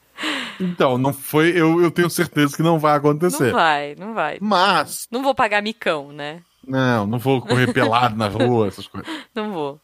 Então, 0.60 0.96
não 0.96 1.12
foi. 1.12 1.50
Eu, 1.50 1.82
eu 1.82 1.90
tenho 1.90 2.08
certeza 2.08 2.56
que 2.56 2.62
não 2.62 2.78
vai 2.78 2.96
acontecer. 2.96 3.44
Não 3.46 3.52
vai, 3.52 3.94
não 3.98 4.14
vai. 4.14 4.38
Mas, 4.40 5.06
Não 5.10 5.22
vou 5.22 5.34
pagar 5.34 5.62
micão, 5.62 6.10
né? 6.12 6.40
não, 6.66 7.06
não 7.06 7.18
vou 7.18 7.40
correr 7.42 7.72
pelado 7.72 8.16
na 8.16 8.26
rua, 8.28 8.66
essas 8.66 8.86
coisas. 8.88 9.08
Não 9.34 9.52
vou. 9.52 9.80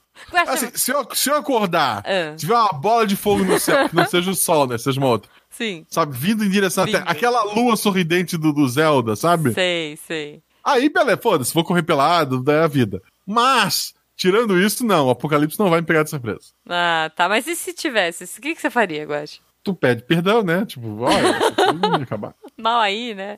Assim, 0.46 0.70
se 0.74 0.90
eu, 0.90 1.06
se 1.14 1.30
eu 1.30 1.36
acordar, 1.36 2.02
Ah. 2.04 2.34
tiver 2.36 2.54
uma 2.54 2.72
bola 2.72 3.06
de 3.06 3.14
fogo 3.16 3.44
no 3.44 3.58
céu, 3.58 3.88
que 3.88 3.94
não 3.96 4.04
seja 4.06 4.30
o 4.30 4.34
sol, 4.34 4.66
né? 4.66 4.76
Seja 4.78 4.98
uma 5.00 5.08
outra. 5.08 5.30
Sim. 5.48 5.86
Sabe, 5.88 6.16
vindo 6.16 6.44
em 6.44 6.50
direção 6.50 6.82
à 6.82 6.86
Vindo. 6.86 6.98
Terra. 6.98 7.10
Aquela 7.10 7.42
lua 7.54 7.76
sorridente 7.76 8.36
do, 8.36 8.52
do 8.52 8.68
Zelda, 8.68 9.14
sabe? 9.16 9.52
Sei, 9.54 9.96
sei. 10.06 10.42
Aí, 10.64 10.88
beleza, 10.88 11.20
foda-se, 11.22 11.54
vou 11.54 11.64
correr 11.64 11.82
pelado, 11.82 12.42
daí 12.42 12.56
é 12.56 12.64
a 12.64 12.68
vida. 12.68 13.00
Mas, 13.26 13.94
Tirando 14.22 14.56
isso, 14.56 14.86
não, 14.86 15.08
o 15.08 15.10
Apocalipse 15.10 15.58
não 15.58 15.68
vai 15.68 15.80
me 15.80 15.86
pegar 15.88 16.04
de 16.04 16.10
surpresa. 16.10 16.52
Ah, 16.68 17.10
tá. 17.16 17.28
Mas 17.28 17.44
e 17.48 17.56
se 17.56 17.72
tivesse? 17.72 18.22
O 18.22 18.40
que, 18.40 18.54
que 18.54 18.60
você 18.60 18.70
faria, 18.70 19.04
Guache? 19.04 19.40
Tu 19.64 19.74
pede 19.74 20.04
perdão, 20.04 20.44
né? 20.44 20.64
Tipo, 20.64 21.00
olha, 21.00 21.40
não 21.82 21.98
ia 21.98 22.04
acabar. 22.04 22.32
Mal 22.56 22.80
aí, 22.80 23.16
né? 23.16 23.36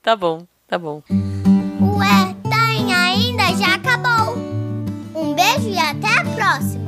Tá 0.00 0.14
bom, 0.14 0.46
tá 0.68 0.78
bom. 0.78 1.02
Ué, 1.10 2.36
tá 2.48 2.66
tem 2.68 2.94
ainda? 2.94 3.42
Já 3.56 3.74
acabou. 3.74 4.36
Um 5.12 5.34
beijo 5.34 5.70
e 5.70 5.76
até 5.76 6.06
a 6.06 6.24
próxima. 6.36 6.81